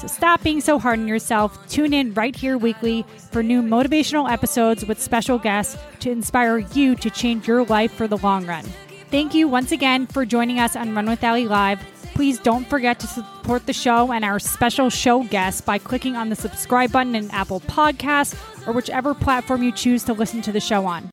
So 0.00 0.06
stop 0.06 0.42
being 0.42 0.62
so 0.62 0.78
hard 0.78 0.98
on 0.98 1.06
yourself. 1.06 1.68
Tune 1.68 1.92
in 1.92 2.14
right 2.14 2.34
here 2.34 2.56
weekly 2.56 3.04
for 3.30 3.42
new 3.42 3.60
motivational 3.60 4.30
episodes 4.30 4.86
with 4.86 4.98
special 4.98 5.38
guests 5.38 5.76
to 6.00 6.10
inspire 6.10 6.58
you 6.58 6.94
to 6.96 7.10
change 7.10 7.46
your 7.46 7.64
life 7.66 7.92
for 7.92 8.08
the 8.08 8.16
long 8.16 8.46
run. 8.46 8.64
Thank 9.10 9.34
you 9.34 9.46
once 9.46 9.72
again 9.72 10.06
for 10.06 10.24
joining 10.24 10.58
us 10.58 10.74
on 10.74 10.94
Run 10.94 11.04
with 11.04 11.22
Ellie 11.22 11.46
Live. 11.46 11.80
Please 12.14 12.38
don't 12.38 12.66
forget 12.66 12.98
to 13.00 13.06
support 13.06 13.66
the 13.66 13.74
show 13.74 14.10
and 14.10 14.24
our 14.24 14.38
special 14.38 14.88
show 14.88 15.22
guests 15.24 15.60
by 15.60 15.76
clicking 15.76 16.16
on 16.16 16.30
the 16.30 16.36
subscribe 16.36 16.92
button 16.92 17.14
in 17.14 17.30
Apple 17.30 17.60
Podcasts 17.60 18.34
or 18.66 18.72
whichever 18.72 19.12
platform 19.12 19.62
you 19.62 19.70
choose 19.70 20.02
to 20.04 20.14
listen 20.14 20.40
to 20.40 20.52
the 20.52 20.60
show 20.60 20.86
on. 20.86 21.09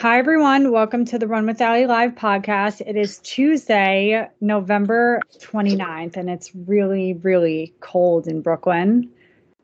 Hi, 0.00 0.18
everyone. 0.18 0.72
Welcome 0.72 1.04
to 1.04 1.18
the 1.18 1.26
Run 1.26 1.44
with 1.44 1.60
Ellie 1.60 1.84
Live 1.84 2.14
podcast. 2.14 2.80
It 2.80 2.96
is 2.96 3.18
Tuesday, 3.18 4.26
November 4.40 5.20
29th, 5.40 6.16
and 6.16 6.30
it's 6.30 6.54
really, 6.54 7.12
really 7.12 7.74
cold 7.80 8.26
in 8.26 8.40
Brooklyn. 8.40 9.10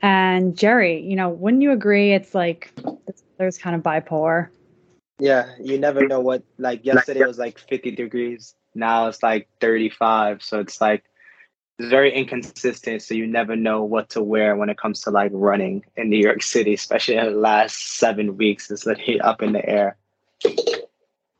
And 0.03 0.55
Jerry, 0.55 1.01
you 1.01 1.17
know, 1.17 1.31
wouldn't 1.31 1.63
you 1.63 1.73
agree? 1.73 2.13
It's 2.13 2.35
like 2.35 2.71
there's 3.39 3.57
kind 3.57 3.75
of 3.75 3.83
bipolar. 3.83 4.49
Yeah, 5.19 5.55
you 5.59 5.79
never 5.79 6.07
know 6.07 6.21
what, 6.21 6.43
like, 6.59 6.85
yesterday 6.85 7.25
was 7.25 7.39
like 7.39 7.59
50 7.59 7.93
degrees. 7.93 8.55
Now 8.75 9.07
it's 9.07 9.23
like 9.23 9.49
35. 9.63 10.43
So 10.43 10.61
it's 10.61 10.83
like, 10.83 11.03
it's 11.79 11.89
very 11.89 12.13
inconsistent. 12.13 13.01
So 13.01 13.15
you 13.15 13.27
never 13.27 13.57
know 13.57 13.85
what 13.85 14.11
to 14.11 14.23
wear 14.23 14.55
when 14.55 14.69
it 14.69 14.77
comes 14.77 15.01
to 15.03 15.11
like 15.11 15.31
running 15.33 15.87
in 15.97 16.11
New 16.11 16.21
York 16.21 16.43
City, 16.43 16.75
especially 16.75 17.17
in 17.17 17.25
the 17.25 17.31
last 17.31 17.97
seven 17.97 18.37
weeks. 18.37 18.71
It's 18.71 18.85
literally 18.85 19.19
up 19.19 19.41
in 19.41 19.55
the 19.55 19.67
air. 19.67 19.97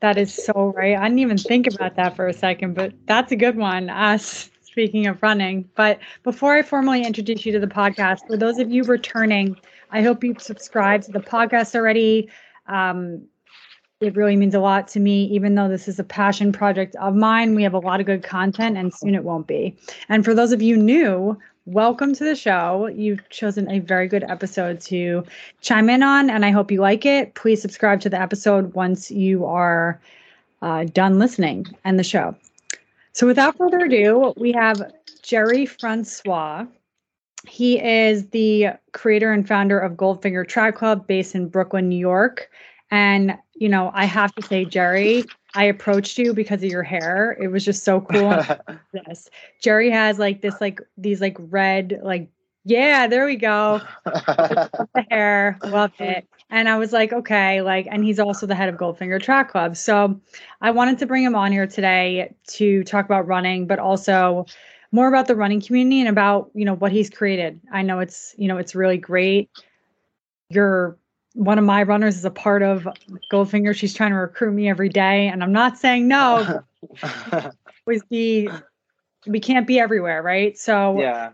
That 0.01 0.17
is 0.17 0.33
so 0.33 0.73
right. 0.75 0.95
I 0.95 1.03
didn't 1.03 1.19
even 1.19 1.37
think 1.37 1.67
about 1.67 1.95
that 1.95 2.15
for 2.15 2.27
a 2.27 2.33
second, 2.33 2.75
but 2.75 2.93
that's 3.07 3.31
a 3.31 3.35
good 3.35 3.57
one. 3.57 3.89
Us 3.89 4.49
speaking 4.77 5.07
of 5.07 5.23
running. 5.23 5.67
But 5.75 5.97
before 6.21 6.53
I 6.53 6.61
formally 6.61 7.03
introduce 7.03 7.47
you 7.47 7.51
to 7.53 7.59
the 7.59 7.65
podcast, 7.65 8.27
for 8.27 8.37
those 8.37 8.59
of 8.59 8.69
you 8.69 8.83
returning, 8.83 9.55
I 9.89 10.03
hope 10.03 10.23
you've 10.23 10.39
subscribed 10.39 11.05
to 11.05 11.11
the 11.11 11.19
podcast 11.19 11.73
already. 11.73 12.29
Um, 12.67 13.23
it 13.99 14.15
really 14.15 14.35
means 14.35 14.53
a 14.53 14.59
lot 14.59 14.87
to 14.89 14.99
me, 14.99 15.23
even 15.25 15.55
though 15.55 15.67
this 15.67 15.87
is 15.87 15.97
a 15.97 16.03
passion 16.03 16.51
project 16.51 16.95
of 16.97 17.15
mine. 17.15 17.55
We 17.55 17.63
have 17.63 17.73
a 17.73 17.79
lot 17.79 17.99
of 17.99 18.05
good 18.05 18.21
content, 18.21 18.77
and 18.77 18.93
soon 18.93 19.15
it 19.15 19.23
won't 19.23 19.47
be. 19.47 19.75
And 20.09 20.23
for 20.23 20.35
those 20.35 20.51
of 20.51 20.61
you 20.61 20.77
new, 20.77 21.35
welcome 21.67 22.15
to 22.15 22.23
the 22.23 22.35
show. 22.35 22.87
You've 22.87 23.27
chosen 23.29 23.69
a 23.69 23.79
very 23.79 24.07
good 24.07 24.23
episode 24.23 24.79
to 24.81 25.25
chime 25.59 25.89
in 25.89 26.01
on, 26.01 26.29
and 26.29 26.45
I 26.45 26.49
hope 26.49 26.71
you 26.71 26.79
like 26.79 27.05
it. 27.05 27.35
Please 27.35 27.61
subscribe 27.61 27.99
to 28.01 28.09
the 28.09 28.19
episode 28.19 28.73
once 28.73 29.11
you 29.11 29.45
are 29.45 29.99
uh, 30.61 30.85
done 30.85 31.19
listening 31.19 31.67
and 31.83 31.99
the 31.99 32.05
show. 32.05 32.33
So, 33.11 33.27
without 33.27 33.57
further 33.57 33.79
ado, 33.79 34.33
we 34.37 34.53
have 34.53 34.93
Jerry 35.21 35.65
Francois. 35.65 36.65
He 37.45 37.83
is 37.83 38.27
the 38.29 38.69
creator 38.93 39.33
and 39.33 39.45
founder 39.45 39.77
of 39.77 39.93
Goldfinger 39.93 40.47
Track 40.47 40.75
Club 40.75 41.05
based 41.05 41.35
in 41.35 41.49
Brooklyn, 41.49 41.89
New 41.89 41.99
York. 41.99 42.49
And, 42.89 43.37
you 43.55 43.67
know, 43.69 43.91
I 43.93 44.05
have 44.05 44.33
to 44.35 44.41
say, 44.41 44.63
Jerry, 44.65 45.25
I 45.55 45.65
approached 45.65 46.17
you 46.17 46.33
because 46.33 46.63
of 46.63 46.69
your 46.69 46.83
hair. 46.83 47.37
It 47.41 47.49
was 47.49 47.65
just 47.65 47.83
so 47.83 48.01
cool. 48.01 48.41
this 48.93 49.29
Jerry 49.61 49.89
has 49.89 50.19
like 50.19 50.41
this, 50.41 50.61
like 50.61 50.79
these, 50.97 51.19
like 51.19 51.37
red, 51.39 51.99
like 52.03 52.29
yeah, 52.67 53.07
there 53.07 53.25
we 53.25 53.37
go. 53.37 53.79
the 54.05 55.05
hair, 55.09 55.57
love 55.63 55.93
it. 55.99 56.27
And 56.49 56.67
I 56.67 56.77
was 56.77 56.91
like, 56.91 57.13
okay, 57.13 57.61
like, 57.61 57.87
and 57.89 58.03
he's 58.03 58.19
also 58.19 58.45
the 58.45 58.55
head 58.55 58.67
of 58.67 58.75
Goldfinger 58.75 59.21
Track 59.23 59.51
Club. 59.51 59.77
So 59.77 60.19
I 60.59 60.71
wanted 60.71 60.99
to 60.99 61.05
bring 61.05 61.23
him 61.23 61.33
on 61.33 61.53
here 61.53 61.65
today 61.65 62.35
to 62.47 62.83
talk 62.83 63.05
about 63.05 63.25
running, 63.25 63.67
but 63.67 63.79
also 63.79 64.45
more 64.91 65.07
about 65.07 65.27
the 65.27 65.35
running 65.35 65.61
community 65.61 66.01
and 66.01 66.09
about 66.09 66.51
you 66.53 66.65
know 66.65 66.75
what 66.75 66.91
he's 66.91 67.09
created. 67.09 67.59
I 67.71 67.83
know 67.83 67.99
it's 67.99 68.35
you 68.37 68.49
know 68.49 68.57
it's 68.57 68.75
really 68.75 68.97
great. 68.97 69.49
You're 70.49 70.97
one 71.37 71.59
of 71.59 71.65
my 71.65 71.83
runners 71.83 72.17
is 72.17 72.25
a 72.25 72.31
part 72.31 72.63
of 72.63 72.87
Goldfinger. 73.31 73.75
She's 73.75 73.93
trying 73.93 74.09
to 74.09 74.17
recruit 74.17 74.53
me 74.53 74.67
every 74.67 74.89
day, 74.89 75.27
and 75.27 75.43
I'm 75.43 75.51
not 75.51 75.77
saying 75.77 76.07
no. 76.07 76.63
was 77.85 78.01
the 78.09 78.49
we 79.27 79.39
can't 79.39 79.67
be 79.67 79.79
everywhere, 79.79 80.23
right? 80.23 80.57
So 80.57 80.99
yeah. 80.99 81.31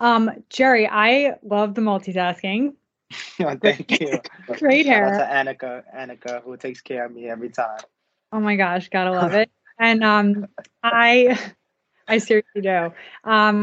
Um, 0.00 0.30
Jerry, 0.48 0.88
I 0.88 1.36
love 1.44 1.74
the 1.74 1.80
multitasking. 1.80 2.74
thank 3.62 4.00
you. 4.00 4.20
Great 4.58 4.86
hair. 4.86 5.08
Shout 5.08 5.20
out 5.20 5.46
to 5.46 5.54
Annika, 5.54 5.82
Annika, 5.94 6.42
who 6.42 6.56
takes 6.56 6.80
care 6.80 7.04
of 7.04 7.12
me 7.12 7.28
every 7.28 7.50
time. 7.50 7.78
Oh 8.32 8.40
my 8.40 8.56
gosh, 8.56 8.88
gotta 8.88 9.12
love 9.12 9.34
it. 9.34 9.50
and 9.78 10.02
um, 10.02 10.46
I, 10.82 11.38
I 12.08 12.18
seriously 12.18 12.62
do. 12.62 12.92
Um, 13.24 13.62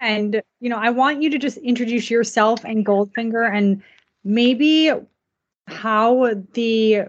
and 0.00 0.40
you 0.60 0.70
know, 0.70 0.78
I 0.78 0.90
want 0.90 1.22
you 1.22 1.30
to 1.30 1.38
just 1.38 1.58
introduce 1.58 2.10
yourself 2.10 2.64
and 2.64 2.86
Goldfinger 2.86 3.52
and 3.54 3.82
maybe 4.24 4.90
how 5.66 6.34
the 6.52 7.04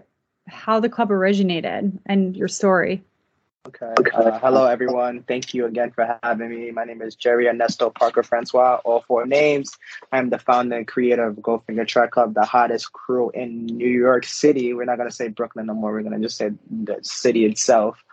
how 0.48 0.78
the 0.80 0.88
club 0.88 1.10
originated 1.10 1.98
and 2.06 2.36
your 2.36 2.48
story. 2.48 3.02
Okay. 3.66 3.92
Uh, 4.14 4.38
hello, 4.38 4.66
everyone. 4.66 5.24
Thank 5.24 5.52
you 5.52 5.66
again 5.66 5.90
for 5.90 6.18
having 6.22 6.50
me. 6.50 6.70
My 6.70 6.84
name 6.84 7.02
is 7.02 7.16
Jerry 7.16 7.48
Ernesto 7.48 7.90
Parker 7.90 8.22
Francois, 8.22 8.80
all 8.84 9.02
four 9.08 9.26
names. 9.26 9.76
I'm 10.12 10.30
the 10.30 10.38
founder 10.38 10.76
and 10.76 10.86
creator 10.86 11.26
of 11.26 11.36
Goldfinger 11.36 11.86
Track 11.86 12.12
Club, 12.12 12.34
the 12.34 12.44
hottest 12.44 12.92
crew 12.92 13.30
in 13.34 13.66
New 13.66 13.88
York 13.88 14.24
City. 14.24 14.72
We're 14.72 14.84
not 14.84 14.98
going 14.98 15.08
to 15.08 15.14
say 15.14 15.28
Brooklyn 15.28 15.66
no 15.66 15.74
more. 15.74 15.90
We're 15.92 16.02
going 16.02 16.14
to 16.14 16.24
just 16.24 16.36
say 16.36 16.50
the 16.70 16.98
city 17.02 17.44
itself. 17.44 18.04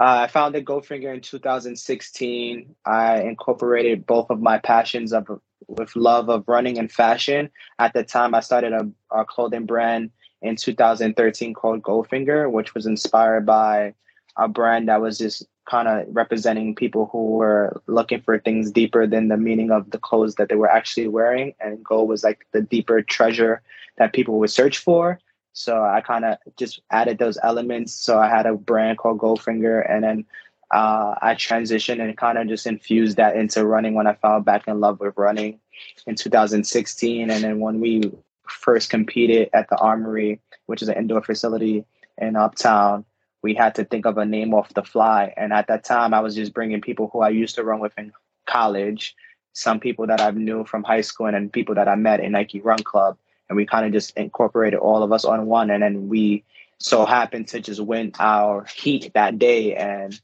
Uh, 0.00 0.24
I 0.24 0.26
founded 0.28 0.64
Goldfinger 0.64 1.12
in 1.12 1.20
2016. 1.20 2.74
I 2.86 3.20
incorporated 3.20 4.06
both 4.06 4.30
of 4.30 4.40
my 4.40 4.56
passions 4.56 5.12
of 5.12 5.28
with 5.68 5.94
love 5.96 6.28
of 6.28 6.44
running 6.46 6.78
and 6.78 6.90
fashion. 6.90 7.50
At 7.78 7.92
the 7.92 8.04
time, 8.04 8.34
I 8.34 8.40
started 8.40 8.72
a, 8.72 8.90
a 9.10 9.24
clothing 9.24 9.66
brand 9.66 10.10
in 10.42 10.56
2013 10.56 11.54
called 11.54 11.82
Goldfinger, 11.82 12.50
which 12.50 12.74
was 12.74 12.86
inspired 12.86 13.46
by 13.46 13.94
a 14.36 14.48
brand 14.48 14.88
that 14.88 15.00
was 15.00 15.18
just 15.18 15.46
kind 15.66 15.86
of 15.86 16.04
representing 16.08 16.74
people 16.74 17.08
who 17.12 17.32
were 17.32 17.80
looking 17.86 18.20
for 18.20 18.38
things 18.38 18.70
deeper 18.70 19.06
than 19.06 19.28
the 19.28 19.36
meaning 19.36 19.70
of 19.70 19.90
the 19.90 19.98
clothes 19.98 20.34
that 20.36 20.48
they 20.48 20.56
were 20.56 20.70
actually 20.70 21.06
wearing. 21.06 21.54
And 21.60 21.84
gold 21.84 22.08
was 22.08 22.24
like 22.24 22.46
the 22.52 22.62
deeper 22.62 23.02
treasure 23.02 23.62
that 23.98 24.12
people 24.12 24.38
would 24.40 24.50
search 24.50 24.78
for. 24.78 25.20
So 25.52 25.82
I 25.84 26.00
kind 26.00 26.24
of 26.24 26.38
just 26.56 26.80
added 26.90 27.18
those 27.18 27.38
elements. 27.42 27.92
So 27.92 28.18
I 28.18 28.28
had 28.28 28.46
a 28.46 28.54
brand 28.54 28.98
called 28.98 29.18
Goldfinger, 29.18 29.88
and 29.88 30.02
then 30.02 30.24
uh, 30.70 31.14
I 31.20 31.34
transitioned 31.34 32.00
and 32.00 32.16
kind 32.16 32.38
of 32.38 32.48
just 32.48 32.66
infused 32.66 33.16
that 33.16 33.36
into 33.36 33.66
running 33.66 33.94
when 33.94 34.06
I 34.06 34.14
fell 34.14 34.40
back 34.40 34.68
in 34.68 34.80
love 34.80 35.00
with 35.00 35.16
running 35.16 35.58
in 36.06 36.14
2016. 36.14 37.30
And 37.30 37.44
then 37.44 37.60
when 37.60 37.80
we 37.80 38.12
first 38.48 38.90
competed 38.90 39.50
at 39.52 39.68
the 39.68 39.76
Armory, 39.78 40.40
which 40.66 40.82
is 40.82 40.88
an 40.88 40.96
indoor 40.96 41.22
facility 41.22 41.84
in 42.18 42.36
Uptown, 42.36 43.04
we 43.42 43.54
had 43.54 43.74
to 43.76 43.84
think 43.84 44.06
of 44.06 44.18
a 44.18 44.24
name 44.24 44.54
off 44.54 44.74
the 44.74 44.82
fly. 44.82 45.32
And 45.36 45.52
at 45.52 45.66
that 45.68 45.84
time, 45.84 46.14
I 46.14 46.20
was 46.20 46.34
just 46.34 46.54
bringing 46.54 46.80
people 46.80 47.08
who 47.12 47.20
I 47.20 47.30
used 47.30 47.54
to 47.56 47.64
run 47.64 47.80
with 47.80 47.92
in 47.98 48.12
college, 48.46 49.16
some 49.54 49.80
people 49.80 50.06
that 50.06 50.20
I 50.20 50.30
knew 50.30 50.64
from 50.64 50.84
high 50.84 51.00
school, 51.00 51.26
and 51.26 51.34
then 51.34 51.48
people 51.48 51.74
that 51.74 51.88
I 51.88 51.94
met 51.94 52.20
in 52.20 52.32
Nike 52.32 52.60
Run 52.60 52.82
Club. 52.82 53.16
And 53.48 53.56
we 53.56 53.66
kind 53.66 53.86
of 53.86 53.92
just 53.92 54.16
incorporated 54.16 54.78
all 54.78 55.02
of 55.02 55.10
us 55.10 55.24
on 55.24 55.46
one. 55.46 55.70
And 55.70 55.82
then 55.82 56.08
we 56.08 56.44
so 56.78 57.04
happened 57.04 57.48
to 57.48 57.60
just 57.60 57.80
win 57.80 58.12
our 58.20 58.64
heat 58.64 59.10
that 59.14 59.38
day. 59.38 59.74
And 59.74 60.20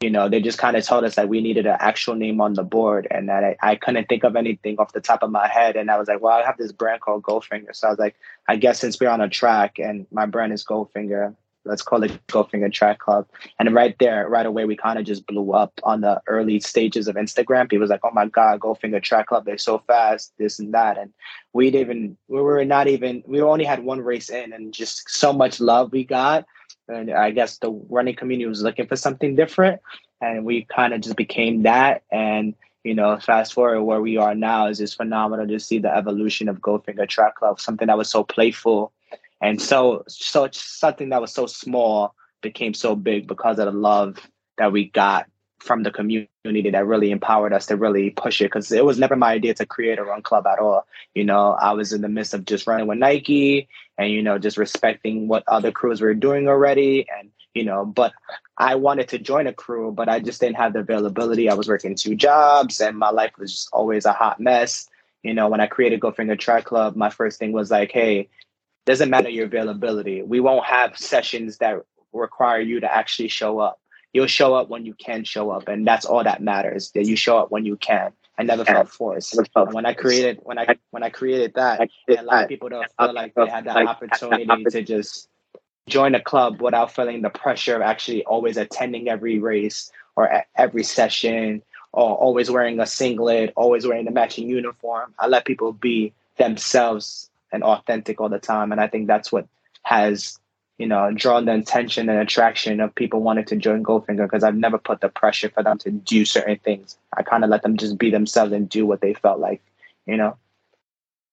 you 0.00 0.10
know, 0.10 0.28
they 0.28 0.40
just 0.40 0.58
kind 0.58 0.76
of 0.76 0.84
told 0.84 1.04
us 1.04 1.16
that 1.16 1.28
we 1.28 1.40
needed 1.40 1.66
an 1.66 1.76
actual 1.80 2.14
name 2.14 2.40
on 2.40 2.54
the 2.54 2.62
board 2.62 3.08
and 3.10 3.28
that 3.28 3.42
I, 3.42 3.56
I 3.60 3.76
couldn't 3.76 4.08
think 4.08 4.22
of 4.22 4.36
anything 4.36 4.78
off 4.78 4.92
the 4.92 5.00
top 5.00 5.24
of 5.24 5.30
my 5.30 5.48
head. 5.48 5.74
And 5.74 5.90
I 5.90 5.98
was 5.98 6.06
like, 6.06 6.20
well, 6.20 6.38
I 6.38 6.44
have 6.44 6.56
this 6.56 6.70
brand 6.70 7.00
called 7.00 7.24
Goldfinger. 7.24 7.74
So 7.74 7.88
I 7.88 7.90
was 7.90 7.98
like, 7.98 8.14
I 8.46 8.56
guess 8.56 8.78
since 8.78 9.00
we're 9.00 9.08
on 9.08 9.20
a 9.20 9.28
track 9.28 9.78
and 9.78 10.06
my 10.12 10.24
brand 10.24 10.52
is 10.52 10.64
Goldfinger, 10.64 11.34
let's 11.64 11.82
call 11.82 12.04
it 12.04 12.12
Goldfinger 12.28 12.72
Track 12.72 13.00
Club. 13.00 13.26
And 13.58 13.74
right 13.74 13.96
there, 13.98 14.28
right 14.28 14.46
away, 14.46 14.66
we 14.66 14.76
kind 14.76 15.00
of 15.00 15.04
just 15.04 15.26
blew 15.26 15.52
up 15.52 15.72
on 15.82 16.00
the 16.00 16.22
early 16.28 16.60
stages 16.60 17.08
of 17.08 17.16
Instagram. 17.16 17.68
People 17.68 17.80
was 17.80 17.90
like, 17.90 18.04
oh 18.04 18.12
my 18.12 18.26
God, 18.26 18.60
Goldfinger 18.60 19.02
Track 19.02 19.26
Club, 19.26 19.46
they're 19.46 19.58
so 19.58 19.78
fast, 19.78 20.32
this 20.38 20.60
and 20.60 20.72
that. 20.74 20.96
And 20.96 21.12
we 21.52 21.72
didn't 21.72 21.80
even, 21.80 22.16
we 22.28 22.40
were 22.40 22.64
not 22.64 22.86
even, 22.86 23.24
we 23.26 23.42
only 23.42 23.64
had 23.64 23.82
one 23.82 24.00
race 24.00 24.30
in 24.30 24.52
and 24.52 24.72
just 24.72 25.10
so 25.10 25.32
much 25.32 25.58
love 25.58 25.90
we 25.90 26.04
got 26.04 26.46
and 26.88 27.10
I 27.10 27.30
guess 27.30 27.58
the 27.58 27.70
running 27.70 28.16
community 28.16 28.46
was 28.46 28.62
looking 28.62 28.86
for 28.86 28.96
something 28.96 29.36
different, 29.36 29.80
and 30.20 30.44
we 30.44 30.64
kind 30.64 30.94
of 30.94 31.00
just 31.00 31.16
became 31.16 31.62
that. 31.62 32.02
And 32.10 32.54
you 32.84 32.94
know, 32.94 33.18
fast 33.18 33.52
forward 33.52 33.82
where 33.82 34.00
we 34.00 34.16
are 34.16 34.34
now 34.34 34.68
is 34.68 34.78
just 34.78 34.96
phenomenal 34.96 35.46
to 35.46 35.60
see 35.60 35.78
the 35.78 35.94
evolution 35.94 36.48
of 36.48 36.60
Goldfinger 36.60 37.08
Track 37.08 37.36
Club, 37.36 37.60
something 37.60 37.88
that 37.88 37.98
was 37.98 38.08
so 38.08 38.24
playful 38.24 38.92
and 39.40 39.60
so 39.60 40.04
so 40.08 40.48
something 40.52 41.10
that 41.10 41.20
was 41.20 41.32
so 41.32 41.46
small 41.46 42.14
became 42.40 42.74
so 42.74 42.94
big 42.96 43.26
because 43.26 43.58
of 43.58 43.66
the 43.66 43.78
love 43.78 44.18
that 44.58 44.72
we 44.72 44.88
got 44.90 45.26
from 45.60 45.82
the 45.82 45.90
community 45.90 46.70
that 46.70 46.86
really 46.86 47.10
empowered 47.10 47.52
us 47.52 47.66
to 47.66 47.76
really 47.76 48.10
push 48.10 48.40
it 48.40 48.46
because 48.46 48.70
it 48.70 48.84
was 48.84 48.98
never 48.98 49.16
my 49.16 49.32
idea 49.32 49.54
to 49.54 49.66
create 49.66 49.98
a 49.98 50.04
run 50.04 50.22
club 50.22 50.46
at 50.46 50.58
all. 50.58 50.86
You 51.14 51.24
know, 51.24 51.52
I 51.52 51.72
was 51.72 51.92
in 51.92 52.00
the 52.00 52.08
midst 52.08 52.34
of 52.34 52.44
just 52.44 52.66
running 52.66 52.86
with 52.86 52.98
Nike 52.98 53.68
and, 53.96 54.10
you 54.10 54.22
know, 54.22 54.38
just 54.38 54.56
respecting 54.56 55.28
what 55.28 55.44
other 55.48 55.72
crews 55.72 56.00
were 56.00 56.14
doing 56.14 56.48
already. 56.48 57.06
And, 57.18 57.30
you 57.54 57.64
know, 57.64 57.84
but 57.84 58.12
I 58.56 58.76
wanted 58.76 59.08
to 59.08 59.18
join 59.18 59.46
a 59.46 59.52
crew, 59.52 59.90
but 59.90 60.08
I 60.08 60.20
just 60.20 60.40
didn't 60.40 60.56
have 60.56 60.72
the 60.72 60.80
availability. 60.80 61.50
I 61.50 61.54
was 61.54 61.68
working 61.68 61.94
two 61.94 62.14
jobs 62.14 62.80
and 62.80 62.96
my 62.96 63.10
life 63.10 63.32
was 63.38 63.52
just 63.52 63.68
always 63.72 64.04
a 64.04 64.12
hot 64.12 64.40
mess. 64.40 64.88
You 65.22 65.34
know, 65.34 65.48
when 65.48 65.60
I 65.60 65.66
created 65.66 66.00
Goldfinger 66.00 66.38
Track 66.38 66.64
Club, 66.64 66.94
my 66.94 67.10
first 67.10 67.38
thing 67.38 67.52
was 67.52 67.70
like, 67.70 67.90
hey, 67.90 68.28
doesn't 68.86 69.10
matter 69.10 69.28
your 69.28 69.46
availability. 69.46 70.22
We 70.22 70.40
won't 70.40 70.64
have 70.64 70.96
sessions 70.96 71.58
that 71.58 71.84
require 72.12 72.60
you 72.60 72.80
to 72.80 72.90
actually 72.92 73.28
show 73.28 73.58
up 73.58 73.80
you'll 74.18 74.26
show 74.26 74.52
up 74.52 74.68
when 74.68 74.84
you 74.84 74.94
can 74.94 75.22
show 75.22 75.52
up, 75.52 75.68
and 75.68 75.86
that's 75.86 76.04
all 76.04 76.24
that 76.24 76.42
matters. 76.42 76.90
That 76.90 77.06
you 77.06 77.14
show 77.14 77.38
up 77.38 77.52
when 77.52 77.64
you 77.64 77.76
can. 77.76 78.12
I 78.36 78.42
never 78.42 78.64
felt 78.64 78.88
forced. 78.88 79.38
And 79.54 79.72
when 79.72 79.86
I 79.86 79.94
created 79.94 80.40
when 80.42 80.58
I 80.58 80.76
when 80.90 81.04
I 81.04 81.10
created 81.10 81.54
that, 81.54 81.88
a 82.08 82.22
lot 82.22 82.42
of 82.42 82.48
people 82.48 82.68
don't 82.68 82.84
feel 82.98 83.14
like 83.14 83.34
they 83.36 83.46
had 83.46 83.66
that 83.66 83.76
opportunity 83.76 84.64
to 84.64 84.82
just 84.82 85.28
join 85.88 86.16
a 86.16 86.20
club 86.20 86.60
without 86.60 86.92
feeling 86.92 87.22
the 87.22 87.30
pressure 87.30 87.76
of 87.76 87.82
actually 87.82 88.24
always 88.24 88.56
attending 88.56 89.08
every 89.08 89.38
race 89.38 89.92
or 90.16 90.44
every 90.56 90.82
session 90.82 91.62
or 91.92 92.16
always 92.16 92.50
wearing 92.50 92.80
a 92.80 92.86
singlet, 92.86 93.52
always 93.54 93.86
wearing 93.86 94.04
the 94.04 94.10
matching 94.10 94.48
uniform. 94.48 95.14
I 95.16 95.28
let 95.28 95.44
people 95.44 95.72
be 95.72 96.12
themselves 96.38 97.30
and 97.52 97.62
authentic 97.62 98.20
all 98.20 98.28
the 98.28 98.40
time. 98.40 98.72
And 98.72 98.80
I 98.80 98.88
think 98.88 99.06
that's 99.06 99.30
what 99.30 99.46
has 99.82 100.38
you 100.78 100.86
know, 100.86 101.10
drawn 101.12 101.44
the 101.44 101.54
attention 101.54 102.08
and 102.08 102.20
attraction 102.20 102.80
of 102.80 102.94
people 102.94 103.20
wanting 103.20 103.44
to 103.46 103.56
join 103.56 103.82
Goldfinger 103.82 104.24
because 104.24 104.44
I've 104.44 104.56
never 104.56 104.78
put 104.78 105.00
the 105.00 105.08
pressure 105.08 105.50
for 105.50 105.62
them 105.62 105.76
to 105.78 105.90
do 105.90 106.24
certain 106.24 106.58
things. 106.58 106.96
I 107.16 107.22
kind 107.22 107.42
of 107.42 107.50
let 107.50 107.62
them 107.62 107.76
just 107.76 107.98
be 107.98 108.10
themselves 108.10 108.52
and 108.52 108.68
do 108.68 108.86
what 108.86 109.00
they 109.00 109.14
felt 109.14 109.40
like, 109.40 109.60
you 110.06 110.16
know. 110.16 110.36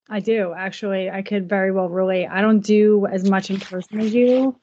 I 0.09 0.19
do 0.19 0.53
actually. 0.55 1.09
I 1.09 1.21
could 1.21 1.47
very 1.47 1.71
well 1.71 1.89
relate. 1.89 2.27
I 2.27 2.41
don't 2.41 2.59
do 2.59 3.07
as 3.07 3.27
much 3.29 3.49
in 3.49 3.59
person 3.59 3.99
as 4.01 4.13
you, 4.13 4.55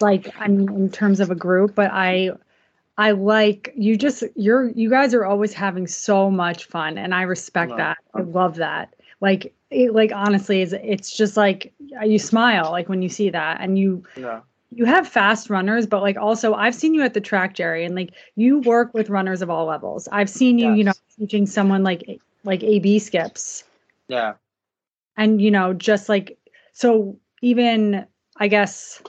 like 0.00 0.34
I'm 0.38 0.68
in 0.68 0.90
terms 0.90 1.20
of 1.20 1.30
a 1.30 1.34
group, 1.34 1.74
but 1.74 1.90
I 1.92 2.30
I 2.96 3.12
like 3.12 3.72
you 3.76 3.96
just 3.96 4.24
you're 4.36 4.68
you 4.70 4.90
guys 4.90 5.14
are 5.14 5.24
always 5.24 5.52
having 5.52 5.86
so 5.86 6.30
much 6.30 6.66
fun 6.66 6.98
and 6.98 7.14
I 7.14 7.22
respect 7.22 7.76
that. 7.76 7.98
I 8.14 8.20
love 8.20 8.56
that. 8.56 8.94
Like 9.24 9.54
it, 9.70 9.94
like 9.94 10.12
honestly 10.12 10.60
it's, 10.60 10.74
it's 10.74 11.16
just 11.16 11.36
like 11.36 11.72
uh, 11.98 12.04
you 12.04 12.18
smile 12.18 12.70
like 12.70 12.90
when 12.90 13.00
you 13.00 13.08
see 13.08 13.30
that 13.30 13.56
and 13.60 13.78
you 13.78 14.02
yeah. 14.16 14.40
you 14.70 14.84
have 14.84 15.08
fast 15.08 15.48
runners 15.48 15.86
but 15.86 16.02
like 16.02 16.18
also 16.18 16.52
i've 16.54 16.74
seen 16.74 16.94
you 16.94 17.02
at 17.02 17.14
the 17.14 17.20
track 17.20 17.54
jerry 17.54 17.84
and 17.84 17.94
like 17.94 18.10
you 18.36 18.58
work 18.60 18.92
with 18.92 19.08
runners 19.08 19.42
of 19.42 19.48
all 19.48 19.64
levels 19.64 20.06
i've 20.12 20.28
seen 20.28 20.58
you 20.58 20.68
yes. 20.68 20.78
you 20.78 20.84
know 20.84 20.92
teaching 21.18 21.46
someone 21.46 21.82
like 21.82 22.20
like 22.44 22.62
ab 22.62 22.98
skips 23.00 23.64
yeah 24.08 24.34
and 25.16 25.40
you 25.40 25.50
know 25.50 25.72
just 25.72 26.08
like 26.08 26.38
so 26.72 27.18
even 27.40 28.06
i 28.36 28.46
guess 28.46 29.02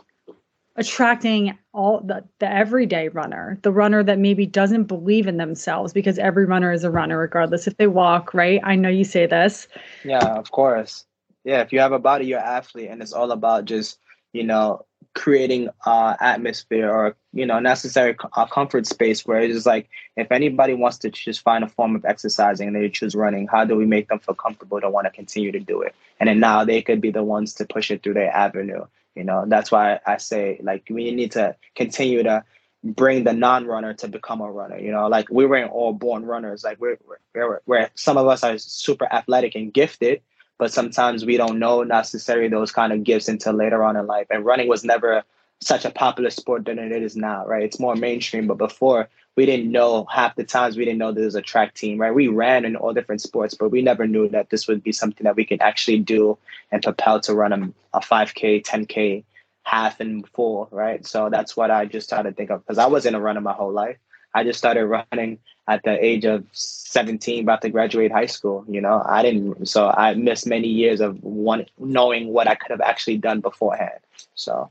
attracting 0.77 1.57
all 1.73 2.01
the, 2.01 2.23
the 2.39 2.51
everyday 2.51 3.07
runner, 3.09 3.57
the 3.61 3.71
runner 3.71 4.03
that 4.03 4.19
maybe 4.19 4.45
doesn't 4.45 4.83
believe 4.83 5.27
in 5.27 5.37
themselves 5.37 5.93
because 5.93 6.19
every 6.19 6.45
runner 6.45 6.71
is 6.71 6.83
a 6.83 6.91
runner, 6.91 7.17
regardless 7.17 7.67
if 7.67 7.77
they 7.77 7.87
walk, 7.87 8.33
right? 8.33 8.59
I 8.63 8.75
know 8.75 8.89
you 8.89 9.03
say 9.03 9.25
this. 9.25 9.67
Yeah, 10.03 10.25
of 10.25 10.51
course. 10.51 11.05
Yeah, 11.43 11.61
if 11.61 11.71
you 11.71 11.79
have 11.79 11.91
a 11.91 11.99
body, 11.99 12.25
you're 12.25 12.39
an 12.39 12.45
athlete, 12.45 12.89
and 12.89 13.01
it's 13.01 13.13
all 13.13 13.31
about 13.31 13.65
just, 13.65 13.99
you 14.33 14.43
know, 14.43 14.85
creating 15.15 15.69
uh 15.85 16.13
atmosphere 16.19 16.89
or 16.91 17.15
you 17.31 17.45
know 17.45 17.57
necessary 17.57 18.15
a 18.35 18.45
comfort 18.47 18.85
space 18.85 19.25
where 19.25 19.39
it's 19.39 19.65
like 19.65 19.87
if 20.17 20.29
anybody 20.29 20.73
wants 20.73 20.97
to 20.97 21.09
just 21.09 21.39
find 21.41 21.63
a 21.63 21.69
form 21.69 21.95
of 21.95 22.03
exercising 22.03 22.67
and 22.67 22.75
they 22.75 22.89
choose 22.89 23.15
running 23.15 23.47
how 23.47 23.63
do 23.63 23.77
we 23.77 23.85
make 23.85 24.09
them 24.09 24.19
feel 24.19 24.35
comfortable 24.35 24.81
to 24.81 24.89
want 24.89 25.05
to 25.05 25.11
continue 25.11 25.53
to 25.53 25.59
do 25.59 25.81
it 25.81 25.95
and 26.19 26.27
then 26.27 26.39
now 26.39 26.65
they 26.65 26.81
could 26.81 26.99
be 26.99 27.11
the 27.11 27.23
ones 27.23 27.53
to 27.53 27.65
push 27.65 27.89
it 27.89 28.03
through 28.03 28.13
their 28.13 28.29
avenue 28.29 28.85
you 29.15 29.23
know, 29.23 29.45
that's 29.47 29.71
why 29.71 29.99
I 30.05 30.17
say 30.17 30.59
like 30.61 30.87
we 30.89 31.11
need 31.11 31.31
to 31.33 31.55
continue 31.75 32.23
to 32.23 32.43
bring 32.83 33.23
the 33.23 33.33
non-runner 33.33 33.93
to 33.95 34.07
become 34.07 34.41
a 34.41 34.51
runner. 34.51 34.77
You 34.77 34.91
know, 34.91 35.07
like 35.07 35.29
we 35.29 35.45
weren't 35.45 35.71
all 35.71 35.93
born 35.93 36.25
runners. 36.25 36.63
Like 36.63 36.79
we're, 36.79 36.99
we're, 37.33 37.61
we're 37.65 37.89
some 37.95 38.17
of 38.17 38.27
us 38.27 38.43
are 38.43 38.57
super 38.57 39.07
athletic 39.11 39.55
and 39.55 39.73
gifted, 39.73 40.21
but 40.59 40.71
sometimes 40.71 41.25
we 41.25 41.37
don't 41.37 41.59
know 41.59 41.83
necessarily 41.83 42.47
those 42.47 42.71
kind 42.71 42.93
of 42.93 43.03
gifts 43.03 43.27
until 43.27 43.53
later 43.53 43.83
on 43.83 43.95
in 43.95 44.05
life. 44.05 44.27
And 44.29 44.45
running 44.45 44.67
was 44.67 44.83
never 44.83 45.23
such 45.61 45.85
a 45.85 45.89
popular 45.89 46.29
sport 46.29 46.65
than 46.65 46.79
it 46.79 46.91
is 46.91 47.15
now, 47.15 47.45
right? 47.45 47.63
It's 47.63 47.79
more 47.79 47.95
mainstream, 47.95 48.47
but 48.47 48.57
before 48.57 49.09
we 49.35 49.45
didn't 49.45 49.71
know 49.71 50.05
half 50.05 50.35
the 50.35 50.43
times 50.43 50.77
we 50.77 50.85
didn't 50.85 50.99
know 50.99 51.11
there 51.11 51.25
was 51.25 51.35
a 51.35 51.41
track 51.41 51.73
team, 51.73 51.99
right? 51.99 52.13
We 52.13 52.27
ran 52.27 52.65
in 52.65 52.75
all 52.75 52.93
different 52.93 53.21
sports, 53.21 53.53
but 53.53 53.69
we 53.69 53.81
never 53.81 54.07
knew 54.07 54.29
that 54.29 54.49
this 54.49 54.67
would 54.67 54.83
be 54.83 54.91
something 54.91 55.25
that 55.25 55.35
we 55.35 55.45
could 55.45 55.61
actually 55.61 55.99
do 55.99 56.37
and 56.71 56.83
propel 56.83 57.19
to 57.21 57.33
run 57.33 57.51
a, 57.53 57.97
a 57.97 57.99
5K, 57.99 58.63
10K, 58.63 59.23
half 59.63 59.99
and 59.99 60.27
full, 60.29 60.69
right? 60.71 61.05
So 61.05 61.29
that's 61.29 61.57
what 61.57 61.71
I 61.71 61.85
just 61.85 62.07
started 62.07 62.31
to 62.31 62.35
think 62.35 62.51
of 62.51 62.65
because 62.65 62.77
I 62.77 62.85
wasn't 62.85 63.15
a 63.15 63.19
runner 63.19 63.41
my 63.41 63.53
whole 63.53 63.71
life. 63.71 63.97
I 64.33 64.43
just 64.43 64.59
started 64.59 64.85
running 64.85 65.39
at 65.67 65.83
the 65.83 66.03
age 66.03 66.25
of 66.25 66.45
17, 66.51 67.43
about 67.43 67.61
to 67.61 67.69
graduate 67.69 68.11
high 68.11 68.25
school. 68.25 68.65
You 68.67 68.81
know, 68.81 69.01
I 69.05 69.23
didn't, 69.23 69.67
so 69.67 69.89
I 69.89 70.13
missed 70.13 70.45
many 70.45 70.67
years 70.67 70.99
of 71.01 71.23
one 71.23 71.65
knowing 71.79 72.27
what 72.27 72.47
I 72.47 72.55
could 72.55 72.71
have 72.71 72.81
actually 72.81 73.17
done 73.17 73.39
beforehand. 73.39 73.99
So 74.35 74.69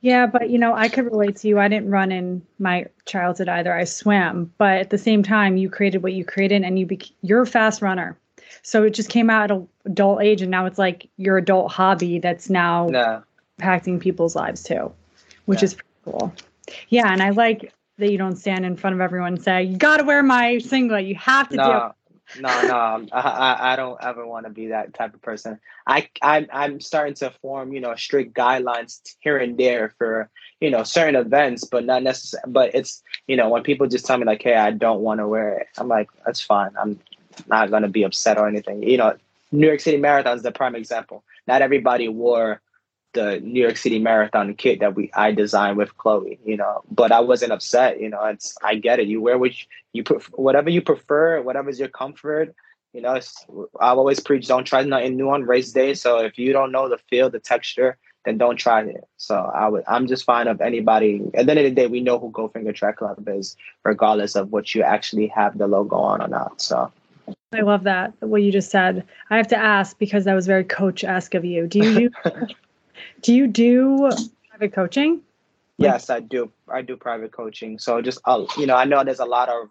yeah, 0.00 0.26
but 0.26 0.50
you 0.50 0.58
know, 0.58 0.74
I 0.74 0.88
could 0.88 1.04
relate 1.04 1.36
to 1.36 1.48
you. 1.48 1.58
I 1.58 1.68
didn't 1.68 1.90
run 1.90 2.10
in 2.10 2.42
my 2.58 2.86
childhood 3.04 3.48
either. 3.48 3.74
I 3.74 3.84
swam, 3.84 4.52
but 4.56 4.78
at 4.78 4.90
the 4.90 4.98
same 4.98 5.22
time, 5.22 5.56
you 5.56 5.68
created 5.68 6.02
what 6.02 6.14
you 6.14 6.24
created, 6.24 6.62
and 6.62 6.78
you 6.78 6.86
be- 6.86 7.14
you're 7.22 7.42
a 7.42 7.46
fast 7.46 7.82
runner. 7.82 8.16
So 8.62 8.82
it 8.84 8.90
just 8.90 9.10
came 9.10 9.28
out 9.28 9.50
at 9.50 9.62
adult 9.84 10.22
age, 10.22 10.40
and 10.40 10.50
now 10.50 10.64
it's 10.64 10.78
like 10.78 11.08
your 11.18 11.36
adult 11.36 11.70
hobby 11.70 12.18
that's 12.18 12.48
now 12.48 12.86
no. 12.86 13.22
impacting 13.60 14.00
people's 14.00 14.34
lives 14.34 14.62
too, 14.62 14.90
which 15.44 15.60
yeah. 15.60 15.66
is 15.66 15.76
cool. 16.04 16.32
Yeah, 16.88 17.12
and 17.12 17.22
I 17.22 17.30
like 17.30 17.72
that 17.98 18.10
you 18.10 18.16
don't 18.16 18.36
stand 18.36 18.64
in 18.64 18.76
front 18.76 18.94
of 18.94 19.00
everyone 19.02 19.34
and 19.34 19.42
say, 19.42 19.64
"You 19.64 19.76
got 19.76 19.98
to 19.98 20.04
wear 20.04 20.22
my 20.22 20.58
singlet. 20.58 21.04
You 21.04 21.14
have 21.16 21.50
to 21.50 21.56
no. 21.56 21.64
do." 21.64 21.94
No, 22.38 22.62
no, 22.66 22.78
um, 22.78 23.08
I, 23.12 23.72
I 23.72 23.76
don't 23.76 23.98
ever 24.02 24.26
want 24.26 24.46
to 24.46 24.50
be 24.50 24.68
that 24.68 24.94
type 24.94 25.14
of 25.14 25.22
person. 25.22 25.58
I, 25.86 26.08
I, 26.22 26.46
I'm 26.52 26.80
starting 26.80 27.14
to 27.14 27.30
form, 27.42 27.72
you 27.72 27.80
know, 27.80 27.94
strict 27.94 28.34
guidelines 28.34 29.00
here 29.20 29.38
and 29.38 29.58
there 29.58 29.94
for, 29.98 30.30
you 30.60 30.70
know, 30.70 30.84
certain 30.84 31.16
events, 31.16 31.64
but 31.64 31.84
not 31.84 32.02
necessarily. 32.02 32.52
But 32.52 32.74
it's, 32.74 33.02
you 33.26 33.36
know, 33.36 33.48
when 33.48 33.62
people 33.62 33.86
just 33.86 34.06
tell 34.06 34.18
me 34.18 34.24
like, 34.24 34.42
"Hey, 34.42 34.54
I 34.54 34.70
don't 34.70 35.00
want 35.00 35.20
to 35.20 35.28
wear 35.28 35.58
it," 35.58 35.68
I'm 35.78 35.88
like, 35.88 36.08
"That's 36.24 36.40
fine. 36.40 36.70
I'm 36.80 37.00
not 37.48 37.70
gonna 37.70 37.88
be 37.88 38.04
upset 38.04 38.38
or 38.38 38.46
anything." 38.48 38.82
You 38.82 38.98
know, 38.98 39.16
New 39.52 39.66
York 39.66 39.80
City 39.80 39.96
Marathon 39.96 40.36
is 40.36 40.42
the 40.42 40.52
prime 40.52 40.76
example. 40.76 41.24
Not 41.46 41.62
everybody 41.62 42.08
wore 42.08 42.60
the 43.12 43.40
New 43.40 43.62
York 43.62 43.76
City 43.76 43.98
Marathon 43.98 44.54
kit 44.54 44.80
that 44.80 44.94
we 44.94 45.10
I 45.14 45.32
designed 45.32 45.76
with 45.76 45.96
Chloe, 45.96 46.38
you 46.44 46.56
know. 46.56 46.82
But 46.90 47.12
I 47.12 47.20
wasn't 47.20 47.52
upset, 47.52 48.00
you 48.00 48.08
know. 48.08 48.24
It's 48.24 48.56
I 48.62 48.76
get 48.76 49.00
it. 49.00 49.08
You 49.08 49.20
wear 49.20 49.38
which 49.38 49.68
you 49.92 50.02
pref- 50.02 50.30
whatever 50.34 50.70
you 50.70 50.82
prefer, 50.82 51.42
whatever's 51.42 51.78
your 51.78 51.88
comfort. 51.88 52.54
You 52.92 53.02
know, 53.02 53.14
I've 53.80 53.98
always 53.98 54.20
preach 54.20 54.48
don't 54.48 54.64
try 54.64 54.82
nothing 54.82 55.16
new 55.16 55.30
on 55.30 55.44
race 55.44 55.72
day. 55.72 55.94
So 55.94 56.18
if 56.18 56.38
you 56.38 56.52
don't 56.52 56.72
know 56.72 56.88
the 56.88 56.98
feel, 56.98 57.30
the 57.30 57.38
texture, 57.38 57.96
then 58.24 58.36
don't 58.36 58.56
try 58.56 58.82
it. 58.82 59.04
So 59.16 59.36
I 59.36 59.68
would 59.68 59.84
I'm 59.86 60.06
just 60.06 60.24
fine 60.24 60.48
of 60.48 60.60
anybody. 60.60 61.22
At 61.34 61.46
the 61.46 61.52
end 61.52 61.60
of 61.60 61.64
the 61.64 61.70
day, 61.70 61.86
we 61.86 62.00
know 62.00 62.18
who 62.18 62.30
Goldfinger 62.30 62.74
Track 62.74 62.98
Club 62.98 63.28
is, 63.28 63.56
regardless 63.84 64.36
of 64.36 64.52
what 64.52 64.74
you 64.74 64.82
actually 64.82 65.28
have 65.28 65.58
the 65.58 65.66
logo 65.66 65.96
on 65.96 66.22
or 66.22 66.28
not. 66.28 66.60
So. 66.60 66.92
I 67.52 67.62
love 67.62 67.82
that 67.82 68.12
what 68.20 68.42
you 68.42 68.52
just 68.52 68.70
said. 68.70 69.04
I 69.28 69.36
have 69.36 69.48
to 69.48 69.56
ask 69.56 69.98
because 69.98 70.24
that 70.24 70.34
was 70.34 70.46
very 70.46 70.62
coach 70.62 71.02
esque 71.02 71.34
of 71.34 71.44
you. 71.44 71.66
Do 71.66 71.80
you 71.80 71.94
do 71.94 72.10
Do 73.22 73.34
you 73.34 73.46
do 73.46 74.10
private 74.50 74.74
coaching? 74.74 75.22
Yes, 75.78 76.10
I 76.10 76.20
do. 76.20 76.52
I 76.68 76.82
do 76.82 76.96
private 76.96 77.32
coaching. 77.32 77.78
So 77.78 78.02
just 78.02 78.20
uh, 78.24 78.44
you 78.56 78.66
know, 78.66 78.76
I 78.76 78.84
know 78.84 79.02
there's 79.02 79.20
a 79.20 79.24
lot 79.24 79.48
of 79.48 79.68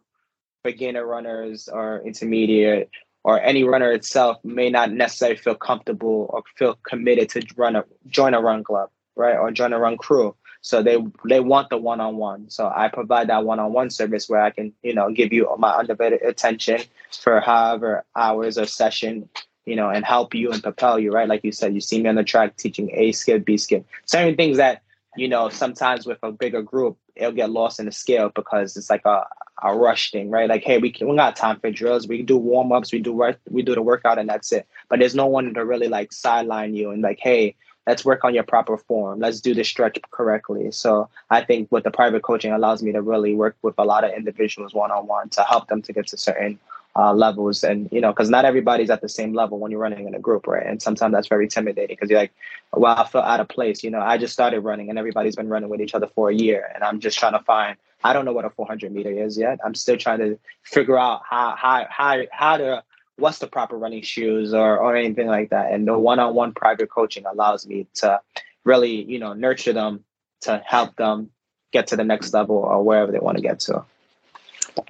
beginner 0.63 1.05
runners 1.05 1.69
or 1.69 2.01
intermediate 2.05 2.89
or 3.23 3.39
any 3.39 3.63
runner 3.63 3.91
itself 3.91 4.37
may 4.43 4.69
not 4.69 4.91
necessarily 4.91 5.37
feel 5.37 5.55
comfortable 5.55 6.27
or 6.29 6.43
feel 6.55 6.79
committed 6.83 7.29
to 7.29 7.45
run 7.55 7.75
a 7.75 7.83
join 8.07 8.33
a 8.33 8.41
run 8.41 8.63
club, 8.63 8.89
right? 9.15 9.37
Or 9.37 9.51
join 9.51 9.73
a 9.73 9.79
run 9.79 9.97
crew. 9.97 10.35
So 10.61 10.83
they 10.83 10.97
they 11.27 11.39
want 11.39 11.69
the 11.69 11.77
one 11.77 12.01
on 12.01 12.17
one. 12.17 12.49
So 12.49 12.71
I 12.73 12.89
provide 12.89 13.29
that 13.29 13.45
one 13.45 13.59
on 13.59 13.71
one 13.71 13.89
service 13.89 14.27
where 14.27 14.41
I 14.41 14.49
can, 14.49 14.73
you 14.83 14.93
know, 14.93 15.09
give 15.11 15.31
you 15.31 15.47
my 15.57 15.71
undivided 15.71 16.21
attention 16.21 16.81
for 17.11 17.39
however 17.39 18.03
hours 18.15 18.57
or 18.57 18.65
session, 18.65 19.29
you 19.65 19.75
know, 19.75 19.89
and 19.89 20.05
help 20.05 20.33
you 20.33 20.51
and 20.51 20.63
propel 20.63 20.99
you, 20.99 21.11
right? 21.11 21.27
Like 21.27 21.43
you 21.43 21.51
said, 21.51 21.73
you 21.73 21.81
see 21.81 22.01
me 22.01 22.09
on 22.09 22.15
the 22.15 22.23
track 22.23 22.57
teaching 22.57 22.89
A 22.93 23.11
skip, 23.11 23.45
B 23.45 23.57
skip, 23.57 23.85
certain 24.05 24.35
things 24.35 24.57
that, 24.57 24.81
you 25.15 25.27
know, 25.27 25.49
sometimes 25.49 26.05
with 26.05 26.19
a 26.23 26.31
bigger 26.31 26.61
group, 26.61 26.97
it'll 27.15 27.31
get 27.31 27.51
lost 27.51 27.79
in 27.79 27.85
the 27.85 27.91
scale 27.91 28.31
because 28.33 28.77
it's 28.77 28.89
like 28.89 29.05
a, 29.05 29.25
a 29.63 29.75
rush 29.75 30.11
thing, 30.11 30.29
right? 30.29 30.49
Like, 30.49 30.63
hey, 30.63 30.77
we 30.77 30.91
can, 30.91 31.07
we 31.07 31.15
got 31.15 31.35
time 31.35 31.59
for 31.59 31.71
drills. 31.71 32.07
We 32.07 32.23
do 32.23 32.37
warm 32.37 32.71
ups, 32.71 32.91
we 32.91 32.99
do 32.99 33.11
work, 33.11 33.39
we 33.49 33.61
do 33.61 33.75
the 33.75 33.81
workout, 33.81 34.17
and 34.17 34.29
that's 34.29 34.51
it. 34.51 34.67
But 34.87 34.99
there's 34.99 35.15
no 35.15 35.27
one 35.27 35.53
to 35.53 35.65
really 35.65 35.87
like 35.87 36.13
sideline 36.13 36.75
you 36.75 36.91
and 36.91 37.01
like, 37.01 37.19
hey, 37.19 37.55
let's 37.89 38.05
work 38.05 38.23
on 38.23 38.33
your 38.35 38.43
proper 38.43 38.77
form. 38.77 39.19
Let's 39.19 39.41
do 39.41 39.53
the 39.55 39.63
stretch 39.63 39.97
correctly. 40.11 40.71
So 40.71 41.09
I 41.29 41.41
think 41.43 41.71
what 41.71 41.83
the 41.83 41.91
private 41.91 42.21
coaching 42.21 42.51
allows 42.51 42.83
me 42.83 42.91
to 42.91 43.01
really 43.01 43.33
work 43.33 43.57
with 43.63 43.75
a 43.77 43.83
lot 43.83 44.03
of 44.03 44.11
individuals 44.11 44.73
one 44.73 44.91
on 44.91 45.07
one 45.07 45.29
to 45.29 45.43
help 45.43 45.67
them 45.67 45.81
to 45.81 45.93
get 45.93 46.07
to 46.07 46.17
certain 46.17 46.59
uh, 46.95 47.13
levels. 47.13 47.63
And, 47.63 47.89
you 47.91 48.01
know, 48.01 48.11
because 48.11 48.29
not 48.29 48.45
everybody's 48.45 48.89
at 48.89 49.01
the 49.01 49.09
same 49.09 49.33
level 49.33 49.59
when 49.59 49.71
you're 49.71 49.79
running 49.79 50.07
in 50.07 50.15
a 50.15 50.19
group, 50.19 50.47
right? 50.47 50.65
And 50.65 50.81
sometimes 50.81 51.13
that's 51.13 51.27
very 51.27 51.45
intimidating 51.45 51.95
because 51.95 52.09
you're 52.09 52.19
like, 52.19 52.33
well, 52.73 52.95
I 52.95 53.07
feel 53.07 53.21
out 53.21 53.39
of 53.39 53.47
place. 53.47 53.83
You 53.83 53.91
know, 53.91 54.01
I 54.01 54.17
just 54.17 54.33
started 54.33 54.61
running 54.61 54.89
and 54.89 54.99
everybody's 54.99 55.35
been 55.35 55.49
running 55.49 55.69
with 55.69 55.81
each 55.81 55.95
other 55.95 56.07
for 56.07 56.29
a 56.29 56.35
year. 56.35 56.71
And 56.73 56.83
I'm 56.83 56.99
just 56.99 57.17
trying 57.17 57.33
to 57.33 57.39
find, 57.39 57.77
I 58.03 58.13
don't 58.13 58.25
know 58.25 58.33
what 58.33 58.45
a 58.45 58.49
400 58.49 58.91
meter 58.91 59.11
is 59.11 59.37
yet. 59.37 59.59
I'm 59.63 59.75
still 59.75 59.97
trying 59.97 60.19
to 60.19 60.39
figure 60.63 60.97
out 60.97 61.21
how, 61.29 61.55
how, 61.57 61.85
how, 61.89 62.21
how 62.31 62.57
to, 62.57 62.83
what's 63.17 63.39
the 63.39 63.47
proper 63.47 63.77
running 63.77 64.01
shoes 64.01 64.53
or, 64.53 64.77
or 64.79 64.95
anything 64.95 65.27
like 65.27 65.49
that. 65.49 65.71
And 65.71 65.87
the 65.87 65.97
one-on-one 65.97 66.53
private 66.53 66.89
coaching 66.89 67.25
allows 67.25 67.67
me 67.67 67.87
to 67.95 68.21
really, 68.63 69.03
you 69.03 69.19
know, 69.19 69.33
nurture 69.33 69.73
them 69.73 70.03
to 70.41 70.61
help 70.65 70.95
them 70.95 71.31
get 71.71 71.87
to 71.87 71.95
the 71.95 72.03
next 72.03 72.33
level 72.33 72.55
or 72.57 72.83
wherever 72.83 73.11
they 73.11 73.19
want 73.19 73.37
to 73.37 73.43
get 73.43 73.59
to. 73.61 73.83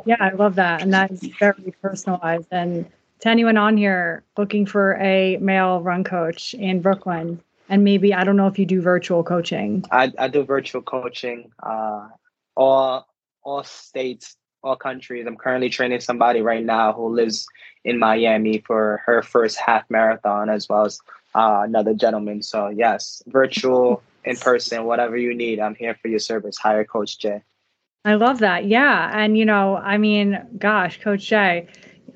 Yeah, 0.05 0.17
I 0.19 0.31
love 0.31 0.55
that. 0.55 0.81
And 0.81 0.93
that 0.93 1.11
is 1.11 1.21
very 1.39 1.73
personalized. 1.81 2.47
And 2.51 2.85
to 3.19 3.29
anyone 3.29 3.57
on 3.57 3.77
here 3.77 4.23
looking 4.37 4.65
for 4.65 4.95
a 4.95 5.37
male 5.37 5.81
run 5.81 6.03
coach 6.03 6.53
in 6.53 6.81
Brooklyn, 6.81 7.41
and 7.67 7.83
maybe 7.83 8.13
I 8.13 8.23
don't 8.23 8.37
know 8.37 8.47
if 8.47 8.57
you 8.57 8.65
do 8.65 8.81
virtual 8.81 9.23
coaching. 9.23 9.85
I, 9.91 10.11
I 10.17 10.27
do 10.27 10.43
virtual 10.43 10.81
coaching, 10.81 11.51
uh, 11.61 12.07
all 12.55 13.07
all 13.43 13.63
states, 13.63 14.35
all 14.63 14.75
countries. 14.75 15.25
I'm 15.27 15.37
currently 15.37 15.69
training 15.69 16.01
somebody 16.01 16.41
right 16.41 16.63
now 16.63 16.93
who 16.93 17.09
lives 17.09 17.47
in 17.83 17.99
Miami 17.99 18.59
for 18.59 19.01
her 19.05 19.21
first 19.21 19.57
half 19.57 19.89
marathon, 19.89 20.49
as 20.49 20.67
well 20.67 20.85
as 20.85 20.99
uh, 21.35 21.61
another 21.63 21.93
gentleman. 21.93 22.41
So 22.41 22.69
yes, 22.69 23.21
virtual, 23.27 24.01
in 24.25 24.35
person, 24.35 24.85
whatever 24.85 25.15
you 25.17 25.33
need, 25.33 25.59
I'm 25.59 25.75
here 25.75 25.95
for 26.01 26.07
your 26.07 26.19
service. 26.19 26.57
Hire 26.57 26.85
Coach 26.85 27.19
Jay. 27.19 27.41
I 28.05 28.15
love 28.15 28.39
that. 28.39 28.65
Yeah. 28.65 29.11
And, 29.13 29.37
you 29.37 29.45
know, 29.45 29.75
I 29.77 29.97
mean, 29.97 30.39
gosh, 30.57 30.99
Coach 31.01 31.25
Jay, 31.25 31.67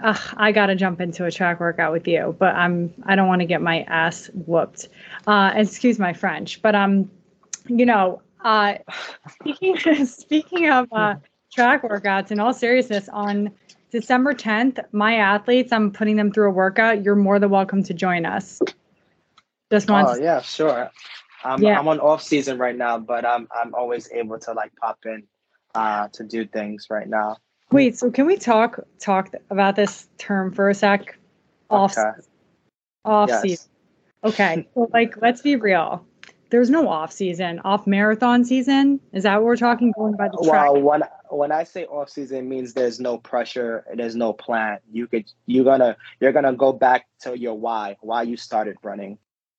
uh, 0.01 0.17
I 0.37 0.51
got 0.51 0.67
to 0.67 0.75
jump 0.75 1.01
into 1.01 1.25
a 1.25 1.31
track 1.31 1.59
workout 1.59 1.91
with 1.91 2.07
you, 2.07 2.35
but 2.39 2.55
I'm, 2.55 2.93
I 3.05 3.15
don't 3.15 3.27
want 3.27 3.41
to 3.41 3.45
get 3.45 3.61
my 3.61 3.81
ass 3.83 4.29
whooped. 4.33 4.87
Uh, 5.27 5.51
excuse 5.55 5.99
my 5.99 6.13
French, 6.13 6.61
but, 6.61 6.73
um, 6.75 7.11
you 7.67 7.85
know, 7.85 8.21
uh, 8.43 8.75
speaking, 9.29 9.77
speaking 10.05 10.69
of, 10.69 10.87
uh, 10.91 11.15
track 11.53 11.83
workouts 11.83 12.31
in 12.31 12.39
all 12.39 12.53
seriousness 12.53 13.07
on 13.09 13.51
December 13.91 14.33
10th, 14.33 14.83
my 14.91 15.15
athletes, 15.15 15.71
I'm 15.71 15.91
putting 15.91 16.15
them 16.15 16.31
through 16.31 16.49
a 16.49 16.53
workout. 16.53 17.03
You're 17.03 17.15
more 17.15 17.39
than 17.39 17.51
welcome 17.51 17.83
to 17.83 17.93
join 17.93 18.25
us. 18.25 18.59
Just 19.71 19.89
once. 19.89 20.09
Oh 20.11 20.21
yeah, 20.21 20.41
sure. 20.41 20.89
I'm, 21.43 21.61
yeah. 21.61 21.77
I'm 21.77 21.87
on 21.87 21.99
off 21.99 22.23
season 22.23 22.57
right 22.57 22.75
now, 22.75 22.97
but 22.97 23.25
I'm, 23.25 23.47
I'm 23.55 23.75
always 23.75 24.09
able 24.11 24.39
to 24.39 24.53
like 24.53 24.71
pop 24.77 24.99
in 25.05 25.23
uh, 25.75 26.07
to 26.13 26.23
do 26.23 26.45
things 26.45 26.87
right 26.89 27.07
now. 27.07 27.37
Wait, 27.71 27.97
so 27.97 28.11
can 28.11 28.25
we 28.25 28.37
talk 28.37 28.79
talk 28.99 29.33
about 29.49 29.75
this 29.75 30.07
term 30.17 30.51
for 30.51 30.69
a 30.69 30.75
sec? 30.75 31.17
Off 31.69 31.97
okay. 31.97 32.09
off 33.03 33.29
yes. 33.29 33.41
season. 33.41 33.69
Okay, 34.23 34.67
so 34.73 34.89
like 34.93 35.19
let's 35.21 35.41
be 35.41 35.55
real. 35.55 36.05
There's 36.51 36.69
no 36.69 36.87
off 36.87 37.11
season, 37.11 37.59
off 37.65 37.87
marathon 37.87 38.45
season. 38.45 38.99
Is 39.11 39.23
that 39.23 39.37
what 39.37 39.45
we're 39.45 39.57
talking 39.57 39.91
going 39.97 40.15
by 40.15 40.27
the 40.27 40.37
track? 40.45 40.71
Well, 40.71 40.81
when 40.81 41.03
when 41.31 41.51
I 41.51 41.63
say 41.63 41.85
off 41.85 42.09
season, 42.09 42.47
means 42.47 42.75
there's 42.75 42.99
no 42.99 43.17
pressure, 43.17 43.83
there's 43.95 44.15
no 44.15 44.33
plan. 44.33 44.77
You 44.91 45.07
could 45.07 45.25
you're 45.47 45.65
gonna 45.65 45.97
you're 46.19 46.31
gonna 46.31 46.53
go 46.53 46.71
back 46.71 47.07
to 47.21 47.37
your 47.37 47.57
why, 47.57 47.97
why 48.01 48.21
you 48.21 48.37
started 48.37 48.77
running, 48.83 49.17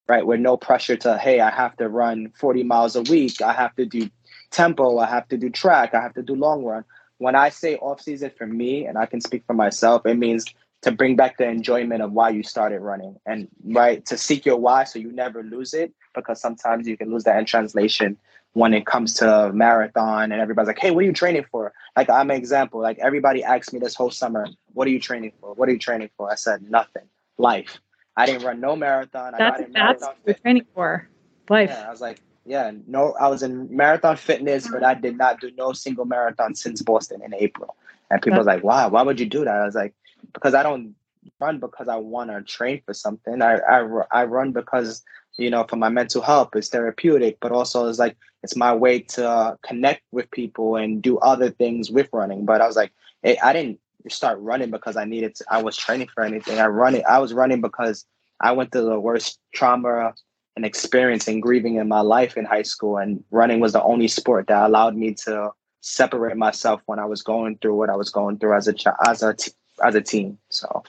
right? 0.09 0.25
With 0.25 0.38
no 0.38 0.56
pressure 0.56 0.97
to 0.99 1.18
hey, 1.18 1.40
I 1.40 1.50
have 1.50 1.76
to 1.78 1.88
run 1.88 2.33
40 2.38 2.62
miles 2.62 2.94
a 2.94 3.02
week, 3.02 3.42
I 3.42 3.52
have 3.52 3.75
to 3.75 3.87
do 3.87 4.09
tempo, 4.54 4.99
I 4.99 5.06
have 5.06 5.28
to 5.28 5.37
do 5.37 5.50
track, 5.50 5.94
I 5.94 6.00
have 6.00 6.14
to 6.14 6.23
do 6.23 6.34
long 6.34 6.64
run. 6.64 6.84
When 7.18 7.34
I 7.34 7.49
say 7.49 7.76
off 7.76 8.00
season 8.00 8.30
for 8.37 8.46
me, 8.46 8.87
and 8.87 8.96
I 8.96 9.06
can 9.06 9.20
speak 9.20 9.44
for 9.46 9.54
myself, 9.54 10.06
it 10.06 10.14
means 10.14 10.46
to 10.82 10.92
bring 10.92 11.16
back 11.16 11.38
the 11.38 11.49
enjoyment 11.49 12.02
of 12.02 12.12
why 12.12 12.28
you 12.28 12.42
started 12.42 12.80
running 12.80 13.16
and 13.25 13.49
right 13.64 14.04
to 14.04 14.18
seek 14.18 14.44
your 14.44 14.56
why 14.58 14.84
so 14.84 14.99
you 14.99 15.11
never 15.11 15.42
lose 15.42 15.73
it 15.73 15.94
because 16.14 16.40
sometimes 16.40 16.87
you 16.87 16.94
can 16.96 17.11
lose 17.11 17.25
that 17.25 17.38
in 17.38 17.46
translation 17.46 18.18
when 18.52 18.75
it 18.75 18.84
comes 18.84 19.14
to 19.14 19.50
marathon 19.54 20.30
and 20.30 20.42
everybody's 20.42 20.66
like 20.66 20.78
hey 20.78 20.90
what 20.90 21.02
are 21.02 21.06
you 21.06 21.12
training 21.12 21.44
for? 21.50 21.73
Like 21.96 22.11
i'm 22.11 22.30
an 22.30 22.37
example. 22.37 22.82
Like 22.82 22.99
everybody 22.99 23.42
asked 23.42 23.73
me 23.73 23.78
this 23.78 23.94
whole 23.94 24.11
summer 24.11 24.46
what 24.75 24.87
are 24.87 24.90
you 24.90 25.00
training 25.00 25.32
for? 25.40 25.54
What 25.54 25.70
are 25.70 25.73
you 25.73 25.78
training 25.78 26.11
for? 26.18 26.30
I 26.30 26.34
said 26.34 26.62
nothing. 26.68 27.04
Life. 27.38 27.80
I 28.14 28.26
didn't 28.26 28.44
run 28.44 28.61
no 28.61 28.76
marathon. 28.76 29.32
That's, 29.38 29.62
I 29.62 29.66
that's 29.73 30.02
what 30.02 30.18
you're 30.26 30.34
training 30.34 30.66
for. 30.75 31.08
Life. 31.49 31.70
Yeah, 31.70 31.87
i 31.88 31.90
was 31.90 32.02
like 32.02 32.20
yeah, 32.46 32.72
no, 32.86 33.14
I 33.14 33.28
was 33.28 33.42
in 33.42 33.74
marathon 33.74 34.16
fitness, 34.16 34.68
but 34.68 34.84
I 34.84 34.92
mm-hmm. 34.92 35.02
did 35.02 35.18
not 35.18 35.40
do 35.40 35.50
no 35.56 35.72
single 35.72 36.04
marathon 36.04 36.54
since 36.54 36.82
Boston 36.82 37.22
in 37.22 37.34
April. 37.34 37.76
And 38.10 38.20
people 38.20 38.38
was 38.38 38.46
like, 38.46 38.62
"Wow, 38.62 38.88
why 38.90 39.02
would 39.02 39.18
you 39.18 39.26
do 39.26 39.44
that?" 39.44 39.60
I 39.60 39.64
was 39.64 39.74
like, 39.74 39.94
"Because 40.32 40.54
I 40.54 40.62
don't 40.62 40.94
run 41.40 41.58
because 41.58 41.88
I 41.88 41.96
want 41.96 42.30
to 42.30 42.42
train 42.42 42.82
for 42.84 42.94
something. 42.94 43.42
I, 43.42 43.56
I 43.58 43.80
I 44.10 44.24
run 44.24 44.52
because 44.52 45.02
you 45.36 45.50
know 45.50 45.64
for 45.64 45.76
my 45.76 45.88
mental 45.88 46.22
health, 46.22 46.50
it's 46.54 46.68
therapeutic, 46.68 47.38
but 47.40 47.52
also 47.52 47.88
it's 47.88 47.98
like 47.98 48.16
it's 48.42 48.56
my 48.56 48.74
way 48.74 49.00
to 49.00 49.28
uh, 49.28 49.56
connect 49.62 50.02
with 50.12 50.30
people 50.30 50.76
and 50.76 51.02
do 51.02 51.18
other 51.18 51.50
things 51.50 51.90
with 51.90 52.08
running. 52.12 52.44
But 52.44 52.60
I 52.60 52.66
was 52.66 52.76
like, 52.76 52.92
hey, 53.22 53.38
I 53.42 53.52
didn't 53.52 53.80
start 54.08 54.38
running 54.40 54.70
because 54.70 54.96
I 54.96 55.04
needed 55.04 55.34
to. 55.36 55.44
I 55.50 55.62
was 55.62 55.76
training 55.76 56.08
for 56.14 56.22
anything. 56.22 56.58
I 56.58 56.66
run 56.66 56.94
it. 56.94 57.04
I 57.08 57.18
was 57.18 57.32
running 57.32 57.60
because 57.60 58.04
I 58.40 58.52
went 58.52 58.72
through 58.72 58.84
the 58.84 59.00
worst 59.00 59.38
trauma 59.52 60.14
and 60.56 60.64
experiencing 60.64 61.40
grieving 61.40 61.76
in 61.76 61.88
my 61.88 62.00
life 62.00 62.37
in 62.37 62.44
high 62.44 62.62
school 62.62 62.99
and 62.99 63.23
running 63.30 63.61
was 63.61 63.73
the 63.73 63.82
only 63.82 64.08
sport 64.08 64.46
that 64.46 64.66
allowed 64.66 64.96
me 64.96 65.14
to 65.14 65.50
separate 65.80 66.37
myself 66.37 66.80
when 66.87 66.99
I 66.99 67.04
was 67.04 67.23
going 67.23 67.58
through 67.58 67.76
what 67.76 67.90
I 67.90 67.96
was 67.96 68.11
going 68.11 68.38
through 68.38 68.56
as 68.56 68.68
a 68.68 68.75
as 69.06 69.23
a 69.23 69.37
as 69.84 69.94
a 69.94 70.00
teen 70.00 70.38
so 70.49 70.84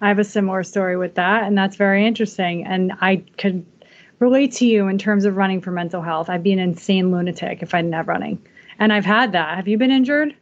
I 0.00 0.08
have 0.08 0.18
a 0.18 0.24
similar 0.24 0.62
story 0.62 0.96
with 0.96 1.14
that 1.14 1.44
and 1.44 1.56
that's 1.56 1.76
very 1.76 2.06
interesting 2.06 2.66
and 2.66 2.92
I 3.00 3.24
could 3.38 3.64
relate 4.18 4.52
to 4.52 4.66
you 4.66 4.88
in 4.88 4.98
terms 4.98 5.24
of 5.24 5.36
running 5.36 5.60
for 5.60 5.70
mental 5.70 6.02
health 6.02 6.28
I'd 6.28 6.42
be 6.42 6.52
an 6.52 6.58
insane 6.58 7.10
lunatic 7.12 7.62
if 7.62 7.74
I 7.74 7.80
didn't 7.80 7.94
have 7.94 8.08
running 8.08 8.44
and 8.78 8.92
I've 8.92 9.06
had 9.06 9.32
that 9.32 9.56
have 9.56 9.68
you 9.68 9.78
been 9.78 9.92
injured 9.92 10.34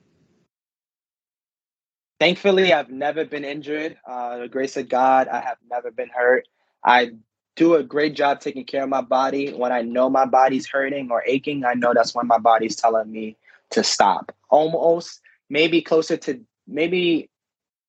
Thankfully, 2.18 2.72
I've 2.72 2.88
never 2.88 3.24
been 3.24 3.44
injured. 3.44 3.96
Uh, 4.06 4.38
the 4.38 4.48
grace 4.48 4.76
of 4.76 4.88
God, 4.88 5.26
I 5.26 5.40
have 5.40 5.56
never 5.68 5.90
been 5.90 6.08
hurt. 6.08 6.46
I 6.84 7.14
do 7.56 7.74
a 7.74 7.82
great 7.82 8.14
job 8.14 8.40
taking 8.40 8.64
care 8.64 8.82
of 8.82 8.88
my 8.88 9.00
body. 9.02 9.52
When 9.52 9.72
I 9.72 9.82
know 9.82 10.08
my 10.08 10.24
body's 10.24 10.66
hurting 10.66 11.10
or 11.10 11.22
aching, 11.26 11.64
I 11.64 11.74
know 11.74 11.92
that's 11.94 12.14
when 12.14 12.26
my 12.26 12.38
body's 12.38 12.76
telling 12.76 13.10
me 13.10 13.36
to 13.70 13.84
stop. 13.84 14.34
Almost 14.48 15.20
maybe 15.50 15.82
closer 15.82 16.16
to 16.16 16.40
maybe 16.66 17.28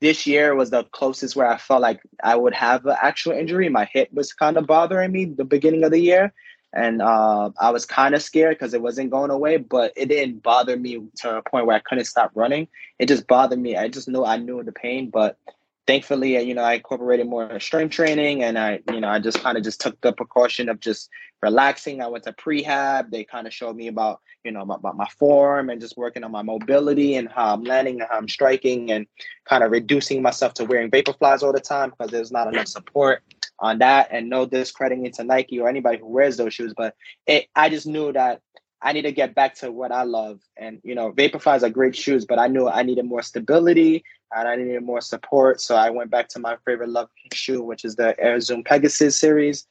this 0.02 0.28
year 0.28 0.54
was 0.54 0.70
the 0.70 0.84
closest 0.86 1.36
where 1.36 1.48
I 1.48 1.58
felt 1.58 1.82
like 1.82 2.02
I 2.22 2.36
would 2.36 2.54
have 2.54 2.86
an 2.86 2.98
actual 3.02 3.32
injury. 3.32 3.70
My 3.70 3.86
hip 3.86 4.10
was 4.12 4.34
kind 4.34 4.58
of 4.58 4.68
bothering 4.68 5.12
me 5.12 5.26
the 5.26 5.46
beginning 5.46 5.84
of 5.84 5.92
the 5.92 6.00
year. 6.00 6.34
And 6.74 7.02
uh, 7.02 7.52
I 7.60 7.70
was 7.70 7.86
kind 7.86 8.16
of 8.16 8.24
scared 8.24 8.58
because 8.58 8.74
it 8.74 8.82
wasn't 8.82 9.12
going 9.12 9.30
away, 9.30 9.58
but 9.58 9.94
it 9.96 10.08
didn't 10.08 10.42
bother 10.42 10.76
me 10.76 11.00
to 11.18 11.38
a 11.38 11.42
point 11.44 11.68
where 11.68 11.76
I 11.76 11.80
couldn't 11.80 12.06
stop 12.06 12.32
running. 12.34 12.68
It 12.98 13.08
just 13.08 13.28
bothered 13.28 13.60
me. 13.60 13.78
I 13.78 13.88
just 13.88 14.10
knew 14.10 14.26
I 14.26 14.38
knew 14.38 14.62
the 14.64 14.72
pain, 14.72 15.10
but 15.10 15.38
thankfully, 15.88 16.38
uh, 16.38 16.42
you 16.42 16.54
know, 16.54 16.64
I 16.64 16.76
incorporated 16.76 17.28
more 17.28 17.60
strength 17.60 17.94
training 17.94 18.44
and 18.44 18.58
I, 18.58 18.80
you 18.92 19.00
know, 19.00 19.10
I 19.10 19.20
just 19.20 19.40
kind 19.40 19.58
of 19.58 19.64
just 19.64 19.82
took 19.82 20.00
the 20.02 20.14
precaution 20.14 20.70
of 20.70 20.80
just 20.80 21.10
relaxing. 21.42 22.02
I 22.02 22.08
went 22.08 22.24
to 22.24 22.34
prehab. 22.34 23.12
They 23.12 23.24
kind 23.24 23.48
of 23.48 23.54
showed 23.54 23.76
me 23.76 23.88
about, 23.88 24.22
you 24.44 24.52
know, 24.52 24.62
about, 24.62 24.80
about, 24.80 24.96
my 24.96 25.08
form 25.20 25.70
and 25.70 25.82
just 25.82 25.98
working 25.98 26.24
on 26.24 26.32
my 26.32 26.42
mobility 26.42 27.16
and 27.16 27.30
how 27.30 27.54
I'm 27.54 27.64
landing 27.64 28.00
and 28.00 28.10
how 28.10 28.18
I'm 28.18 28.30
striking 28.30 28.92
and 28.92 29.06
kind 29.46 29.64
of 29.64 29.72
reducing 29.72 30.22
myself 30.22 30.54
to 30.56 30.66
wearing 30.66 30.90
Vaporflies 30.90 31.44
all 31.44 31.54
the 31.54 31.60
time 31.60 31.90
because 31.90 32.12
there's 32.12 32.32
not 32.32 32.48
enough 32.48 32.68
support 32.68 33.22
on 33.60 33.80
that 33.80 34.08
and 34.12 34.30
no 34.30 34.46
discrediting 34.46 35.06
into 35.06 35.24
Nike 35.24 35.60
or 35.60 35.70
anybody 35.70 36.00
who 36.00 36.08
wears 36.08 36.38
those 36.38 36.54
shoes. 36.54 36.74
But 36.76 36.96
it, 37.28 37.48
I 37.56 37.70
just 37.70 37.88
knew 37.88 38.14
that 38.14 38.42
I 38.84 38.92
need 38.92 39.04
to 39.04 39.12
get 39.12 39.34
back 39.34 39.56
to 39.56 39.72
what 39.72 39.92
I 39.92 40.04
love. 40.04 40.42
And 40.58 40.80
you 40.84 40.94
know, 40.94 41.14
Vaporflies 41.14 41.64
are 41.64 41.70
great 41.70 41.96
shoes, 41.96 42.26
but 42.26 42.38
I 42.38 42.48
knew 42.48 42.68
I 42.68 42.84
needed 42.84 43.06
more 43.06 43.22
stability 43.22 44.04
and 44.36 44.48
I 44.48 44.58
needed 44.58 44.84
more 44.84 45.02
support. 45.02 45.62
So 45.62 45.76
I 45.76 45.90
went 45.90 46.12
back 46.12 46.28
to 46.30 46.40
my 46.40 46.58
favorite 46.66 46.90
love 46.90 47.10
shoe, 47.32 47.64
which 47.64 47.86
is 47.86 47.96
the 47.96 48.20
Air 48.20 48.40
Zoom 48.42 48.64
Pegasus 48.64 49.18
series. 49.18 49.66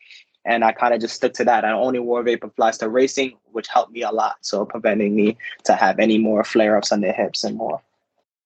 And 0.45 0.65
I 0.65 0.73
kind 0.73 0.95
of 0.95 1.01
just 1.01 1.15
stuck 1.15 1.35
to 1.35 1.45
that. 1.45 1.65
I 1.65 1.73
only 1.73 2.01
wore 2.01 2.25
Vaporflies 2.25 2.79
to 2.79 2.89
racing, 2.89 3.37
which 3.53 3.69
helped 3.69 3.93
me 3.93 4.03
a 4.03 4.11
lot. 4.11 4.37
So 4.41 4.65
preventing 4.65 5.15
me 5.15 5.37
to 5.65 5.75
have 5.75 6.01
any 6.01 6.19
more 6.19 6.43
flare 6.43 6.77
ups 6.77 6.91
on 6.91 7.01
the 7.01 7.13
hips 7.13 7.45
and 7.45 7.57
more. 7.57 7.81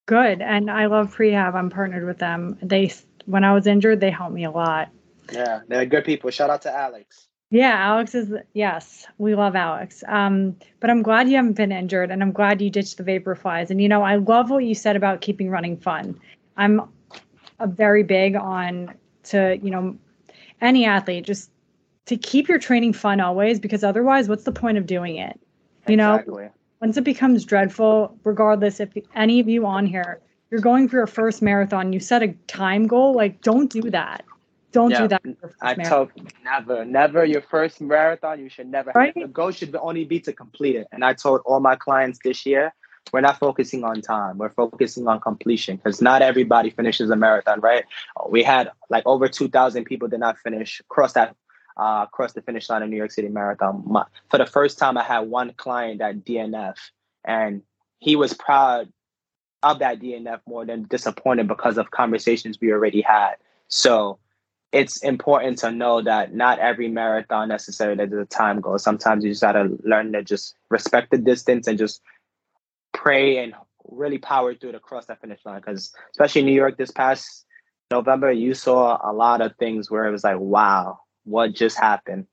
Good. 0.05 0.41
And 0.41 0.69
I 0.69 0.85
love 0.87 1.15
Prehab. 1.15 1.55
I'm 1.55 1.69
partnered 1.69 2.05
with 2.05 2.19
them. 2.19 2.57
They 2.61 2.93
when 3.25 3.43
I 3.43 3.53
was 3.53 3.67
injured, 3.67 3.99
they 3.99 4.11
helped 4.11 4.33
me 4.33 4.45
a 4.45 4.51
lot. 4.51 4.89
Yeah, 5.31 5.61
they're 5.67 5.85
good 5.85 6.05
people. 6.05 6.29
Shout 6.29 6.49
out 6.49 6.61
to 6.63 6.73
Alex. 6.73 7.26
Yeah, 7.49 7.75
Alex 7.77 8.13
is 8.13 8.33
yes, 8.53 9.05
we 9.19 9.33
love 9.33 9.55
Alex. 9.55 10.03
Um, 10.07 10.55
but 10.81 10.89
I'm 10.89 11.01
glad 11.01 11.29
you 11.29 11.37
haven't 11.37 11.53
been 11.53 11.71
injured, 11.71 12.11
and 12.11 12.21
I'm 12.21 12.33
glad 12.33 12.61
you 12.61 12.69
ditched 12.69 12.97
the 12.97 13.03
Vaporflies. 13.03 13.69
And 13.69 13.81
you 13.81 13.87
know, 13.87 14.03
I 14.03 14.15
love 14.15 14.49
what 14.49 14.65
you 14.65 14.75
said 14.75 14.95
about 14.97 15.21
keeping 15.21 15.49
running 15.49 15.77
fun. 15.77 16.19
I'm 16.57 16.81
a 17.59 17.67
very 17.67 18.03
big 18.03 18.35
on 18.35 18.93
to 19.23 19.57
you 19.61 19.71
know 19.71 19.97
any 20.59 20.85
athlete 20.85 21.25
just 21.25 21.49
to 22.07 22.17
keep 22.17 22.49
your 22.49 22.59
training 22.59 22.93
fun 22.93 23.21
always, 23.21 23.59
because 23.59 23.83
otherwise, 23.83 24.27
what's 24.27 24.43
the 24.43 24.51
point 24.51 24.77
of 24.77 24.85
doing 24.85 25.15
it? 25.15 25.39
You 25.87 25.93
exactly. 25.93 26.43
know, 26.43 26.51
once 26.81 26.97
it 26.97 27.03
becomes 27.05 27.45
dreadful, 27.45 28.17
regardless 28.25 28.81
if 28.81 28.89
any 29.15 29.39
of 29.39 29.47
you 29.47 29.65
on 29.65 29.85
here, 29.85 30.19
you're 30.51 30.61
going 30.61 30.89
for 30.89 30.97
your 30.97 31.07
first 31.07 31.41
marathon, 31.41 31.93
you 31.93 31.99
set 31.99 32.23
a 32.23 32.29
time 32.47 32.87
goal, 32.87 33.13
like 33.13 33.41
don't 33.41 33.71
do 33.71 33.89
that. 33.89 34.23
Don't 34.77 34.91
yeah, 34.91 35.01
do 35.01 35.07
that. 35.07 35.23
I 35.59 35.73
told 35.73 36.11
never, 36.43 36.85
never 36.85 37.25
your 37.25 37.41
first 37.41 37.81
marathon. 37.81 38.39
You 38.39 38.47
should 38.47 38.67
never. 38.67 38.91
Right? 38.93 39.11
The 39.15 39.27
goal 39.27 39.49
should 39.49 39.75
only 39.75 40.05
be 40.05 40.19
to 40.19 40.31
complete 40.31 40.75
it. 40.75 40.87
And 40.91 41.03
I 41.03 41.13
told 41.13 41.41
all 41.45 41.59
my 41.59 41.75
clients 41.75 42.19
this 42.23 42.45
year, 42.45 42.75
we're 43.11 43.21
not 43.21 43.39
focusing 43.39 43.83
on 43.83 44.03
time. 44.03 44.37
We're 44.37 44.51
focusing 44.51 45.07
on 45.07 45.19
completion 45.19 45.77
because 45.77 45.99
not 45.99 46.21
everybody 46.21 46.69
finishes 46.69 47.09
a 47.09 47.15
marathon, 47.15 47.59
right? 47.59 47.85
We 48.29 48.43
had 48.43 48.69
like 48.91 49.01
over 49.07 49.27
two 49.27 49.47
thousand 49.47 49.85
people 49.85 50.09
did 50.09 50.19
not 50.19 50.37
finish 50.37 50.79
cross 50.89 51.13
that 51.13 51.35
uh, 51.75 52.05
across 52.07 52.33
the 52.33 52.43
finish 52.43 52.69
line 52.69 52.83
in 52.83 52.91
New 52.91 52.97
York 52.97 53.09
City 53.09 53.29
Marathon. 53.29 53.81
My, 53.83 54.05
for 54.29 54.37
the 54.37 54.45
first 54.45 54.77
time, 54.77 54.95
I 54.95 55.03
had 55.03 55.21
one 55.21 55.53
client 55.57 56.01
at 56.01 56.23
DNF, 56.23 56.75
and 57.25 57.63
he 57.97 58.15
was 58.15 58.35
proud 58.35 58.93
of 59.63 59.79
that 59.79 59.99
DNF 59.99 60.41
more 60.47 60.67
than 60.67 60.83
disappointed 60.83 61.47
because 61.47 61.79
of 61.79 61.89
conversations 61.89 62.59
we 62.61 62.71
already 62.71 63.01
had. 63.01 63.37
So 63.69 64.19
it's 64.71 65.01
important 65.03 65.57
to 65.59 65.71
know 65.71 66.01
that 66.01 66.33
not 66.33 66.59
every 66.59 66.89
marathon 66.89 67.47
necessarily 67.47 68.05
there's 68.05 68.25
a 68.25 68.25
time 68.25 68.59
goal. 68.59 68.77
Sometimes 68.77 69.23
you 69.23 69.31
just 69.31 69.41
gotta 69.41 69.69
learn 69.83 70.11
to 70.13 70.23
just 70.23 70.55
respect 70.69 71.11
the 71.11 71.17
distance 71.17 71.67
and 71.67 71.77
just 71.77 72.01
pray 72.93 73.37
and 73.37 73.53
really 73.89 74.17
power 74.17 74.53
through 74.53 74.73
to 74.73 74.79
cross 74.79 75.05
that 75.05 75.21
finish 75.21 75.39
line. 75.45 75.61
Because 75.61 75.93
especially 76.11 76.41
in 76.41 76.47
New 76.47 76.53
York 76.53 76.77
this 76.77 76.91
past 76.91 77.45
November, 77.91 78.31
you 78.31 78.53
saw 78.53 78.99
a 79.03 79.13
lot 79.13 79.41
of 79.41 79.55
things 79.55 79.89
where 79.89 80.05
it 80.05 80.11
was 80.11 80.23
like, 80.23 80.39
wow, 80.39 80.99
what 81.23 81.53
just 81.53 81.77
happened? 81.77 82.27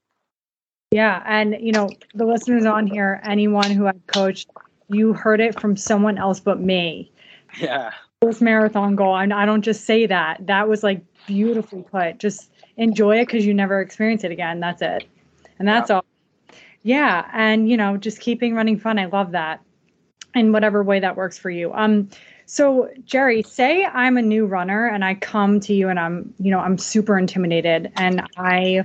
Yeah, 0.91 1.23
and 1.25 1.55
you 1.59 1.71
know 1.71 1.89
the 2.13 2.25
listeners 2.25 2.65
on 2.65 2.87
here, 2.87 3.21
anyone 3.23 3.71
who 3.71 3.87
I've 3.87 4.07
coached, 4.07 4.49
you 4.89 5.13
heard 5.13 5.39
it 5.39 5.59
from 5.59 5.75
someone 5.75 6.17
else 6.17 6.39
but 6.39 6.59
me. 6.59 7.11
Yeah. 7.59 7.91
First 8.21 8.41
marathon 8.41 8.95
goal, 8.95 9.15
and 9.17 9.33
I 9.33 9.45
don't 9.45 9.61
just 9.61 9.85
say 9.85 10.05
that. 10.05 10.45
That 10.47 10.67
was 10.67 10.83
like 10.83 11.03
beautifully 11.25 11.83
put. 11.83 12.19
Just 12.19 12.51
enjoy 12.77 13.19
it 13.19 13.27
because 13.27 13.45
you 13.45 13.53
never 13.53 13.81
experience 13.81 14.23
it 14.23 14.31
again. 14.31 14.59
That's 14.59 14.81
it. 14.81 15.05
And 15.59 15.67
that's 15.67 15.89
yeah. 15.89 15.95
all. 15.97 16.05
Yeah. 16.83 17.29
And, 17.33 17.69
you 17.69 17.77
know, 17.77 17.97
just 17.97 18.19
keeping 18.19 18.53
running 18.55 18.79
fun. 18.79 18.99
I 18.99 19.05
love 19.05 19.31
that 19.31 19.61
in 20.35 20.51
whatever 20.51 20.83
way 20.83 20.99
that 20.99 21.15
works 21.15 21.37
for 21.37 21.49
you. 21.49 21.73
Um, 21.73 22.09
so 22.45 22.89
Jerry, 23.05 23.41
say 23.41 23.85
I'm 23.85 24.17
a 24.17 24.21
new 24.21 24.45
runner 24.45 24.87
and 24.87 25.03
I 25.03 25.15
come 25.15 25.59
to 25.61 25.73
you 25.73 25.89
and 25.89 25.99
I'm, 25.99 26.33
you 26.39 26.51
know, 26.51 26.59
I'm 26.59 26.77
super 26.77 27.17
intimidated 27.17 27.91
and 27.95 28.21
I 28.37 28.83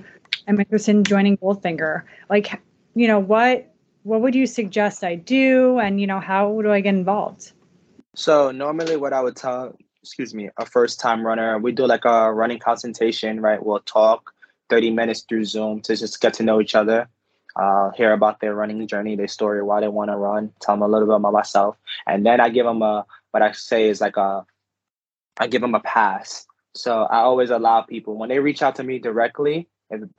am 0.49 0.59
interested 0.59 0.97
in 0.97 1.05
joining 1.05 1.37
Goldfinger. 1.39 2.05
Like, 2.31 2.61
you 2.95 3.07
know, 3.07 3.19
what 3.19 3.67
what 4.03 4.23
would 4.23 4.35
you 4.35 4.47
suggest 4.47 5.05
I 5.05 5.15
do 5.15 5.79
and 5.79 6.01
you 6.01 6.07
know, 6.07 6.21
how 6.21 6.63
do 6.63 6.73
I 6.73 6.81
get 6.81 6.95
involved? 6.95 7.53
So 8.15 8.51
normally 8.51 8.97
what 8.97 9.13
I 9.13 9.21
would 9.21 9.37
tell 9.37 9.77
excuse 10.03 10.35
me, 10.35 10.49
a 10.57 10.67
first 10.67 10.99
time 10.99 11.27
runner, 11.27 11.59
we 11.59 11.73
do 11.73 11.87
like 11.87 12.05
a 12.05 12.33
running 12.33 12.59
consultation, 12.59 13.41
right? 13.41 13.65
We'll 13.65 13.81
talk 13.81 14.33
30 14.71 14.91
minutes 14.93 15.25
through 15.29 15.45
Zoom 15.45 15.81
to 15.83 15.97
just 15.97 16.21
get 16.21 16.35
to 16.35 16.43
know 16.43 16.61
each 16.61 16.75
other, 16.75 17.09
uh, 17.57 17.91
hear 17.91 18.13
about 18.13 18.41
their 18.41 18.55
running 18.55 18.87
journey, 18.87 19.17
their 19.17 19.29
story, 19.29 19.63
why 19.63 19.81
they 19.81 19.89
want 19.89 20.11
to 20.11 20.17
run, 20.17 20.53
tell 20.61 20.75
them 20.77 20.83
a 20.83 20.89
little 20.89 21.07
bit 21.07 21.17
about 21.17 21.33
myself. 21.33 21.77
And 22.07 22.25
then 22.25 22.41
I 22.41 22.49
give 22.49 22.65
them 22.67 22.83
a, 22.83 23.05
what 23.33 23.43
I 23.43 23.53
say 23.53 23.89
is 23.89 24.01
like 24.01 24.17
a, 24.17 24.45
I 25.39 25.47
give 25.47 25.61
them 25.61 25.75
a 25.75 25.81
pass. 25.81 26.47
So 26.75 27.03
I 27.05 27.19
always 27.19 27.51
allow 27.51 27.83
people, 27.83 28.17
when 28.17 28.29
they 28.29 28.39
reach 28.39 28.63
out 28.63 28.77
to 28.77 28.85
me 28.85 28.99
directly 28.99 29.69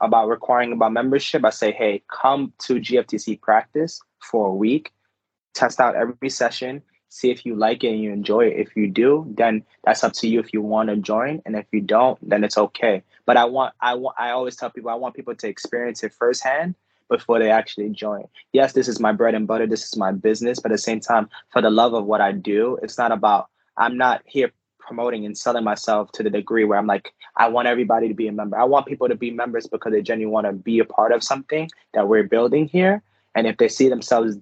about 0.00 0.28
requiring 0.28 0.72
about 0.72 0.92
membership, 0.92 1.44
I 1.44 1.50
say, 1.50 1.72
hey, 1.72 2.02
come 2.12 2.52
to 2.60 2.74
GFTC 2.74 3.40
practice 3.40 4.00
for 4.20 4.48
a 4.48 4.54
week, 4.54 4.92
test 5.54 5.80
out 5.80 5.96
every 5.96 6.28
session, 6.28 6.82
see 7.12 7.30
if 7.30 7.44
you 7.44 7.54
like 7.54 7.84
it 7.84 7.90
and 7.90 8.00
you 8.00 8.10
enjoy 8.10 8.46
it. 8.46 8.56
If 8.56 8.74
you 8.74 8.88
do, 8.88 9.26
then 9.36 9.62
that's 9.84 10.02
up 10.02 10.14
to 10.14 10.28
you 10.28 10.40
if 10.40 10.52
you 10.54 10.62
want 10.62 10.88
to 10.88 10.96
join. 10.96 11.42
And 11.44 11.54
if 11.54 11.66
you 11.70 11.82
don't, 11.82 12.18
then 12.26 12.42
it's 12.42 12.56
okay. 12.56 13.02
But 13.26 13.36
I 13.36 13.44
want 13.44 13.74
I 13.80 13.94
want 13.94 14.16
I 14.18 14.30
always 14.30 14.56
tell 14.56 14.70
people 14.70 14.90
I 14.90 14.94
want 14.94 15.14
people 15.14 15.34
to 15.34 15.48
experience 15.48 16.02
it 16.02 16.14
firsthand 16.14 16.74
before 17.10 17.38
they 17.38 17.50
actually 17.50 17.90
join. 17.90 18.24
Yes, 18.52 18.72
this 18.72 18.88
is 18.88 18.98
my 18.98 19.12
bread 19.12 19.34
and 19.34 19.46
butter, 19.46 19.66
this 19.66 19.84
is 19.84 19.96
my 19.96 20.12
business, 20.12 20.58
but 20.58 20.72
at 20.72 20.76
the 20.76 20.82
same 20.82 21.00
time, 21.00 21.28
for 21.50 21.60
the 21.60 21.68
love 21.68 21.92
of 21.92 22.06
what 22.06 22.22
I 22.22 22.32
do, 22.32 22.78
it's 22.82 22.96
not 22.96 23.12
about 23.12 23.48
I'm 23.76 23.98
not 23.98 24.22
here 24.24 24.50
promoting 24.78 25.26
and 25.26 25.36
selling 25.36 25.64
myself 25.64 26.10
to 26.12 26.22
the 26.22 26.30
degree 26.30 26.64
where 26.64 26.78
I'm 26.78 26.86
like, 26.86 27.12
I 27.36 27.48
want 27.48 27.68
everybody 27.68 28.08
to 28.08 28.14
be 28.14 28.26
a 28.26 28.32
member. 28.32 28.58
I 28.58 28.64
want 28.64 28.86
people 28.86 29.08
to 29.08 29.14
be 29.14 29.30
members 29.30 29.66
because 29.66 29.92
they 29.92 30.02
genuinely 30.02 30.32
want 30.32 30.46
to 30.46 30.52
be 30.54 30.78
a 30.78 30.84
part 30.84 31.12
of 31.12 31.22
something 31.22 31.70
that 31.92 32.08
we're 32.08 32.24
building 32.24 32.66
here. 32.66 33.02
And 33.34 33.46
if 33.46 33.58
they 33.58 33.68
see 33.68 33.88
themselves 33.88 34.38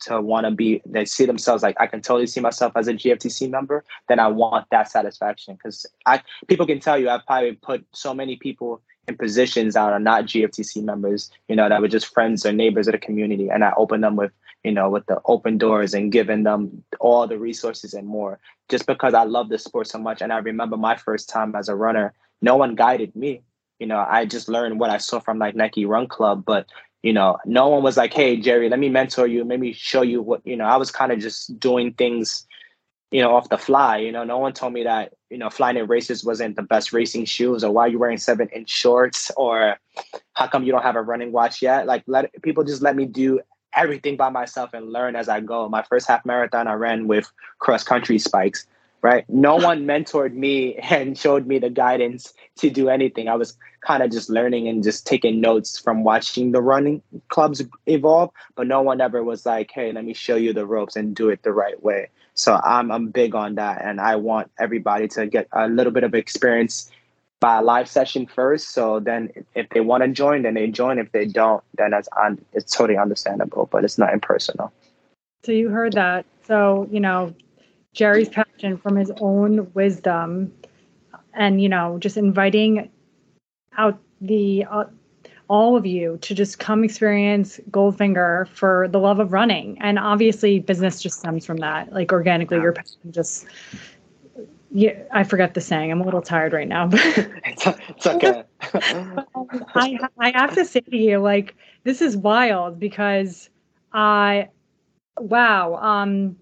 to 0.00 0.20
want 0.20 0.46
to 0.46 0.50
be 0.50 0.82
they 0.86 1.04
see 1.04 1.26
themselves 1.26 1.62
like 1.62 1.76
I 1.80 1.86
can 1.86 2.00
totally 2.00 2.26
see 2.26 2.40
myself 2.40 2.72
as 2.76 2.88
a 2.88 2.94
GFTC 2.94 3.50
member, 3.50 3.84
then 4.08 4.18
I 4.18 4.28
want 4.28 4.66
that 4.70 4.90
satisfaction 4.90 5.54
because 5.54 5.86
I 6.06 6.22
people 6.48 6.66
can 6.66 6.80
tell 6.80 6.98
you 6.98 7.08
I've 7.08 7.26
probably 7.26 7.52
put 7.52 7.84
so 7.92 8.14
many 8.14 8.36
people 8.36 8.80
in 9.08 9.16
positions 9.16 9.74
that 9.74 9.92
are 9.92 10.00
not 10.00 10.24
GFTC 10.24 10.82
members, 10.82 11.30
you 11.48 11.56
know, 11.56 11.68
that 11.68 11.80
were 11.80 11.88
just 11.88 12.12
friends 12.12 12.46
or 12.46 12.52
neighbors 12.52 12.88
of 12.88 12.92
the 12.92 12.98
community, 12.98 13.48
and 13.48 13.64
I 13.64 13.72
open 13.76 14.00
them 14.00 14.16
with 14.16 14.32
you 14.64 14.72
know 14.72 14.88
with 14.88 15.06
the 15.06 15.20
open 15.24 15.58
doors 15.58 15.94
and 15.94 16.12
giving 16.12 16.44
them 16.44 16.82
all 16.98 17.26
the 17.26 17.38
resources 17.38 17.94
and 17.94 18.06
more, 18.06 18.38
just 18.68 18.86
because 18.86 19.14
I 19.14 19.24
love 19.24 19.48
the 19.48 19.58
sport 19.58 19.88
so 19.88 19.98
much. 19.98 20.22
And 20.22 20.32
I 20.32 20.38
remember 20.38 20.76
my 20.76 20.96
first 20.96 21.28
time 21.28 21.54
as 21.54 21.68
a 21.68 21.76
runner, 21.76 22.14
no 22.40 22.56
one 22.56 22.74
guided 22.74 23.14
me. 23.14 23.42
You 23.78 23.86
know, 23.86 24.04
I 24.08 24.26
just 24.26 24.48
learned 24.48 24.78
what 24.78 24.90
I 24.90 24.98
saw 24.98 25.20
from 25.20 25.38
like 25.38 25.56
Nike 25.56 25.86
Run 25.86 26.06
Club, 26.06 26.44
but 26.44 26.66
you 27.02 27.12
know 27.12 27.38
no 27.44 27.68
one 27.68 27.82
was 27.82 27.96
like 27.96 28.12
hey 28.12 28.36
jerry 28.36 28.68
let 28.68 28.78
me 28.78 28.88
mentor 28.88 29.26
you. 29.26 29.44
Let 29.44 29.60
me 29.60 29.72
show 29.72 30.02
you 30.02 30.22
what 30.22 30.46
you 30.46 30.56
know 30.56 30.64
i 30.64 30.76
was 30.76 30.90
kind 30.90 31.12
of 31.12 31.18
just 31.18 31.58
doing 31.58 31.92
things 31.94 32.46
you 33.10 33.20
know 33.20 33.34
off 33.34 33.48
the 33.48 33.58
fly 33.58 33.98
you 33.98 34.12
know. 34.12 34.24
No 34.24 34.38
one 34.38 34.52
told 34.52 34.72
me 34.72 34.84
that 34.84 35.14
you 35.30 35.38
know 35.38 35.50
flying 35.50 35.76
in 35.76 35.86
races 35.86 36.24
wasn't 36.24 36.56
the 36.56 36.62
best 36.62 36.92
racing 36.92 37.24
shoes 37.24 37.64
or 37.64 37.72
why 37.72 37.86
you 37.86 37.98
wearing 37.98 38.18
seven 38.18 38.48
inch 38.48 38.70
shorts 38.70 39.30
or 39.36 39.78
how 40.34 40.46
come 40.46 40.64
you 40.64 40.72
don't 40.72 40.82
have 40.82 40.96
a 40.96 41.02
running 41.02 41.32
watch 41.32 41.62
yet? 41.62 41.86
Like 41.86 42.04
let 42.06 42.30
people 42.42 42.64
just 42.64 42.82
let 42.82 42.96
me 42.96 43.06
do 43.06 43.40
everything 43.74 44.16
by 44.16 44.28
myself 44.28 44.74
and 44.74 44.92
learn 44.92 45.16
as 45.16 45.28
i 45.28 45.40
go. 45.40 45.68
My 45.68 45.82
first 45.82 46.06
half 46.06 46.24
marathon 46.24 46.68
i 46.68 46.74
ran 46.74 47.08
with 47.08 47.30
cross 47.58 47.82
country 47.82 48.18
spikes 48.18 48.66
right? 49.02 49.24
No 49.28 49.56
one 49.56 49.84
mentored 49.86 50.34
me 50.34 50.74
and 50.90 51.16
showed 51.16 51.46
me 51.46 51.58
the 51.58 51.70
guidance 51.70 52.32
to 52.56 52.70
do 52.70 52.88
anything. 52.88 53.28
I 53.28 53.34
was 53.34 53.56
kind 53.80 54.02
of 54.02 54.10
just 54.10 54.28
learning 54.28 54.68
and 54.68 54.82
just 54.82 55.06
taking 55.06 55.40
notes 55.40 55.78
from 55.78 56.04
watching 56.04 56.52
the 56.52 56.60
running 56.60 57.02
clubs 57.28 57.62
evolve, 57.86 58.30
but 58.54 58.66
no 58.66 58.82
one 58.82 59.00
ever 59.00 59.24
was 59.24 59.46
like, 59.46 59.70
"Hey, 59.70 59.92
let 59.92 60.04
me 60.04 60.14
show 60.14 60.36
you 60.36 60.52
the 60.52 60.66
ropes 60.66 60.96
and 60.96 61.14
do 61.14 61.30
it 61.30 61.42
the 61.42 61.52
right 61.52 61.82
way." 61.82 62.08
So 62.34 62.60
I'm 62.62 62.90
I'm 62.90 63.08
big 63.08 63.34
on 63.34 63.54
that, 63.56 63.82
and 63.84 64.00
I 64.00 64.16
want 64.16 64.50
everybody 64.58 65.08
to 65.08 65.26
get 65.26 65.48
a 65.52 65.68
little 65.68 65.92
bit 65.92 66.04
of 66.04 66.14
experience 66.14 66.90
by 67.40 67.58
a 67.58 67.62
live 67.62 67.88
session 67.88 68.26
first. 68.26 68.70
So 68.70 69.00
then, 69.00 69.30
if 69.54 69.68
they 69.70 69.80
want 69.80 70.02
to 70.02 70.08
join, 70.08 70.42
then 70.42 70.54
they 70.54 70.68
join. 70.68 70.98
If 70.98 71.10
they 71.12 71.26
don't, 71.26 71.64
then 71.76 71.90
that's 71.90 72.08
on. 72.18 72.44
It's 72.52 72.74
totally 72.74 72.98
understandable, 72.98 73.68
but 73.72 73.84
it's 73.84 73.98
not 73.98 74.12
impersonal. 74.12 74.72
So 75.42 75.52
you 75.52 75.70
heard 75.70 75.94
that. 75.94 76.26
So 76.46 76.86
you 76.90 77.00
know, 77.00 77.34
Jerry's 77.92 78.28
passion 78.28 78.76
from 78.76 78.96
his 78.96 79.10
own 79.20 79.72
wisdom 79.74 80.52
and 81.34 81.60
you 81.60 81.68
know 81.68 81.98
just 81.98 82.16
inviting 82.16 82.90
out 83.76 83.98
the 84.20 84.64
uh, 84.70 84.84
all 85.48 85.76
of 85.76 85.84
you 85.84 86.16
to 86.22 86.34
just 86.34 86.60
come 86.60 86.84
experience 86.84 87.58
Goldfinger 87.70 88.46
for 88.48 88.86
the 88.88 89.00
love 89.00 89.18
of 89.18 89.32
running. 89.32 89.76
And 89.80 89.98
obviously 89.98 90.60
business 90.60 91.02
just 91.02 91.18
stems 91.18 91.44
from 91.44 91.56
that. 91.56 91.92
Like 91.92 92.12
organically 92.12 92.58
your 92.58 92.72
passion 92.72 93.10
just 93.10 93.46
yeah 94.70 94.92
I 95.12 95.24
forget 95.24 95.54
the 95.54 95.60
saying. 95.60 95.90
I'm 95.90 96.00
a 96.00 96.04
little 96.04 96.22
tired 96.22 96.52
right 96.52 96.68
now 96.68 96.86
but 96.86 97.00
it's, 97.44 97.66
it's 97.66 98.06
okay. 98.06 98.44
I 99.74 99.98
I 100.18 100.30
have 100.30 100.54
to 100.54 100.64
say 100.64 100.80
to 100.80 100.96
you 100.96 101.18
like 101.18 101.56
this 101.84 102.00
is 102.00 102.16
wild 102.16 102.78
because 102.78 103.50
I, 103.92 104.48
wow. 105.18 105.74
Um, 105.76 106.36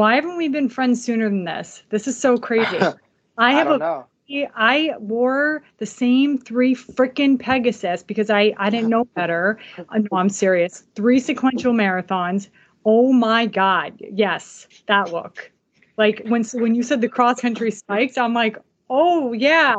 why 0.00 0.14
haven't 0.14 0.38
we 0.38 0.48
been 0.48 0.70
friends 0.70 1.04
sooner 1.04 1.28
than 1.28 1.44
this? 1.44 1.82
This 1.90 2.08
is 2.08 2.18
so 2.18 2.38
crazy. 2.38 2.78
I 3.38 3.52
have 3.52 3.68
I 3.68 3.74
a 3.74 3.78
know. 3.78 4.06
I 4.54 4.94
wore 4.98 5.62
the 5.76 5.84
same 5.84 6.38
three 6.38 6.74
freaking 6.74 7.38
Pegasus 7.38 8.02
because 8.02 8.30
I 8.30 8.54
I 8.56 8.70
didn't 8.70 8.88
know 8.88 9.04
better. 9.04 9.58
Uh, 9.76 9.98
no, 9.98 10.16
I'm 10.16 10.30
serious. 10.30 10.84
Three 10.94 11.20
sequential 11.20 11.74
marathons. 11.74 12.48
Oh 12.86 13.12
my 13.12 13.44
god. 13.44 13.92
Yes, 13.98 14.68
that 14.86 15.12
look. 15.12 15.50
Like 15.98 16.22
when 16.28 16.44
when 16.54 16.74
you 16.74 16.82
said 16.82 17.02
the 17.02 17.08
cross 17.08 17.40
country 17.40 17.70
spikes, 17.70 18.16
I'm 18.16 18.32
like, 18.32 18.56
"Oh 18.88 19.34
yeah." 19.34 19.74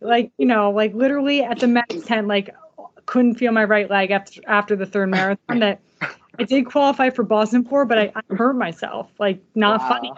Like, 0.00 0.32
you 0.38 0.46
know, 0.46 0.72
like 0.72 0.92
literally 0.92 1.44
at 1.44 1.60
the 1.60 1.68
Max 1.68 1.94
tent 2.04 2.26
like 2.26 2.50
couldn't 3.06 3.34
feel 3.34 3.52
my 3.52 3.64
right 3.64 3.88
leg 3.88 4.10
after 4.10 4.40
after 4.48 4.74
the 4.74 4.86
third 4.86 5.10
marathon 5.10 5.60
that 5.60 5.80
I 6.38 6.44
did 6.44 6.66
qualify 6.66 7.10
for 7.10 7.22
Boston 7.22 7.64
for, 7.64 7.84
but 7.84 7.98
I, 7.98 8.12
I 8.14 8.34
hurt 8.34 8.54
myself. 8.54 9.10
Like 9.18 9.40
not 9.54 9.80
wow. 9.80 9.88
funny. 9.88 10.12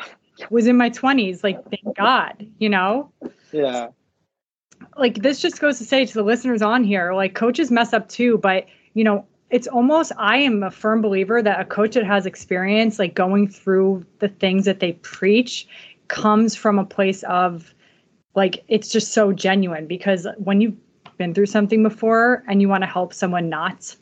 Was 0.51 0.67
in 0.67 0.77
my 0.77 0.91
20s. 0.91 1.43
Like 1.43 1.59
thank 1.71 1.97
God, 1.97 2.47
you 2.59 2.69
know? 2.69 3.11
Yeah. 3.53 3.89
Like 4.97 5.23
this 5.23 5.41
just 5.41 5.61
goes 5.61 5.79
to 5.79 5.85
say 5.85 6.05
to 6.05 6.15
the 6.15 6.23
listeners 6.23 6.63
on 6.63 6.85
here, 6.85 7.15
like 7.15 7.35
coaches 7.35 7.71
mess 7.71 7.93
up 7.93 8.09
too, 8.09 8.39
but 8.39 8.67
you 8.95 9.05
know, 9.05 9.27
it's 9.51 9.67
almost 9.67 10.13
I 10.19 10.39
am 10.39 10.63
a 10.63 10.71
firm 10.71 11.01
believer 11.01 11.43
that 11.43 11.61
a 11.61 11.65
coach 11.65 11.95
that 11.95 12.05
has 12.05 12.27
experience 12.27 12.99
like 12.99 13.15
going 13.15 13.49
through 13.49 14.05
the 14.19 14.29
things 14.29 14.65
that 14.65 14.81
they 14.81 14.93
preach 14.95 15.69
comes 16.09 16.55
from 16.55 16.79
a 16.79 16.85
place 16.85 17.23
of 17.25 17.75
like 18.35 18.65
it's 18.69 18.89
just 18.89 19.13
so 19.13 19.33
genuine 19.33 19.87
because 19.87 20.27
when 20.39 20.61
you've 20.61 20.77
been 21.19 21.35
through 21.35 21.47
something 21.47 21.83
before 21.83 22.43
and 22.49 22.61
you 22.61 22.69
want 22.69 22.83
to 22.83 22.87
help 22.89 23.15
someone 23.15 23.49
not 23.49 23.95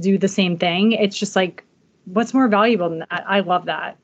do 0.00 0.18
the 0.18 0.28
same 0.28 0.58
thing, 0.58 0.92
it's 0.92 1.18
just 1.18 1.36
like 1.36 1.64
what's 2.06 2.34
more 2.34 2.48
valuable 2.48 2.88
than 2.88 3.00
that? 3.00 3.24
I 3.26 3.40
love 3.40 3.66
that. 3.66 3.96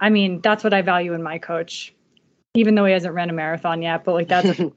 I 0.00 0.10
mean, 0.10 0.40
that's 0.40 0.64
what 0.64 0.72
I 0.72 0.82
value 0.82 1.12
in 1.12 1.22
my 1.22 1.38
coach 1.38 1.94
even 2.54 2.74
though 2.74 2.84
he 2.84 2.92
hasn't 2.92 3.14
ran 3.14 3.30
a 3.30 3.32
marathon 3.32 3.82
yet, 3.82 4.04
but 4.04 4.12
like 4.12 4.28
that's 4.28 4.60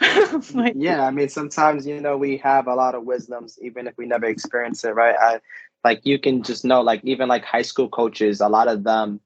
like, 0.54 0.74
yeah, 0.76 1.06
I 1.06 1.10
mean 1.10 1.28
sometimes 1.28 1.86
you 1.86 2.00
know 2.00 2.16
we 2.16 2.36
have 2.38 2.66
a 2.66 2.74
lot 2.74 2.94
of 2.94 3.04
wisdoms 3.04 3.58
even 3.62 3.86
if 3.86 3.96
we 3.96 4.06
never 4.06 4.26
experience 4.26 4.84
it, 4.84 4.94
right? 4.94 5.16
I 5.18 5.40
like 5.84 6.00
you 6.04 6.18
can 6.18 6.42
just 6.42 6.64
know 6.64 6.82
like 6.82 7.00
even 7.04 7.28
like 7.28 7.44
high 7.44 7.62
school 7.62 7.88
coaches, 7.88 8.40
a 8.40 8.48
lot 8.48 8.68
of 8.68 8.84
them 8.84 9.20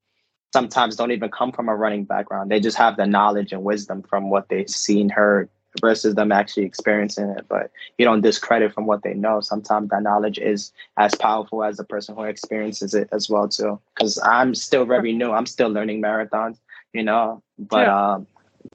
sometimes 0.52 0.94
don't 0.94 1.10
even 1.10 1.30
come 1.30 1.50
from 1.50 1.68
a 1.68 1.74
running 1.74 2.04
background. 2.04 2.50
They 2.50 2.60
just 2.60 2.76
have 2.76 2.96
the 2.96 3.06
knowledge 3.06 3.52
and 3.52 3.64
wisdom 3.64 4.02
from 4.02 4.30
what 4.30 4.48
they've 4.48 4.70
seen, 4.70 5.08
heard 5.08 5.50
versus 5.80 6.14
them 6.14 6.32
actually 6.32 6.64
experiencing 6.64 7.30
it. 7.30 7.46
But 7.48 7.70
you 7.98 8.04
don't 8.04 8.20
discredit 8.20 8.72
from 8.72 8.86
what 8.86 9.02
they 9.02 9.14
know. 9.14 9.40
Sometimes 9.40 9.90
that 9.90 10.02
knowledge 10.02 10.38
is 10.38 10.72
as 10.96 11.14
powerful 11.14 11.64
as 11.64 11.76
the 11.76 11.84
person 11.84 12.14
who 12.14 12.22
experiences 12.22 12.94
it 12.94 13.08
as 13.12 13.28
well 13.28 13.48
too. 13.48 13.80
Because 13.94 14.18
I'm 14.24 14.54
still 14.54 14.84
very 14.84 15.12
new. 15.12 15.32
I'm 15.32 15.46
still 15.46 15.68
learning 15.68 16.02
marathons 16.02 16.58
you 16.94 17.02
know. 17.02 17.42
But 17.58 17.86
yeah. 17.86 18.14
um, 18.14 18.26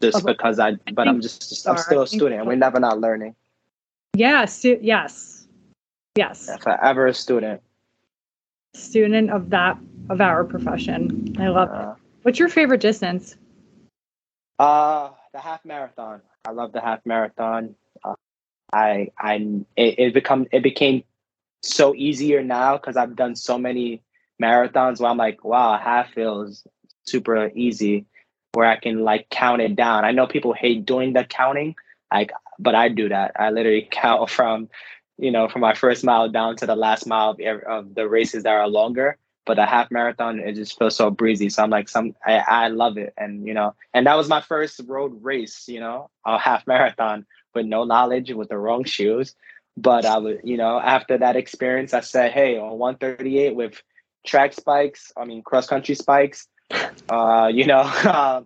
just 0.02 0.24
because 0.24 0.60
I, 0.60 0.74
but 0.94 1.08
I 1.08 1.10
I'm 1.10 1.22
just, 1.22 1.50
just 1.50 1.68
I'm 1.68 1.78
still 1.78 2.04
a 2.04 2.08
student, 2.08 2.42
and 2.42 2.48
we're 2.48 2.56
never 2.56 2.80
not 2.80 3.00
learning. 3.00 3.34
Yeah. 4.14 4.46
Stu- 4.46 4.80
yes. 4.82 5.48
Yes. 6.16 6.46
Yeah, 6.48 6.58
forever 6.58 7.08
a 7.08 7.14
student. 7.14 7.62
Student 8.76 9.32
of 9.32 9.50
that 9.50 9.78
of 10.10 10.22
our 10.22 10.44
profession. 10.44 11.36
I 11.40 11.48
love 11.48 11.70
uh, 11.72 11.94
it. 11.96 12.04
What's 12.22 12.38
your 12.38 12.50
favorite 12.50 12.82
distance? 12.82 13.36
Uh, 14.60 15.10
the 15.32 15.40
half 15.40 15.64
marathon. 15.66 16.22
I 16.50 16.52
love 16.52 16.72
the 16.72 16.82
half 16.82 17.06
marathon. 17.06 17.76
Uh, 18.04 18.16
I 18.74 19.12
I 19.20 19.36
it, 19.78 20.00
it 20.00 20.14
become 20.16 20.48
it 20.52 20.64
became 20.64 21.04
so 21.62 21.94
easier 21.94 22.42
now 22.42 22.76
because 22.76 22.98
I've 22.98 23.16
done 23.16 23.36
so 23.36 23.60
many 23.60 24.02
marathons 24.42 25.00
where 25.00 25.12
I'm 25.12 25.18
like, 25.18 25.44
wow, 25.44 25.78
half 25.78 26.12
feels 26.12 26.66
super 27.04 27.52
easy 27.54 28.08
where 28.54 28.68
I 28.68 28.78
can 28.78 29.02
like 29.04 29.30
count 29.30 29.62
it 29.62 29.76
down. 29.76 30.06
I 30.06 30.12
know 30.12 30.26
people 30.26 30.54
hate 30.54 30.88
doing 30.88 31.14
the 31.14 31.24
counting, 31.24 31.76
like, 32.12 32.32
but 32.58 32.74
I 32.74 32.90
do 32.90 33.10
that. 33.10 33.34
I 33.36 33.52
literally 33.52 33.88
count 33.92 34.32
from, 34.32 34.70
you 35.20 35.30
know, 35.30 35.50
from 35.50 35.62
my 35.62 35.76
first 35.76 36.04
mile 36.04 36.30
down 36.30 36.56
to 36.58 36.66
the 36.66 36.76
last 36.76 37.06
mile 37.06 37.38
of, 37.40 37.62
of 37.68 37.94
the 37.94 38.10
races 38.10 38.42
that 38.42 38.54
are 38.54 38.68
longer. 38.68 39.18
But 39.50 39.58
a 39.58 39.66
half 39.66 39.90
marathon, 39.90 40.38
it 40.38 40.54
just 40.54 40.78
feels 40.78 40.96
so 40.96 41.10
breezy. 41.10 41.50
So 41.50 41.64
I'm 41.64 41.72
like, 41.72 41.90
some, 41.90 42.14
I, 42.24 42.36
I 42.38 42.68
love 42.68 43.00
it, 43.00 43.16
and 43.18 43.48
you 43.48 43.56
know, 43.56 43.74
and 43.96 44.06
that 44.06 44.16
was 44.16 44.30
my 44.30 44.42
first 44.42 44.80
road 44.86 45.24
race, 45.24 45.68
you 45.68 45.80
know, 45.80 46.12
a 46.24 46.38
half 46.38 46.68
marathon 46.68 47.26
with 47.56 47.66
no 47.66 47.84
knowledge, 47.84 48.32
with 48.32 48.50
the 48.50 48.60
wrong 48.60 48.84
shoes. 48.84 49.36
But 49.76 50.06
I 50.06 50.20
was, 50.20 50.38
you 50.44 50.56
know, 50.56 50.80
after 50.80 51.18
that 51.18 51.36
experience, 51.36 51.96
I 51.96 52.02
said, 52.02 52.32
hey, 52.32 52.60
on 52.60 52.78
138 52.78 53.56
with 53.56 53.82
track 54.24 54.54
spikes, 54.54 55.12
I 55.18 55.26
mean 55.26 55.42
cross 55.42 55.66
country 55.66 55.96
spikes, 55.96 56.48
uh, 57.10 57.50
you 57.52 57.66
know, 57.66 57.82
um, 58.06 58.46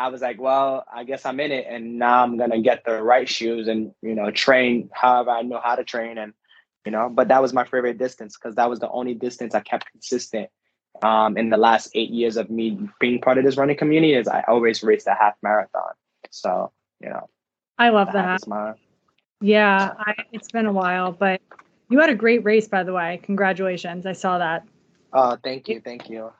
I 0.00 0.08
was 0.08 0.20
like, 0.20 0.40
well, 0.40 0.84
I 0.92 1.04
guess 1.04 1.24
I'm 1.24 1.38
in 1.38 1.52
it, 1.52 1.66
and 1.70 2.00
now 2.00 2.24
I'm 2.24 2.36
gonna 2.38 2.60
get 2.60 2.84
the 2.84 3.00
right 3.00 3.28
shoes 3.28 3.68
and 3.68 3.92
you 4.02 4.16
know 4.16 4.32
train 4.32 4.90
however 4.92 5.30
I 5.30 5.42
know 5.42 5.60
how 5.62 5.76
to 5.76 5.84
train, 5.84 6.18
and 6.18 6.32
you 6.84 6.92
know. 6.92 7.08
But 7.08 7.28
that 7.28 7.42
was 7.42 7.52
my 7.52 7.64
favorite 7.64 7.98
distance 7.98 8.36
because 8.36 8.54
that 8.56 8.68
was 8.68 8.80
the 8.80 8.90
only 8.90 9.14
distance 9.14 9.54
I 9.54 9.60
kept 9.60 9.90
consistent 9.90 10.48
um, 11.02 11.36
in 11.36 11.50
the 11.50 11.56
last 11.56 11.90
eight 11.94 12.10
years 12.10 12.36
of 12.36 12.50
me 12.50 12.88
being 13.00 13.20
part 13.20 13.38
of 13.38 13.44
this 13.44 13.56
running 13.56 13.76
community. 13.76 14.14
Is 14.14 14.28
I 14.28 14.44
always 14.48 14.82
raced 14.82 15.06
a 15.06 15.14
half 15.14 15.34
marathon, 15.42 15.92
so 16.30 16.72
you 17.00 17.08
know. 17.08 17.28
I 17.78 17.88
love 17.90 18.12
that. 18.12 18.40
Yeah, 19.40 19.94
I, 19.98 20.14
it's 20.32 20.50
been 20.50 20.66
a 20.66 20.72
while, 20.72 21.10
but 21.12 21.40
you 21.90 21.98
had 21.98 22.08
a 22.08 22.14
great 22.14 22.44
race, 22.44 22.68
by 22.68 22.84
the 22.84 22.92
way. 22.92 23.20
Congratulations! 23.24 24.06
I 24.06 24.12
saw 24.12 24.38
that. 24.38 24.66
Oh, 25.12 25.36
thank 25.42 25.68
you, 25.68 25.80
thank 25.80 26.08
you. 26.08 26.32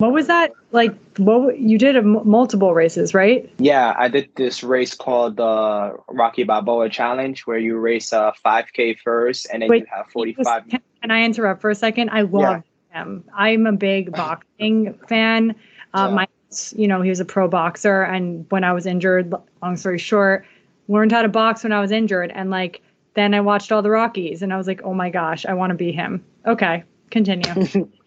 What 0.00 0.12
was 0.12 0.28
that 0.28 0.52
like? 0.72 0.94
What 1.18 1.58
you 1.58 1.76
did 1.76 1.94
a 1.94 1.98
m- 1.98 2.26
multiple 2.26 2.72
races, 2.72 3.12
right? 3.12 3.52
Yeah, 3.58 3.94
I 3.98 4.08
did 4.08 4.30
this 4.34 4.62
race 4.62 4.94
called 4.94 5.36
the 5.36 5.94
Rocky 6.08 6.42
Balboa 6.42 6.88
Challenge, 6.88 7.38
where 7.42 7.58
you 7.58 7.76
race 7.76 8.10
a 8.10 8.32
5K 8.42 8.98
first, 9.00 9.46
and 9.52 9.60
then 9.60 9.68
Wait, 9.68 9.80
you 9.82 9.86
have 9.94 10.06
45. 10.06 10.68
Can, 10.68 10.80
can, 11.02 11.10
I 11.10 11.22
interrupt 11.22 11.60
for 11.60 11.68
a 11.68 11.74
second? 11.74 12.08
I 12.10 12.22
love 12.22 12.64
yeah. 12.92 13.02
him. 13.02 13.24
I'm 13.34 13.66
a 13.66 13.72
big 13.72 14.12
boxing 14.16 14.98
fan. 15.06 15.54
Uh, 15.92 16.06
yeah. 16.08 16.14
My, 16.14 16.28
you 16.74 16.88
know, 16.88 17.02
he 17.02 17.10
was 17.10 17.20
a 17.20 17.26
pro 17.26 17.46
boxer, 17.46 18.00
and 18.00 18.46
when 18.48 18.64
I 18.64 18.72
was 18.72 18.86
injured, 18.86 19.34
long 19.60 19.76
story 19.76 19.98
short, 19.98 20.46
learned 20.88 21.12
how 21.12 21.20
to 21.20 21.28
box 21.28 21.62
when 21.62 21.72
I 21.72 21.80
was 21.82 21.92
injured, 21.92 22.32
and 22.34 22.48
like 22.48 22.80
then 23.12 23.34
I 23.34 23.42
watched 23.42 23.70
all 23.70 23.82
the 23.82 23.90
Rockies, 23.90 24.40
and 24.40 24.50
I 24.50 24.56
was 24.56 24.66
like, 24.66 24.80
oh 24.82 24.94
my 24.94 25.10
gosh, 25.10 25.44
I 25.44 25.52
want 25.52 25.72
to 25.72 25.76
be 25.76 25.92
him. 25.92 26.24
Okay, 26.46 26.84
continue. 27.10 27.90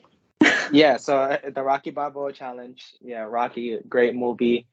yeah, 0.72 0.98
so 0.98 1.18
uh, 1.18 1.38
the 1.54 1.64
Rocky 1.64 1.92
Balboa 1.92 2.34
Challenge. 2.34 2.84
Yeah, 3.02 3.22
Rocky, 3.22 3.78
great 3.88 4.16
movie. 4.16 4.68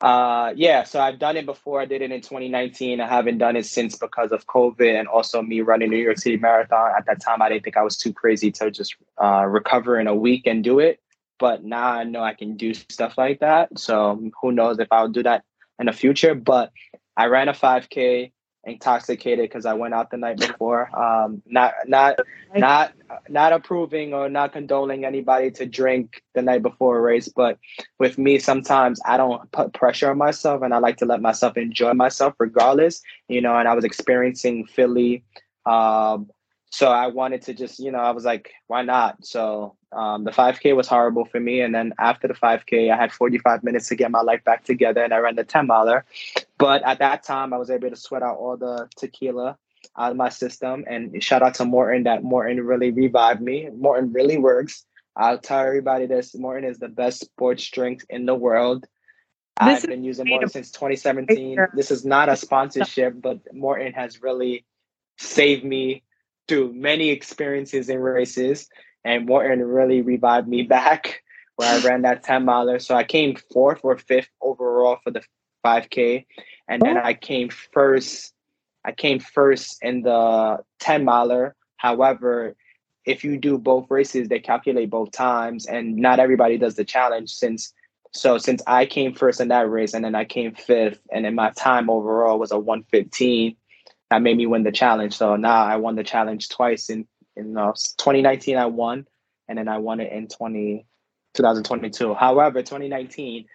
Uh, 0.00 0.52
yeah, 0.56 0.84
so 0.84 1.00
I've 1.00 1.18
done 1.18 1.36
it 1.36 1.46
before. 1.46 1.80
I 1.80 1.86
did 1.86 2.02
it 2.02 2.12
in 2.12 2.20
2019. 2.20 3.00
I 3.00 3.08
haven't 3.08 3.38
done 3.38 3.56
it 3.56 3.64
since 3.64 3.96
because 3.96 4.30
of 4.30 4.46
COVID 4.46 4.98
and 4.98 5.08
also 5.08 5.40
me 5.40 5.62
running 5.62 5.90
New 5.90 5.96
York 5.96 6.18
City 6.18 6.36
Marathon. 6.36 6.92
At 6.96 7.06
that 7.06 7.22
time, 7.22 7.40
I 7.40 7.48
didn't 7.48 7.64
think 7.64 7.76
I 7.76 7.82
was 7.82 7.96
too 7.96 8.12
crazy 8.12 8.50
to 8.52 8.70
just 8.70 8.94
uh, 9.22 9.44
recover 9.46 9.98
in 9.98 10.06
a 10.06 10.14
week 10.14 10.46
and 10.46 10.62
do 10.62 10.80
it. 10.80 11.00
But 11.38 11.64
now 11.64 11.88
I 11.88 12.04
know 12.04 12.22
I 12.22 12.34
can 12.34 12.56
do 12.56 12.74
stuff 12.74 13.16
like 13.16 13.40
that. 13.40 13.78
So 13.78 14.30
who 14.40 14.52
knows 14.52 14.78
if 14.78 14.88
I'll 14.90 15.08
do 15.08 15.22
that 15.22 15.44
in 15.78 15.86
the 15.86 15.92
future. 15.92 16.34
But 16.34 16.72
I 17.16 17.26
ran 17.26 17.48
a 17.48 17.52
5K 17.52 18.32
intoxicated 18.66 19.44
because 19.44 19.64
I 19.64 19.72
went 19.72 19.94
out 19.94 20.10
the 20.10 20.16
night 20.16 20.38
before. 20.38 20.90
Um, 20.98 21.42
not 21.46 21.72
not 21.86 22.18
not 22.54 22.92
not 23.28 23.52
approving 23.52 24.12
or 24.12 24.28
not 24.28 24.52
condoning 24.52 25.04
anybody 25.04 25.50
to 25.52 25.66
drink 25.66 26.22
the 26.34 26.42
night 26.42 26.62
before 26.62 26.98
a 26.98 27.00
race, 27.00 27.28
but 27.28 27.58
with 27.98 28.18
me, 28.18 28.38
sometimes 28.38 29.00
I 29.06 29.16
don't 29.16 29.50
put 29.52 29.72
pressure 29.72 30.10
on 30.10 30.18
myself, 30.18 30.62
and 30.62 30.74
I 30.74 30.78
like 30.78 30.98
to 30.98 31.06
let 31.06 31.22
myself 31.22 31.56
enjoy 31.56 31.94
myself 31.94 32.34
regardless. 32.38 33.00
You 33.28 33.40
know, 33.40 33.56
and 33.56 33.68
I 33.68 33.74
was 33.74 33.84
experiencing 33.84 34.66
Philly. 34.66 35.24
Um, 35.64 36.28
so 36.70 36.88
I 36.88 37.06
wanted 37.06 37.42
to 37.42 37.54
just, 37.54 37.78
you 37.78 37.90
know, 37.90 38.00
I 38.00 38.10
was 38.10 38.24
like, 38.24 38.52
why 38.66 38.82
not? 38.82 39.24
So 39.24 39.76
um, 39.96 40.24
the 40.24 40.30
5K 40.30 40.76
was 40.76 40.86
horrible 40.86 41.24
for 41.24 41.40
me. 41.40 41.60
And 41.60 41.74
then 41.74 41.94
after 41.98 42.28
the 42.28 42.34
5K, 42.34 42.92
I 42.92 42.96
had 42.96 43.12
45 43.12 43.64
minutes 43.64 43.88
to 43.88 43.96
get 43.96 44.10
my 44.10 44.20
life 44.20 44.44
back 44.44 44.64
together 44.64 45.02
and 45.02 45.12
I 45.12 45.18
ran 45.18 45.36
the 45.36 45.44
10 45.44 45.66
miler. 45.66 46.04
But 46.58 46.82
at 46.84 46.98
that 46.98 47.22
time, 47.22 47.52
I 47.52 47.56
was 47.56 47.70
able 47.70 47.90
to 47.90 47.96
sweat 47.96 48.22
out 48.22 48.36
all 48.36 48.56
the 48.56 48.88
tequila 48.96 49.56
out 49.96 50.10
of 50.10 50.16
my 50.16 50.28
system. 50.28 50.84
And 50.86 51.22
shout 51.22 51.42
out 51.42 51.54
to 51.54 51.64
Maurten 51.64 52.04
that 52.04 52.22
Maurten 52.22 52.66
really 52.66 52.90
revived 52.90 53.40
me. 53.40 53.68
Maurten 53.72 54.14
really 54.14 54.38
works. 54.38 54.84
I'll 55.16 55.38
tell 55.38 55.60
everybody 55.60 56.06
this 56.06 56.34
Maurten 56.34 56.68
is 56.68 56.78
the 56.78 56.88
best 56.88 57.20
sports 57.20 57.68
drink 57.70 58.04
in 58.10 58.26
the 58.26 58.34
world. 58.34 58.86
This 59.64 59.84
I've 59.84 59.88
been 59.88 60.04
using 60.04 60.26
Maurten 60.26 60.50
since 60.50 60.70
2017. 60.70 61.58
This 61.72 61.90
is 61.90 62.04
not 62.04 62.28
a 62.28 62.36
sponsorship, 62.36 63.14
but 63.16 63.38
Maurten 63.54 63.94
has 63.94 64.20
really 64.20 64.66
saved 65.16 65.64
me 65.64 66.02
through 66.46 66.72
many 66.74 67.10
experiences 67.10 67.88
in 67.88 67.98
races, 67.98 68.68
and 69.06 69.28
Maurten 69.28 69.62
really 69.64 70.02
revived 70.02 70.48
me 70.48 70.62
back 70.76 71.22
where 71.54 71.72
I 71.72 71.80
ran 71.80 72.02
that 72.02 72.22
10 72.22 72.44
miler. 72.44 72.78
So 72.78 72.94
I 72.94 73.04
came 73.04 73.34
fourth 73.52 73.80
or 73.82 73.96
fifth 73.96 74.28
overall 74.42 74.98
for 75.02 75.10
the 75.10 75.22
5K, 75.64 76.26
and 76.68 76.82
then 76.82 76.98
oh. 76.98 77.02
I 77.02 77.14
came 77.14 77.48
first. 77.48 78.34
I 78.84 78.92
came 78.92 79.18
first 79.18 79.78
in 79.82 80.02
the 80.02 80.58
10 80.80 81.04
miler. 81.04 81.56
However, 81.78 82.54
if 83.04 83.24
you 83.24 83.38
do 83.38 83.58
both 83.58 83.86
races, 83.90 84.28
they 84.28 84.38
calculate 84.38 84.90
both 84.90 85.12
times, 85.12 85.66
and 85.66 85.96
not 85.96 86.18
everybody 86.18 86.58
does 86.58 86.74
the 86.74 86.84
challenge. 86.84 87.30
Since 87.30 87.72
so 88.12 88.38
since 88.38 88.62
I 88.66 88.86
came 88.86 89.14
first 89.14 89.40
in 89.40 89.48
that 89.48 89.70
race, 89.70 89.94
and 89.94 90.04
then 90.04 90.14
I 90.14 90.24
came 90.24 90.54
fifth, 90.54 91.00
and 91.12 91.24
then 91.24 91.34
my 91.34 91.50
time 91.52 91.88
overall 91.88 92.38
was 92.38 92.52
a 92.52 92.58
one 92.58 92.84
fifteen, 92.90 93.56
that 94.10 94.22
made 94.22 94.36
me 94.36 94.46
win 94.46 94.64
the 94.64 94.72
challenge. 94.72 95.16
So 95.16 95.36
now 95.36 95.64
I 95.64 95.76
won 95.76 95.96
the 95.96 96.04
challenge 96.04 96.48
twice 96.48 96.90
in 96.90 97.06
in 97.36 97.56
uh, 97.56 97.72
2019. 97.98 98.56
I 98.56 98.66
won, 98.66 99.06
and 99.48 99.58
then 99.58 99.68
I 99.68 99.78
won 99.78 100.00
it 100.00 100.12
in 100.12 100.28
20, 100.28 100.86
2022. 101.34 102.14
However, 102.14 102.62
2019, 102.62 103.46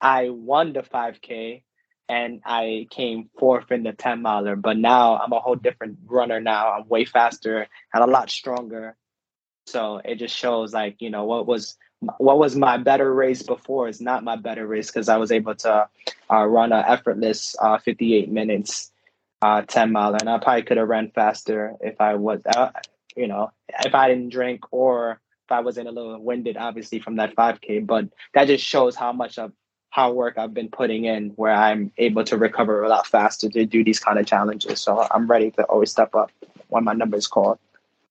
I 0.00 0.28
won 0.30 0.72
the 0.72 0.82
5K 0.82 1.62
and 2.08 2.42
I 2.44 2.86
came 2.90 3.30
fourth 3.38 3.72
in 3.72 3.82
the 3.82 3.92
10 3.92 4.22
miler. 4.22 4.56
But 4.56 4.76
now 4.76 5.18
I'm 5.18 5.32
a 5.32 5.40
whole 5.40 5.56
different 5.56 5.98
runner 6.06 6.40
now. 6.40 6.72
I'm 6.72 6.88
way 6.88 7.04
faster 7.04 7.66
and 7.92 8.04
a 8.04 8.06
lot 8.06 8.30
stronger. 8.30 8.96
So 9.66 10.00
it 10.04 10.16
just 10.16 10.36
shows 10.36 10.74
like, 10.74 11.00
you 11.00 11.10
know, 11.10 11.24
what 11.24 11.46
was 11.46 11.76
what 12.18 12.38
was 12.38 12.54
my 12.54 12.76
better 12.76 13.14
race 13.14 13.42
before 13.42 13.88
is 13.88 13.98
not 13.98 14.24
my 14.24 14.36
better 14.36 14.66
race 14.66 14.88
because 14.88 15.08
I 15.08 15.16
was 15.16 15.32
able 15.32 15.54
to 15.56 15.88
uh, 16.30 16.44
run 16.44 16.72
an 16.72 16.84
effortless 16.86 17.56
uh, 17.58 17.78
58 17.78 18.30
minutes 18.30 18.92
uh, 19.40 19.62
10 19.62 19.92
miler. 19.92 20.18
And 20.20 20.28
I 20.28 20.38
probably 20.38 20.64
could 20.64 20.76
have 20.76 20.88
ran 20.88 21.10
faster 21.10 21.74
if 21.80 21.98
I 22.00 22.16
was, 22.16 22.40
uh, 22.44 22.70
you 23.16 23.26
know, 23.26 23.50
if 23.84 23.94
I 23.94 24.08
didn't 24.08 24.30
drink 24.30 24.72
or 24.72 25.20
if 25.44 25.52
I 25.52 25.60
wasn't 25.60 25.88
a 25.88 25.92
little 25.92 26.18
winded, 26.20 26.56
obviously, 26.56 26.98
from 26.98 27.16
that 27.16 27.34
5K. 27.34 27.86
But 27.86 28.08
that 28.32 28.46
just 28.46 28.64
shows 28.64 28.96
how 28.96 29.12
much 29.12 29.38
of 29.38 29.52
how 29.94 30.10
work 30.10 30.36
I've 30.38 30.52
been 30.52 30.70
putting 30.70 31.04
in 31.04 31.30
where 31.36 31.52
I'm 31.52 31.92
able 31.98 32.24
to 32.24 32.36
recover 32.36 32.82
a 32.82 32.88
lot 32.88 33.06
faster 33.06 33.48
to 33.48 33.64
do 33.64 33.84
these 33.84 34.00
kind 34.00 34.18
of 34.18 34.26
challenges. 34.26 34.80
So 34.80 35.06
I'm 35.08 35.28
ready 35.28 35.52
to 35.52 35.62
always 35.64 35.92
step 35.92 36.16
up 36.16 36.32
when 36.66 36.82
my 36.82 36.94
number 36.94 37.16
is 37.16 37.28
called. 37.28 37.60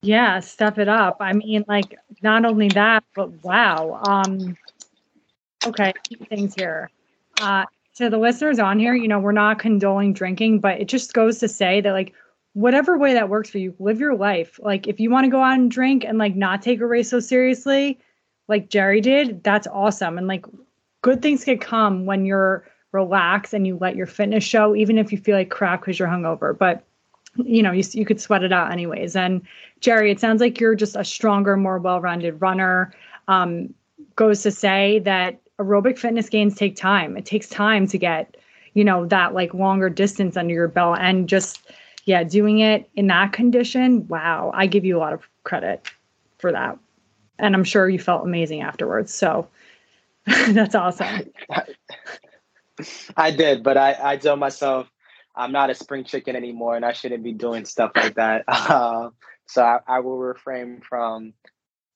Yeah, 0.02 0.40
step 0.40 0.78
it 0.78 0.88
up. 0.88 1.18
I 1.20 1.34
mean, 1.34 1.66
like 1.68 2.00
not 2.22 2.46
only 2.46 2.70
that, 2.70 3.04
but 3.14 3.44
wow. 3.44 4.02
Um 4.08 4.56
okay, 5.66 5.92
things 6.30 6.56
here. 6.56 6.90
Uh 7.42 7.66
to 7.96 8.10
the 8.10 8.18
listeners 8.18 8.60
on 8.60 8.80
here, 8.80 8.96
you 8.96 9.10
know, 9.10 9.20
we're 9.20 9.34
not 9.34 9.60
condoling 9.60 10.14
drinking, 10.14 10.60
but 10.60 10.80
it 10.80 10.88
just 10.88 11.14
goes 11.14 11.40
to 11.40 11.50
say 11.50 11.82
that 11.82 11.92
like 11.92 12.14
whatever 12.54 12.98
way 12.98 13.14
that 13.14 13.30
works 13.30 13.50
for 13.50 13.58
you, 13.58 13.76
live 13.80 14.00
your 14.00 14.16
life. 14.16 14.60
Like 14.62 14.88
if 14.88 15.00
you 15.00 15.10
want 15.10 15.26
to 15.26 15.32
go 15.32 15.42
out 15.42 15.60
and 15.60 15.70
drink 15.70 16.06
and 16.06 16.18
like 16.18 16.36
not 16.36 16.62
take 16.62 16.80
a 16.80 16.86
race 16.86 17.10
so 17.10 17.20
seriously, 17.20 18.00
like 18.48 18.70
Jerry 18.70 19.02
did, 19.02 19.44
that's 19.44 19.68
awesome. 19.68 20.18
And 20.18 20.28
like 20.28 20.46
good 21.02 21.22
things 21.22 21.44
can 21.44 21.58
come 21.58 22.06
when 22.06 22.26
you're 22.26 22.68
relaxed 22.92 23.54
and 23.54 23.66
you 23.66 23.78
let 23.82 23.96
your 23.96 24.06
fitness 24.06 24.44
show, 24.44 24.76
even 24.76 24.98
if 24.98 25.12
you 25.12 25.18
feel 25.18 25.36
like 25.36 25.50
crap 25.50 25.82
because 25.82 25.98
you're 25.98 26.08
hungover. 26.08 26.58
But 26.58 26.84
you 27.38 27.64
know, 27.64 27.72
you, 27.72 27.84
you 27.94 28.06
could 28.06 28.22
sweat 28.22 28.44
it 28.44 28.54
out 28.54 28.72
anyways. 28.72 29.16
And 29.16 29.42
Jerry, 29.80 30.12
it 30.12 30.20
sounds 30.20 30.40
like 30.40 30.60
you're 30.60 30.76
just 30.76 30.96
a 30.96 31.04
stronger, 31.04 31.58
more 31.58 31.80
well-rounded 31.80 32.40
runner. 32.40 32.94
Um, 33.28 33.74
goes 34.16 34.44
to 34.44 34.52
say 34.52 35.00
that 35.00 35.40
aerobic 35.60 35.98
fitness 35.98 36.30
gains 36.30 36.56
take 36.56 36.76
time. 36.76 37.18
It 37.18 37.26
takes 37.26 37.50
time 37.50 37.88
to 37.88 37.98
get, 37.98 38.38
you 38.76 38.84
know, 38.84 39.06
that 39.08 39.34
like 39.34 39.56
longer 39.56 39.90
distance 39.90 40.38
under 40.38 40.54
your 40.54 40.68
belt 40.68 40.98
and 41.00 41.28
just 41.28 41.72
yeah, 42.04 42.24
doing 42.24 42.60
it 42.60 42.90
in 42.96 43.08
that 43.08 43.34
condition, 43.34 44.08
wow, 44.08 44.52
I 44.54 44.68
give 44.68 44.86
you 44.86 44.98
a 44.98 45.00
lot 45.00 45.14
of 45.14 45.28
credit 45.44 45.90
for 46.38 46.52
that. 46.52 46.78
And 47.40 47.56
I'm 47.56 47.64
sure 47.64 47.90
you 47.90 48.00
felt 48.00 48.24
amazing 48.24 48.62
afterwards. 48.62 49.14
So 49.14 49.48
That's 50.50 50.76
awesome. 50.76 51.32
I 53.18 53.32
did, 53.32 53.64
but 53.64 53.78
I, 53.78 53.98
I 54.02 54.18
tell 54.18 54.38
myself 54.38 54.90
I'm 55.36 55.52
not 55.52 55.70
a 55.70 55.76
spring 55.76 56.06
chicken 56.06 56.36
anymore 56.36 56.76
and 56.76 56.86
I 56.86 56.94
shouldn't 56.94 57.24
be 57.24 57.34
doing 57.34 57.66
stuff 57.66 57.92
like 57.96 58.16
that. 58.16 58.46
Uh, 58.74 59.10
so 59.46 59.62
I, 59.62 59.80
I, 59.88 60.00
will 60.00 60.18
refrain 60.18 60.82
from, 60.88 61.34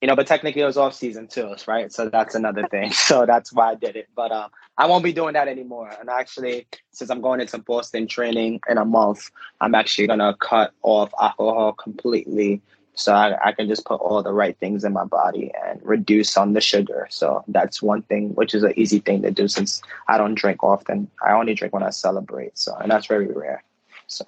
you 0.02 0.08
know, 0.08 0.16
but 0.16 0.28
technically 0.28 0.62
it 0.62 0.66
was 0.66 0.78
off 0.78 0.94
season 0.94 1.28
too, 1.28 1.56
right? 1.68 1.92
So 1.92 2.10
that's 2.10 2.36
another 2.36 2.68
thing. 2.72 2.92
So 2.92 3.26
that's 3.26 3.52
why 3.52 3.72
I 3.72 3.76
did 3.76 3.96
it. 3.96 4.10
But 4.16 4.32
um, 4.32 4.50
I 4.78 4.86
won't 4.86 5.04
be 5.04 5.14
doing 5.14 5.34
that 5.34 5.48
anymore. 5.48 5.92
And 6.00 6.10
actually, 6.10 6.68
since 6.92 7.10
I'm 7.10 7.22
going 7.22 7.42
into 7.42 7.58
Boston 7.58 8.08
training 8.08 8.62
in 8.70 8.78
a 8.78 8.86
month, 8.86 9.32
I'm 9.62 9.74
actually 9.76 10.08
going 10.08 10.20
to 10.20 10.36
cut 10.40 10.74
off 10.84 11.12
alcohol 11.20 11.74
completely 11.74 12.62
so 12.98 13.14
I, 13.14 13.50
I 13.50 13.52
can 13.52 13.68
just 13.68 13.86
put 13.86 14.02
all 14.02 14.24
the 14.24 14.34
right 14.34 14.58
things 14.58 14.84
in 14.84 14.92
my 14.92 15.06
body 15.06 15.52
and 15.66 15.80
reduce 15.84 16.36
on 16.36 16.54
the 16.54 16.62
sugar 16.62 17.08
so 17.10 17.44
that's 17.48 17.82
one 17.82 18.02
thing 18.02 18.34
which 18.34 18.56
is 18.56 18.64
an 18.64 18.74
easy 18.76 19.00
thing 19.00 19.22
to 19.22 19.32
do 19.32 19.48
since 19.48 19.82
i 20.08 20.18
don't 20.18 20.36
drink 20.36 20.64
often 20.64 21.10
i 21.24 21.32
only 21.32 21.54
drink 21.54 21.74
when 21.74 21.84
i 21.84 21.90
celebrate 21.92 22.58
so 22.58 22.76
and 22.76 22.92
that's 22.92 23.06
very 23.06 23.28
rare 23.28 23.64
so 24.08 24.26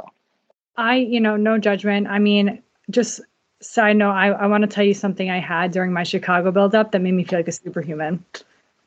i 0.77 0.95
you 0.95 1.19
know 1.19 1.35
no 1.35 1.57
judgment 1.57 2.07
i 2.07 2.19
mean 2.19 2.61
just 2.91 3.21
side 3.61 3.97
note 3.97 4.11
i, 4.11 4.27
I 4.27 4.47
want 4.47 4.61
to 4.61 4.67
tell 4.67 4.83
you 4.83 4.93
something 4.93 5.29
i 5.29 5.39
had 5.39 5.71
during 5.71 5.91
my 5.91 6.03
chicago 6.03 6.51
buildup 6.51 6.91
that 6.91 7.01
made 7.01 7.13
me 7.13 7.23
feel 7.23 7.39
like 7.39 7.47
a 7.47 7.51
superhuman 7.51 8.23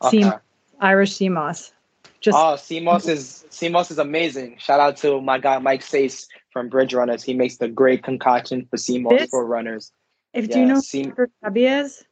okay. 0.02 0.30
irish 0.80 1.14
sea 1.14 1.28
moss 1.28 1.72
just 2.20 2.36
oh 2.38 2.56
sea 2.56 2.80
moss 2.80 3.06
is 3.06 3.44
sea 3.50 3.68
moss 3.68 3.90
is 3.90 3.98
amazing 3.98 4.56
shout 4.58 4.80
out 4.80 4.96
to 4.96 5.20
my 5.20 5.38
guy 5.38 5.58
mike 5.58 5.82
saes 5.82 6.26
from 6.52 6.68
Bridge 6.68 6.94
Runners. 6.94 7.22
He 7.22 7.34
makes 7.34 7.56
the 7.56 7.68
great 7.68 8.02
concoction 8.02 8.66
for 8.70 8.76
sea 8.76 8.98
moss 8.98 9.28
for 9.30 9.44
runners. 9.44 9.92
If 10.34 10.48
yeah, 10.48 10.54
do 10.54 10.60
you 10.60 10.66
know 10.66 10.80
sea- 10.80 11.12
who 11.16 11.26
Chubby 11.42 11.66
is? 11.66 12.04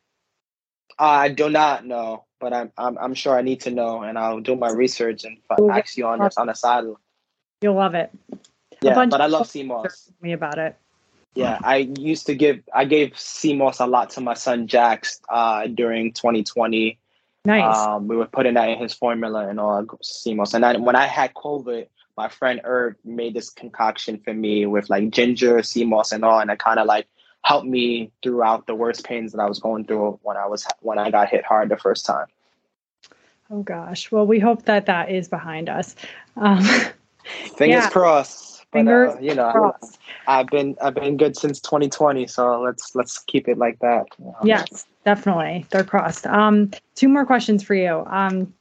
Uh, 0.99 1.05
I 1.05 1.29
do 1.29 1.49
not 1.49 1.87
know, 1.87 2.25
but 2.41 2.53
I'm, 2.53 2.73
I'm 2.77 2.99
I'm 2.99 3.15
sure 3.15 3.39
I 3.39 3.43
need 3.43 3.61
to 3.61 3.71
know, 3.71 4.03
and 4.03 4.19
I'll 4.19 4.41
do 4.41 4.57
my 4.57 4.71
research 4.71 5.25
and 5.25 5.39
ask 5.71 5.97
you 5.97 6.07
on 6.07 6.19
this 6.19 6.37
on 6.37 6.49
the 6.49 6.55
side. 6.55 6.85
You'll 7.63 7.75
love 7.75 7.95
it. 7.95 8.11
Yeah, 8.83 9.07
but 9.07 9.21
I 9.21 9.27
love 9.27 9.47
sea 9.47 9.63
moss. 9.63 10.11
Me 10.21 10.33
about 10.33 10.59
it. 10.59 10.77
Yeah, 11.35 11.59
I 11.63 11.89
used 11.99 12.27
to 12.27 12.35
give 12.35 12.61
I 12.75 12.85
gave 12.85 13.17
moss 13.55 13.81
a 13.81 13.87
lot 13.87 14.11
to 14.11 14.21
my 14.21 14.35
son 14.35 14.67
Jax 14.67 15.21
uh, 15.29 15.67
during 15.69 16.13
2020. 16.13 16.99
Nice. 17.45 17.77
Um, 17.77 18.09
we 18.09 18.17
were 18.17 18.27
putting 18.27 18.55
that 18.55 18.69
in 18.69 18.79
his 18.79 18.93
formula 18.93 19.49
and 19.49 19.59
all 19.59 19.87
moss, 20.27 20.55
and 20.55 20.65
then 20.65 20.85
when 20.85 20.97
I 20.97 21.07
had 21.07 21.33
COVID, 21.35 21.87
my 22.17 22.29
friend 22.29 22.61
Herb 22.65 22.97
made 23.05 23.35
this 23.35 23.49
concoction 23.49 24.21
for 24.23 24.35
me 24.35 24.67
with 24.67 24.91
like 24.91 25.11
ginger, 25.11 25.63
moss, 25.87 26.13
and 26.13 26.25
all, 26.25 26.41
and 26.41 26.51
it 26.51 26.59
kind 26.59 26.79
of 26.79 26.87
like 26.87 27.07
helped 27.43 27.67
me 27.67 28.11
throughout 28.23 28.67
the 28.67 28.75
worst 28.75 29.05
pains 29.05 29.33
that 29.33 29.41
I 29.41 29.47
was 29.47 29.59
going 29.59 29.87
through 29.87 30.19
when 30.23 30.37
I 30.37 30.47
was 30.47 30.67
when 30.81 30.99
I 30.99 31.11
got 31.11 31.29
hit 31.29 31.45
hard 31.45 31.69
the 31.69 31.77
first 31.77 32.05
time. 32.05 32.27
Oh 33.51 33.63
gosh. 33.63 34.11
Well, 34.13 34.27
we 34.27 34.39
hope 34.39 34.65
that 34.67 34.87
that 34.87 35.11
is 35.11 35.29
behind 35.29 35.69
us. 35.69 35.97
Um, 36.37 36.63
Fingers 37.57 37.85
yeah. 37.85 37.91
crossed. 37.91 38.60
But, 38.73 38.79
Fingers 38.79 39.15
uh, 39.15 39.19
you 39.21 39.35
know, 39.35 39.51
crossed. 39.51 39.99
I've 40.29 40.47
been 40.47 40.77
I've 40.81 40.95
been 40.95 41.17
good 41.17 41.37
since 41.37 41.61
2020, 41.61 42.27
so 42.29 42.61
let's 42.61 42.95
let's 42.95 43.19
keep 43.19 43.49
it 43.49 43.59
like 43.59 43.81
that. 43.81 44.07
You 44.19 44.27
know? 44.27 44.37
Yes, 44.45 44.87
definitely. 45.05 45.67
They're 45.71 45.83
crossed. 45.83 46.27
Um, 46.27 46.71
two 46.95 47.09
more 47.09 47.27
questions 47.27 47.65
for 47.65 47.75
you. 47.75 48.05
Um, 48.07 48.55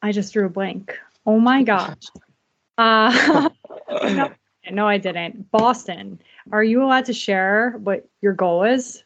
I 0.00 0.12
just 0.12 0.32
drew 0.32 0.46
a 0.46 0.48
blank. 0.48 0.96
Oh 1.26 1.40
my 1.40 1.64
gosh. 1.64 1.96
Uh, 2.76 3.48
no, 3.90 4.30
no, 4.70 4.86
I 4.86 4.98
didn't. 4.98 5.50
Boston. 5.50 6.20
Are 6.52 6.62
you 6.62 6.82
allowed 6.82 7.06
to 7.06 7.12
share 7.12 7.72
what 7.82 8.08
your 8.22 8.32
goal 8.32 8.62
is? 8.62 9.02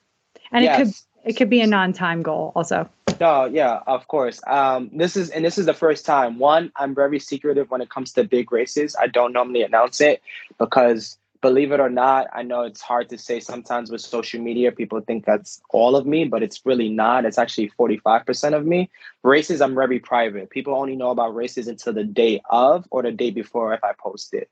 And 0.52 0.64
yes. 0.64 0.80
it 0.80 0.84
could 0.84 0.94
it 1.24 1.34
could 1.34 1.50
be 1.50 1.60
a 1.60 1.66
non-time 1.66 2.22
goal 2.22 2.52
also. 2.54 2.88
No, 3.20 3.44
yeah, 3.44 3.80
of 3.86 4.08
course. 4.08 4.40
Um, 4.46 4.90
this 4.92 5.16
is 5.16 5.30
and 5.30 5.44
this 5.44 5.58
is 5.58 5.66
the 5.66 5.74
first 5.74 6.04
time. 6.04 6.38
One, 6.38 6.72
I'm 6.76 6.94
very 6.94 7.18
secretive 7.18 7.70
when 7.70 7.80
it 7.80 7.90
comes 7.90 8.12
to 8.12 8.24
big 8.24 8.50
races. 8.50 8.96
I 8.98 9.06
don't 9.06 9.32
normally 9.32 9.62
announce 9.62 10.00
it 10.00 10.22
because 10.58 11.18
believe 11.42 11.72
it 11.72 11.80
or 11.80 11.90
not, 11.90 12.28
I 12.32 12.42
know 12.42 12.62
it's 12.62 12.80
hard 12.80 13.10
to 13.10 13.18
say 13.18 13.40
sometimes 13.40 13.90
with 13.90 14.00
social 14.00 14.40
media. 14.40 14.72
People 14.72 15.00
think 15.00 15.26
that's 15.26 15.60
all 15.70 15.96
of 15.96 16.06
me, 16.06 16.24
but 16.24 16.42
it's 16.42 16.64
really 16.64 16.88
not. 16.88 17.24
It's 17.24 17.36
actually 17.36 17.70
45% 17.78 18.54
of 18.54 18.64
me. 18.64 18.88
Races, 19.22 19.60
I'm 19.60 19.74
very 19.74 19.98
private. 19.98 20.50
People 20.50 20.74
only 20.74 20.96
know 20.96 21.10
about 21.10 21.34
races 21.34 21.66
until 21.66 21.92
the 21.92 22.04
day 22.04 22.40
of 22.48 22.86
or 22.90 23.02
the 23.02 23.10
day 23.10 23.30
before 23.30 23.74
if 23.74 23.84
I 23.84 23.92
post 23.98 24.32
it. 24.32 24.48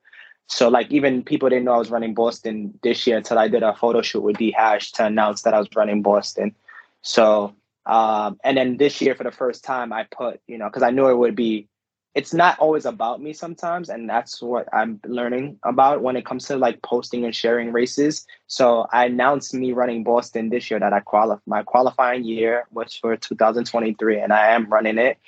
So, 0.51 0.69
like, 0.69 0.91
even 0.91 1.23
people 1.23 1.49
didn't 1.49 1.65
know 1.65 1.75
I 1.75 1.79
was 1.79 1.93
running 1.93 2.13
Boston 2.13 2.77
this 2.83 3.07
year 3.07 3.17
until 3.17 3.39
I 3.39 3.47
did 3.47 3.63
a 3.63 3.73
photo 3.73 4.03
shoot 4.03 4.21
with 4.21 4.37
D 4.37 4.51
Hash 4.51 4.91
to 4.93 5.07
announce 5.07 5.43
that 5.43 5.55
I 5.55 5.59
was 5.59 5.69
running 5.77 6.03
Boston. 6.03 6.57
So, 7.03 7.55
um, 7.87 8.39
and 8.43 8.57
then 8.57 8.77
this 8.77 9.01
year 9.01 9.15
for 9.15 9.23
the 9.23 9.31
first 9.31 9.63
time, 9.63 9.93
I 9.93 10.07
put, 10.11 10.41
you 10.49 10.59
know, 10.59 10.67
because 10.67 10.83
I 10.83 10.91
knew 10.91 11.09
it 11.09 11.17
would 11.17 11.37
be 11.37 11.69
it's 12.17 12.35
not 12.35 12.59
always 12.59 12.85
about 12.85 13.23
me 13.23 13.33
sometimes 13.33 13.89
and 13.89 14.11
that's 14.11 14.43
what 14.43 14.67
i'm 14.73 15.01
learning 15.05 15.57
about 15.63 16.03
when 16.03 16.17
it 16.17 16.27
comes 16.27 16.45
to 16.45 16.57
like 16.57 16.83
posting 16.83 17.25
and 17.25 17.37
sharing 17.37 17.71
races 17.71 18.27
so 18.49 18.87
i 18.93 19.07
announced 19.07 19.55
me 19.55 19.73
running 19.73 20.03
boston 20.03 20.51
this 20.51 20.71
year 20.71 20.81
that 20.81 20.93
i 20.93 20.99
qualify 20.99 21.41
my 21.47 21.63
qualifying 21.63 22.25
year 22.25 22.67
was 22.73 22.97
for 22.97 23.17
2023 23.17 24.19
and 24.19 24.33
i 24.33 24.49
am 24.49 24.69
running 24.69 24.99
it 24.99 25.19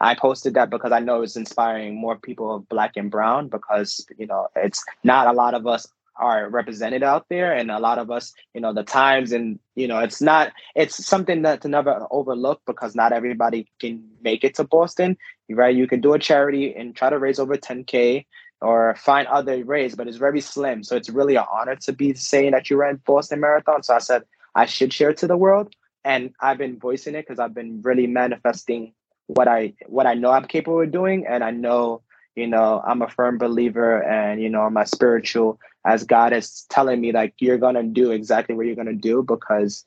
i 0.00 0.14
posted 0.14 0.54
that 0.54 0.70
because 0.70 0.92
i 0.92 1.00
know 1.00 1.22
it's 1.22 1.36
inspiring 1.36 1.94
more 1.94 2.16
people 2.16 2.54
of 2.54 2.68
black 2.68 2.92
and 2.96 3.10
brown 3.10 3.48
because 3.48 4.06
you 4.18 4.26
know 4.26 4.48
it's 4.56 4.84
not 5.04 5.26
a 5.26 5.32
lot 5.32 5.54
of 5.54 5.66
us 5.66 5.86
are 6.18 6.48
represented 6.48 7.02
out 7.02 7.26
there 7.28 7.52
and 7.52 7.70
a 7.70 7.78
lot 7.78 7.98
of 7.98 8.10
us 8.10 8.32
you 8.54 8.60
know 8.60 8.72
the 8.72 8.82
times 8.82 9.32
and 9.32 9.58
you 9.74 9.86
know 9.86 9.98
it's 9.98 10.22
not 10.22 10.50
it's 10.74 11.04
something 11.04 11.42
that 11.42 11.60
to 11.60 11.68
never 11.68 12.06
overlook 12.10 12.62
because 12.66 12.94
not 12.94 13.12
everybody 13.12 13.68
can 13.80 14.02
make 14.22 14.42
it 14.42 14.54
to 14.54 14.64
boston 14.64 15.16
right? 15.54 15.76
You 15.76 15.86
can 15.86 16.00
do 16.00 16.14
a 16.14 16.18
charity 16.18 16.74
and 16.74 16.96
try 16.96 17.10
to 17.10 17.18
raise 17.18 17.38
over 17.38 17.56
10k 17.56 18.26
or 18.60 18.96
find 18.96 19.28
other 19.28 19.64
ways 19.64 19.94
but 19.94 20.08
it's 20.08 20.16
very 20.16 20.40
slim. 20.40 20.82
So 20.82 20.96
it's 20.96 21.10
really 21.10 21.36
an 21.36 21.44
honor 21.52 21.76
to 21.76 21.92
be 21.92 22.14
saying 22.14 22.52
that 22.52 22.70
you 22.70 22.76
ran 22.76 23.00
boston 23.06 23.40
marathon. 23.40 23.82
So 23.82 23.94
i 23.94 23.98
said 23.98 24.24
I 24.54 24.66
should 24.66 24.92
share 24.92 25.10
it 25.10 25.18
to 25.18 25.26
the 25.26 25.36
world. 25.36 25.74
And 26.04 26.32
I've 26.40 26.58
been 26.58 26.78
voicing 26.78 27.14
it 27.14 27.26
because 27.26 27.38
I've 27.38 27.54
been 27.54 27.82
really 27.82 28.06
manifesting 28.06 28.94
what 29.26 29.48
I 29.48 29.74
what 29.86 30.06
I 30.06 30.14
know 30.14 30.30
I'm 30.30 30.46
capable 30.46 30.80
of 30.80 30.90
doing, 30.90 31.26
and 31.26 31.42
I 31.42 31.50
know 31.50 32.02
you 32.34 32.46
know 32.46 32.82
I'm 32.86 33.02
a 33.02 33.08
firm 33.08 33.38
believer, 33.38 34.02
and 34.02 34.40
you 34.42 34.48
know 34.48 34.62
I'm 34.62 34.86
spiritual 34.86 35.58
as 35.84 36.04
God 36.04 36.32
is 36.32 36.66
telling 36.68 37.00
me 37.00 37.12
like 37.12 37.34
you're 37.38 37.58
gonna 37.58 37.82
do 37.82 38.10
exactly 38.10 38.54
what 38.54 38.66
you're 38.66 38.76
gonna 38.76 38.92
do 38.92 39.22
because 39.22 39.84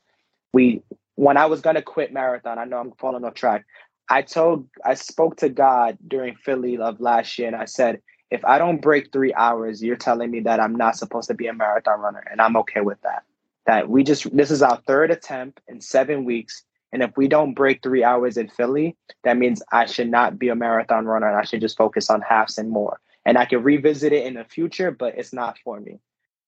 we 0.54 0.82
when 1.15 1.38
I 1.38 1.45
was 1.45 1.62
gonna 1.62 1.82
quit 1.82 2.13
marathon, 2.13 2.58
I 2.58 2.65
know 2.65 2.78
I'm 2.78 2.93
falling 2.93 3.25
off 3.25 3.34
track. 3.34 3.65
I 4.10 4.21
told 4.23 4.67
I 4.84 4.95
spoke 4.95 5.38
to 5.38 5.49
God 5.49 5.97
during 6.08 6.36
Philly 6.36 6.78
of 6.78 6.99
last 6.99 7.38
year, 7.38 7.47
and 7.47 7.56
I 7.56 7.65
said, 7.65 8.02
if 8.32 8.43
I 8.45 8.58
don't 8.58 8.82
break 8.82 9.12
three 9.12 9.34
hours, 9.34 9.84
you're 9.84 9.95
telling 9.95 10.32
me 10.32 10.39
that 10.41 10.60
I'm 10.60 10.75
not 10.75 10.97
supposed 10.97 11.28
to 11.30 11.34
be 11.34 11.47
a 11.47 11.54
marathon 11.54 11.99
runner, 11.99 12.23
and 12.32 12.41
I'm 12.41 12.56
okay 12.58 12.82
with 12.82 13.02
that. 13.02 13.23
That 13.65 13.89
we 13.89 14.04
just 14.04 14.36
this 14.36 14.52
is 14.52 14.62
our 14.62 14.82
third 14.88 15.12
attempt 15.12 15.62
in 15.67 15.82
seven 15.82 16.25
weeks, 16.25 16.63
and 16.91 17.04
if 17.04 17.12
we 17.15 17.28
don't 17.28 17.54
break 17.54 17.84
three 17.84 18.04
hours 18.04 18.38
in 18.38 18.49
Philly, 18.49 18.95
that 19.23 19.38
means 19.38 19.62
I 19.71 19.86
should 19.86 20.10
not 20.10 20.39
be 20.39 20.49
a 20.49 20.56
marathon 20.56 21.06
runner, 21.06 21.28
and 21.28 21.38
I 21.38 21.43
should 21.43 21.62
just 21.62 21.78
focus 21.78 22.10
on 22.10 22.21
halves 22.21 22.58
and 22.58 22.69
more. 22.69 22.99
And 23.25 23.38
I 23.38 23.45
can 23.45 23.62
revisit 23.62 24.12
it 24.13 24.25
in 24.25 24.34
the 24.36 24.43
future, 24.43 24.91
but 24.91 25.17
it's 25.17 25.34
not 25.34 25.60
for 25.63 25.80
me. 25.80 25.99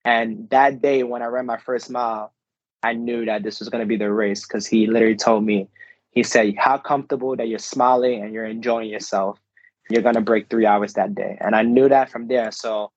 And 0.04 0.49
that 0.49 0.82
day 0.82 1.04
when 1.04 1.21
I 1.21 1.25
ran 1.25 1.45
my 1.45 1.58
first 1.58 1.89
mile, 1.89 2.34
I 2.82 2.93
knew 2.93 3.25
that 3.25 3.43
this 3.43 3.60
was 3.60 3.69
going 3.69 3.82
to 3.82 3.88
be 3.88 3.97
the 3.97 4.12
race 4.12 4.47
because 4.47 4.65
he 4.65 4.88
literally 4.88 5.15
told 5.15 5.43
me 5.45 5.67
he 6.12 6.23
said, 6.23 6.56
How 6.58 6.77
comfortable 6.77 7.36
that 7.36 7.47
you're 7.47 7.60
smiling 7.60 8.23
and 8.23 8.34
you're 8.34 8.45
enjoying 8.45 8.89
yourself. 8.89 9.39
You're 9.89 10.01
going 10.01 10.15
to 10.15 10.21
break 10.21 10.49
three 10.49 10.65
hours 10.65 10.93
that 10.93 11.13
day. 11.13 11.38
And 11.41 11.56
I 11.56 11.63
knew 11.63 11.89
that 11.89 12.10
from 12.10 12.27
there. 12.27 12.51
So, 12.51 12.91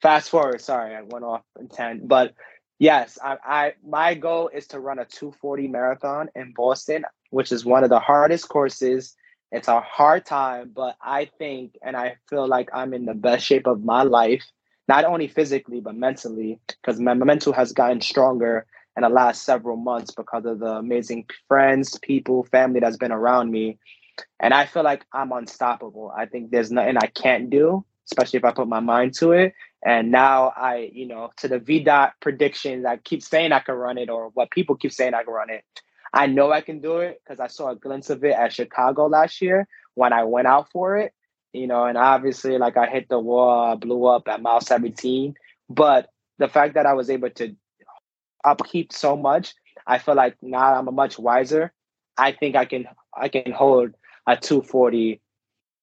fast 0.00 0.30
forward, 0.30 0.60
sorry, 0.60 0.94
I 0.94 1.02
went 1.02 1.24
off 1.24 1.42
in 1.58 1.68
10. 1.68 2.06
But 2.06 2.34
yes, 2.78 3.18
I, 3.22 3.36
I 3.44 3.72
my 3.86 4.14
goal 4.14 4.48
is 4.48 4.66
to 4.68 4.80
run 4.80 4.98
a 4.98 5.04
240 5.04 5.68
marathon 5.68 6.28
in 6.34 6.52
Boston, 6.54 7.04
which 7.30 7.52
is 7.52 7.64
one 7.64 7.84
of 7.84 7.90
the 7.90 8.00
hardest 8.00 8.48
courses. 8.48 9.16
It's 9.52 9.68
a 9.68 9.80
hard 9.80 10.26
time, 10.26 10.72
but 10.74 10.96
I 11.02 11.30
think 11.38 11.76
and 11.82 11.96
I 11.96 12.16
feel 12.28 12.46
like 12.46 12.68
I'm 12.72 12.92
in 12.94 13.06
the 13.06 13.14
best 13.14 13.46
shape 13.46 13.66
of 13.66 13.84
my 13.84 14.02
life, 14.02 14.44
not 14.88 15.04
only 15.04 15.28
physically, 15.28 15.80
but 15.80 15.94
mentally, 15.96 16.60
because 16.68 17.00
my 17.00 17.14
mental 17.14 17.52
has 17.54 17.72
gotten 17.72 18.00
stronger 18.00 18.66
in 18.96 19.02
the 19.02 19.08
last 19.08 19.44
several 19.44 19.76
months 19.76 20.10
because 20.10 20.44
of 20.44 20.58
the 20.58 20.72
amazing 20.72 21.26
friends, 21.46 21.98
people, 22.02 22.44
family 22.44 22.80
that's 22.80 22.96
been 22.96 23.12
around 23.12 23.50
me. 23.50 23.78
And 24.40 24.52
I 24.52 24.66
feel 24.66 24.82
like 24.82 25.04
I'm 25.12 25.32
unstoppable. 25.32 26.12
I 26.16 26.26
think 26.26 26.50
there's 26.50 26.70
nothing 26.72 26.96
I 26.96 27.06
can't 27.06 27.50
do, 27.50 27.84
especially 28.06 28.38
if 28.38 28.44
I 28.44 28.52
put 28.52 28.68
my 28.68 28.80
mind 28.80 29.14
to 29.14 29.32
it. 29.32 29.54
And 29.84 30.10
now 30.10 30.52
I, 30.56 30.90
you 30.92 31.06
know, 31.06 31.30
to 31.38 31.48
the 31.48 31.60
VDOT 31.60 32.12
predictions, 32.20 32.84
I 32.84 32.96
keep 32.96 33.22
saying 33.22 33.52
I 33.52 33.60
can 33.60 33.76
run 33.76 33.98
it, 33.98 34.10
or 34.10 34.30
what 34.34 34.50
people 34.50 34.76
keep 34.76 34.92
saying 34.92 35.14
I 35.14 35.22
can 35.24 35.32
run 35.32 35.50
it. 35.50 35.64
I 36.12 36.26
know 36.26 36.52
I 36.52 36.62
can 36.62 36.80
do 36.80 36.98
it 36.98 37.20
because 37.22 37.38
I 37.38 37.48
saw 37.48 37.70
a 37.70 37.76
glimpse 37.76 38.10
of 38.10 38.24
it 38.24 38.32
at 38.32 38.52
Chicago 38.52 39.06
last 39.06 39.42
year 39.42 39.68
when 39.94 40.12
I 40.12 40.24
went 40.24 40.46
out 40.46 40.70
for 40.72 40.96
it, 40.96 41.12
you 41.52 41.66
know, 41.66 41.84
and 41.84 41.98
obviously, 41.98 42.56
like 42.58 42.76
I 42.76 42.86
hit 42.86 43.08
the 43.08 43.18
wall, 43.18 43.72
I 43.72 43.74
blew 43.74 44.06
up 44.06 44.26
at 44.26 44.42
mile 44.42 44.60
17. 44.60 45.34
But 45.68 46.08
the 46.38 46.48
fact 46.48 46.74
that 46.74 46.86
I 46.86 46.94
was 46.94 47.10
able 47.10 47.30
to 47.30 47.54
upkeep 48.44 48.92
so 48.92 49.16
much. 49.16 49.54
I 49.86 49.98
feel 49.98 50.14
like 50.14 50.36
now 50.42 50.74
I'm 50.74 50.88
a 50.88 50.92
much 50.92 51.18
wiser. 51.18 51.72
I 52.16 52.32
think 52.32 52.56
I 52.56 52.64
can 52.64 52.86
I 53.14 53.28
can 53.28 53.52
hold 53.52 53.92
a 54.26 54.36
240. 54.36 55.20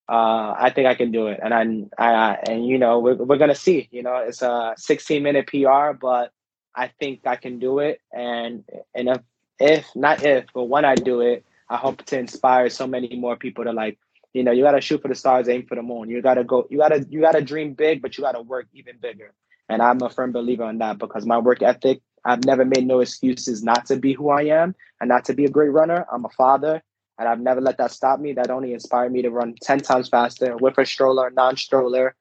Uh, 0.08 0.54
I 0.58 0.70
think 0.70 0.88
I 0.88 0.96
can 0.96 1.12
do 1.12 1.28
it, 1.28 1.39
and 1.41 1.54
I, 1.54 1.63
I 1.98 2.36
and 2.48 2.68
you 2.68 2.78
know 2.78 3.00
we're 3.00 3.15
we're 3.15 3.38
gonna 3.38 3.56
see. 3.56 3.88
You 3.91 4.04
know, 4.04 4.18
it's 4.18 4.41
a 4.41 4.76
16 4.78 5.24
minute 5.24 5.48
PR, 5.48 5.94
but 6.00 6.32
I 6.76 6.89
think 7.00 7.22
I 7.26 7.36
can 7.38 7.58
do 7.60 7.80
it, 7.80 8.02
and 8.13 8.63
and 8.94 9.10
if 9.10 9.22
if 9.60 9.96
not 9.96 10.24
if, 10.24 10.46
but 10.54 10.65
when 10.65 10.86
I 10.86 10.96
do 10.96 11.22
it, 11.22 11.44
I 11.70 11.78
hope 11.78 12.04
to 12.06 12.20
inspire 12.20 12.70
so 12.70 12.86
many 12.86 13.15
more 13.15 13.36
people 13.36 13.63
to 13.63 13.72
like, 13.72 13.98
you 14.34 14.44
know, 14.44 14.52
you 14.52 14.63
gotta 14.63 14.82
shoot 14.82 15.02
for 15.02 15.08
the 15.08 15.15
stars, 15.15 15.50
aim 15.50 15.65
for 15.65 15.76
the 15.76 15.82
moon. 15.82 16.10
You 16.10 16.22
gotta 16.22 16.44
go, 16.44 16.68
you 16.70 16.78
gotta 16.78 17.06
you 17.10 17.22
gotta 17.22 17.41
dream 17.41 17.74
big, 17.74 18.02
but 18.02 18.18
you 18.18 18.24
gotta 18.24 18.41
work 18.41 18.68
even 18.74 18.98
bigger. 19.02 19.34
And 19.70 19.82
I'm 19.82 20.02
a 20.04 20.10
firm 20.10 20.32
believer 20.32 20.70
in 20.70 20.78
that 20.80 21.00
because 21.00 21.26
my 21.26 21.39
work 21.39 21.63
ethic 21.63 22.02
I've 22.26 22.44
never 22.44 22.65
made 22.65 22.88
no 22.88 23.00
excuses 23.00 23.63
not 23.63 23.86
to 23.86 23.96
be 23.96 24.13
who 24.13 24.30
I 24.30 24.44
am 24.46 24.76
and 25.00 25.08
not 25.08 25.26
to 25.26 25.34
be 25.34 25.46
a 25.46 25.50
great 25.50 25.70
runner. 25.70 26.06
I'm 26.12 26.26
a 26.26 26.30
father, 26.30 26.82
and 27.17 27.28
I've 27.28 27.39
never 27.39 27.62
let 27.62 27.78
that 27.78 27.91
stop 27.91 28.19
me. 28.19 28.34
That 28.34 28.49
only 28.49 28.73
inspired 28.73 29.12
me 29.12 29.21
to 29.21 29.30
run 29.30 29.56
10 29.62 29.80
times 29.80 30.10
faster 30.10 30.58
with 30.58 30.78
a 30.78 30.86
stroller, 30.86 31.30
non 31.30 31.58
stroller, 31.58 32.15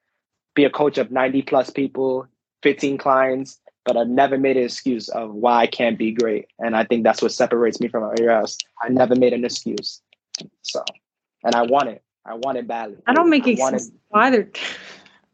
be 0.53 0.63
a 0.63 0.69
coach 0.69 0.97
of 0.97 1.11
90 1.11 1.41
plus 1.43 1.69
people, 1.69 2.27
15 2.63 2.97
clients. 2.97 3.59
But 3.83 3.97
I've 3.97 4.07
never 4.07 4.37
made 4.37 4.57
an 4.57 4.63
excuse 4.63 5.09
of 5.09 5.33
why 5.33 5.61
I 5.61 5.67
can't 5.67 5.97
be 5.97 6.11
great. 6.11 6.47
And 6.57 6.75
I 6.75 6.85
think 6.85 7.03
that's 7.03 7.21
what 7.21 7.31
separates 7.31 7.79
me 7.79 7.87
from 7.87 8.03
everybody 8.03 8.27
else. 8.29 8.57
I 8.81 8.89
never 8.89 9.15
made 9.15 9.33
an 9.33 9.45
excuse. 9.45 10.01
So, 10.63 10.83
and 11.43 11.53
I 11.53 11.61
want 11.63 11.89
it. 11.89 12.01
I 12.25 12.33
want 12.33 12.57
it 12.57 12.67
badly. 12.67 12.97
I 13.05 13.13
don't 13.13 13.29
make 13.29 13.45
I 13.45 13.51
excuses 13.51 13.91
either. 14.11 14.49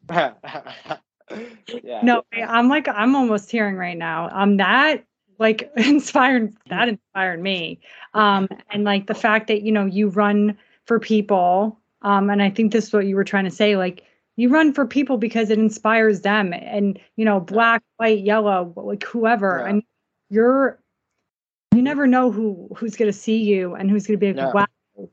yeah. 1.83 2.01
No, 2.03 2.23
I'm 2.33 2.67
like 2.67 2.89
I'm 2.89 3.15
almost 3.15 3.49
hearing 3.49 3.75
right 3.75 3.97
now. 3.97 4.27
I'm 4.27 4.49
um, 4.49 4.57
that 4.57 5.05
like 5.41 5.69
inspired 5.75 6.55
that 6.69 6.87
inspired 6.87 7.41
me. 7.41 7.81
Um, 8.13 8.47
and 8.69 8.85
like 8.85 9.07
the 9.07 9.13
fact 9.13 9.47
that 9.47 9.63
you 9.63 9.71
know 9.73 9.85
you 9.85 10.07
run 10.07 10.57
for 10.85 10.99
people. 10.99 11.77
Um, 12.03 12.29
and 12.29 12.41
I 12.41 12.49
think 12.49 12.71
this 12.71 12.87
is 12.87 12.93
what 12.93 13.05
you 13.05 13.15
were 13.15 13.25
trying 13.25 13.43
to 13.43 13.51
say. 13.51 13.75
Like 13.75 14.03
you 14.37 14.49
run 14.49 14.73
for 14.73 14.87
people 14.87 15.17
because 15.17 15.49
it 15.49 15.59
inspires 15.59 16.21
them, 16.21 16.53
and 16.53 16.97
you 17.17 17.25
know, 17.25 17.41
black, 17.41 17.83
white, 17.97 18.23
yellow, 18.23 18.71
like 18.77 19.03
whoever. 19.03 19.59
Yeah. 19.59 19.69
And 19.69 19.83
you're 20.29 20.79
you 21.75 21.81
never 21.81 22.07
know 22.07 22.31
who 22.31 22.69
who's 22.75 22.95
gonna 22.95 23.11
see 23.11 23.37
you 23.37 23.75
and 23.75 23.89
who's 23.89 24.07
gonna 24.07 24.17
be 24.17 24.33
like, 24.33 24.37
yeah. 24.37 24.51
wow. 24.53 25.09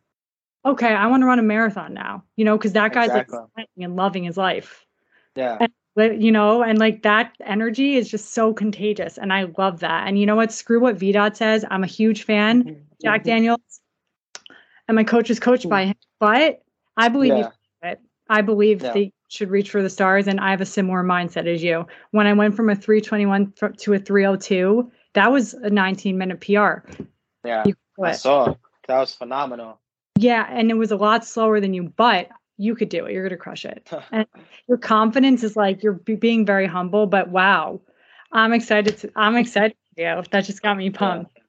Okay, 0.64 0.92
I 0.92 1.06
want 1.06 1.22
to 1.22 1.26
run 1.26 1.38
a 1.38 1.42
marathon 1.42 1.94
now, 1.94 2.24
you 2.36 2.44
know, 2.44 2.58
because 2.58 2.72
that 2.72 2.92
guy's 2.92 3.08
exactly. 3.08 3.38
like 3.56 3.68
and 3.78 3.96
loving 3.96 4.24
his 4.24 4.36
life. 4.36 4.84
Yeah. 5.34 5.56
And 5.60 5.72
you 5.98 6.30
know, 6.32 6.62
and 6.62 6.78
like 6.78 7.02
that 7.02 7.34
energy 7.44 7.96
is 7.96 8.08
just 8.08 8.32
so 8.32 8.52
contagious. 8.52 9.18
And 9.18 9.32
I 9.32 9.46
love 9.56 9.80
that. 9.80 10.06
And 10.06 10.18
you 10.18 10.26
know 10.26 10.36
what? 10.36 10.52
Screw 10.52 10.80
what 10.80 10.98
VDOT 10.98 11.36
says. 11.36 11.64
I'm 11.70 11.84
a 11.84 11.88
huge 11.88 12.24
fan, 12.24 12.64
mm-hmm. 12.64 12.80
Jack 13.02 13.20
mm-hmm. 13.20 13.28
Daniels. 13.28 13.80
And 14.86 14.94
my 14.94 15.04
coach 15.04 15.30
is 15.30 15.40
coached 15.40 15.68
by 15.68 15.86
him. 15.86 15.94
But 16.20 16.62
I 16.96 17.08
believe 17.08 17.36
yeah. 17.36 17.50
it. 17.82 18.00
I 18.30 18.42
believe 18.42 18.82
yeah. 18.82 18.92
they 18.92 19.12
should 19.28 19.50
reach 19.50 19.70
for 19.70 19.82
the 19.82 19.90
stars. 19.90 20.26
And 20.26 20.40
I 20.40 20.50
have 20.50 20.60
a 20.60 20.66
similar 20.66 21.02
mindset 21.02 21.46
as 21.46 21.62
you. 21.62 21.86
When 22.10 22.26
I 22.26 22.32
went 22.32 22.54
from 22.54 22.70
a 22.70 22.74
321 22.74 23.52
to 23.78 23.92
a 23.92 23.98
302, 23.98 24.90
that 25.14 25.32
was 25.32 25.54
a 25.54 25.70
19 25.70 26.16
minute 26.16 26.40
PR. 26.40 26.90
Yeah. 27.44 27.64
I 28.02 28.12
saw. 28.12 28.54
That 28.86 28.98
was 28.98 29.14
phenomenal. 29.14 29.80
Yeah. 30.18 30.46
And 30.50 30.70
it 30.70 30.74
was 30.74 30.90
a 30.90 30.96
lot 30.96 31.24
slower 31.24 31.60
than 31.60 31.74
you, 31.74 31.92
but 31.96 32.28
you 32.58 32.74
could 32.74 32.88
do 32.88 33.06
it. 33.06 33.12
You're 33.12 33.22
going 33.22 33.30
to 33.30 33.42
crush 33.42 33.64
it. 33.64 33.88
and 34.12 34.26
your 34.66 34.76
confidence 34.78 35.42
is 35.42 35.56
like 35.56 35.82
you're 35.82 35.94
being 35.94 36.44
very 36.44 36.66
humble, 36.66 37.06
but 37.06 37.30
wow. 37.30 37.80
I'm 38.32 38.52
excited 38.52 38.98
to, 38.98 39.10
I'm 39.16 39.36
excited 39.36 39.76
for 39.94 40.02
you. 40.02 40.22
That 40.30 40.44
just 40.44 40.60
got 40.60 40.76
me 40.76 40.90
pumped. 40.90 41.32
Yeah. 41.34 41.42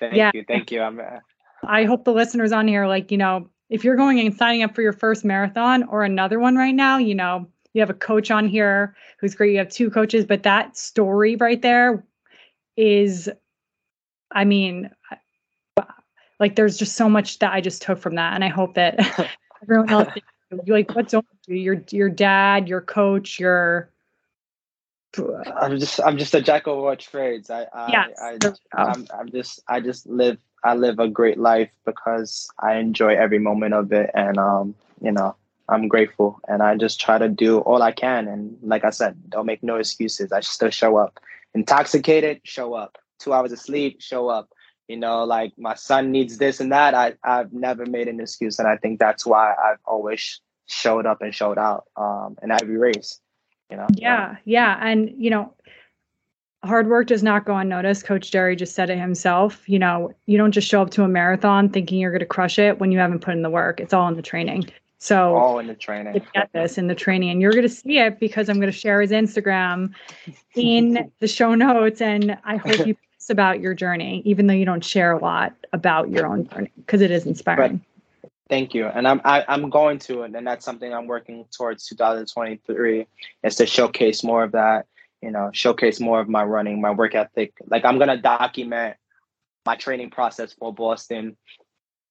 Thank 0.00 0.14
yeah. 0.16 0.30
you. 0.32 0.44
Thank 0.46 0.70
you. 0.70 0.80
I'm 0.80 0.98
uh... 0.98 1.18
I 1.64 1.84
hope 1.84 2.04
the 2.04 2.12
listeners 2.12 2.52
on 2.52 2.66
here 2.66 2.86
like, 2.86 3.10
you 3.10 3.18
know, 3.18 3.48
if 3.68 3.84
you're 3.84 3.96
going 3.96 4.18
and 4.20 4.36
signing 4.36 4.62
up 4.62 4.74
for 4.74 4.82
your 4.82 4.92
first 4.92 5.24
marathon 5.24 5.84
or 5.84 6.04
another 6.04 6.38
one 6.38 6.56
right 6.56 6.74
now, 6.74 6.98
you 6.98 7.14
know, 7.14 7.46
you 7.74 7.80
have 7.80 7.90
a 7.90 7.94
coach 7.94 8.30
on 8.30 8.48
here 8.48 8.94
who's 9.18 9.34
great. 9.34 9.52
You 9.52 9.58
have 9.58 9.70
two 9.70 9.90
coaches, 9.90 10.24
but 10.24 10.42
that 10.42 10.76
story 10.76 11.36
right 11.36 11.60
there 11.60 12.04
is 12.76 13.28
I 14.30 14.44
mean, 14.44 14.90
like 16.40 16.56
there's 16.56 16.76
just 16.76 16.96
so 16.96 17.08
much 17.08 17.38
that 17.40 17.52
I 17.52 17.60
just 17.60 17.82
took 17.82 17.98
from 17.98 18.14
that 18.14 18.34
and 18.34 18.42
I 18.42 18.48
hope 18.48 18.74
that 18.74 18.98
everyone 19.62 19.90
else 19.90 20.08
like 20.66 20.94
what 20.94 21.08
don't 21.08 21.26
you 21.46 21.56
your 21.56 21.82
your 21.90 22.08
dad 22.08 22.68
your 22.68 22.80
coach 22.80 23.38
your 23.38 23.90
i'm 25.60 25.78
just 25.78 26.00
i'm 26.00 26.16
just 26.16 26.34
a 26.34 26.40
jack 26.40 26.66
of 26.66 26.78
all 26.78 26.96
trades. 26.96 27.50
I 27.50 27.66
i, 27.72 27.92
yes, 27.92 28.10
I 28.74 28.82
I'm, 28.82 29.06
I'm 29.18 29.30
just 29.30 29.60
i 29.68 29.80
just 29.80 30.06
live 30.06 30.38
i 30.64 30.74
live 30.74 30.98
a 30.98 31.08
great 31.08 31.38
life 31.38 31.70
because 31.84 32.48
i 32.58 32.76
enjoy 32.76 33.14
every 33.14 33.38
moment 33.38 33.74
of 33.74 33.92
it 33.92 34.10
and 34.14 34.38
um 34.38 34.74
you 35.02 35.12
know 35.12 35.34
i'm 35.68 35.88
grateful 35.88 36.40
and 36.48 36.62
i 36.62 36.76
just 36.76 37.00
try 37.00 37.18
to 37.18 37.28
do 37.28 37.58
all 37.60 37.82
i 37.82 37.92
can 37.92 38.26
and 38.26 38.56
like 38.62 38.84
i 38.84 38.90
said 38.90 39.16
don't 39.28 39.46
make 39.46 39.62
no 39.62 39.76
excuses. 39.76 40.32
I 40.32 40.40
still 40.40 40.70
show 40.70 40.96
up. 40.96 41.20
Intoxicated 41.54 42.40
show 42.44 42.74
up. 42.74 42.98
Two 43.18 43.32
hours 43.32 43.52
of 43.52 43.58
sleep 43.58 44.00
show 44.00 44.28
up 44.28 44.48
you 44.88 44.96
know 44.96 45.24
like 45.24 45.52
my 45.56 45.74
son 45.74 46.10
needs 46.10 46.38
this 46.38 46.60
and 46.60 46.72
that 46.72 46.94
i 46.94 47.14
i've 47.24 47.52
never 47.52 47.86
made 47.86 48.08
an 48.08 48.20
excuse 48.20 48.58
and 48.58 48.68
i 48.68 48.76
think 48.76 48.98
that's 48.98 49.24
why 49.24 49.52
i've 49.52 49.78
always 49.84 50.40
showed 50.66 51.06
up 51.06 51.22
and 51.22 51.34
showed 51.34 51.58
out 51.58 51.84
um 51.96 52.36
in 52.42 52.50
every 52.50 52.76
race 52.76 53.20
you 53.70 53.76
know? 53.76 53.86
Yeah 53.94 54.36
yeah 54.44 54.78
and 54.82 55.10
you 55.16 55.30
know 55.30 55.54
hard 56.64 56.88
work 56.88 57.08
does 57.08 57.24
not 57.24 57.44
go 57.44 57.56
unnoticed. 57.56 58.04
Coach 58.04 58.30
jerry 58.30 58.54
just 58.54 58.74
said 58.74 58.90
it 58.90 58.98
himself 58.98 59.68
you 59.68 59.78
know 59.78 60.12
you 60.26 60.36
don't 60.36 60.52
just 60.52 60.68
show 60.68 60.82
up 60.82 60.90
to 60.90 61.02
a 61.04 61.08
marathon 61.08 61.68
thinking 61.68 61.98
you're 61.98 62.10
going 62.10 62.20
to 62.20 62.26
crush 62.26 62.58
it 62.58 62.78
when 62.78 62.92
you 62.92 62.98
haven't 62.98 63.20
put 63.20 63.34
in 63.34 63.42
the 63.42 63.50
work. 63.50 63.80
It's 63.80 63.92
all 63.92 64.08
in 64.08 64.16
the 64.16 64.22
training. 64.22 64.70
So 65.02 65.36
all 65.36 65.58
in 65.58 65.66
the 65.66 65.74
training. 65.74 66.24
Get 66.32 66.50
this 66.52 66.78
in 66.78 66.86
the 66.86 66.94
training, 66.94 67.30
and 67.30 67.42
you're 67.42 67.50
going 67.50 67.64
to 67.64 67.68
see 67.68 67.98
it 67.98 68.20
because 68.20 68.48
I'm 68.48 68.60
going 68.60 68.70
to 68.70 68.78
share 68.78 69.00
his 69.00 69.10
Instagram 69.10 69.92
in 70.54 71.10
the 71.18 71.26
show 71.26 71.56
notes, 71.56 72.00
and 72.00 72.38
I 72.44 72.56
hope 72.56 72.86
you 72.86 72.96
most 73.22 73.30
about 73.30 73.60
your 73.60 73.72
journey, 73.74 74.20
even 74.24 74.46
though 74.46 74.54
you 74.54 74.64
don't 74.64 74.84
share 74.84 75.12
a 75.12 75.18
lot 75.18 75.54
about 75.72 76.10
your 76.10 76.26
own 76.26 76.48
journey, 76.48 76.72
because 76.76 77.00
it 77.00 77.10
is 77.12 77.24
inspiring. 77.24 77.80
Thank 78.48 78.74
you, 78.74 78.86
and 78.86 79.06
I'm 79.06 79.20
I, 79.24 79.40
am 79.40 79.44
i 79.48 79.54
am 79.54 79.70
going 79.70 79.98
to, 80.00 80.22
and 80.22 80.46
that's 80.46 80.64
something 80.64 80.92
I'm 80.92 81.06
working 81.06 81.46
towards 81.56 81.86
2023 81.86 83.06
is 83.44 83.56
to 83.56 83.66
showcase 83.66 84.24
more 84.24 84.42
of 84.42 84.52
that. 84.52 84.86
You 85.22 85.30
know, 85.30 85.50
showcase 85.52 86.00
more 86.00 86.20
of 86.20 86.28
my 86.28 86.42
running, 86.42 86.80
my 86.80 86.90
work 86.90 87.14
ethic. 87.14 87.52
Like 87.68 87.84
I'm 87.84 87.98
gonna 87.98 88.20
document 88.20 88.96
my 89.64 89.76
training 89.76 90.10
process 90.10 90.52
for 90.52 90.74
Boston 90.74 91.36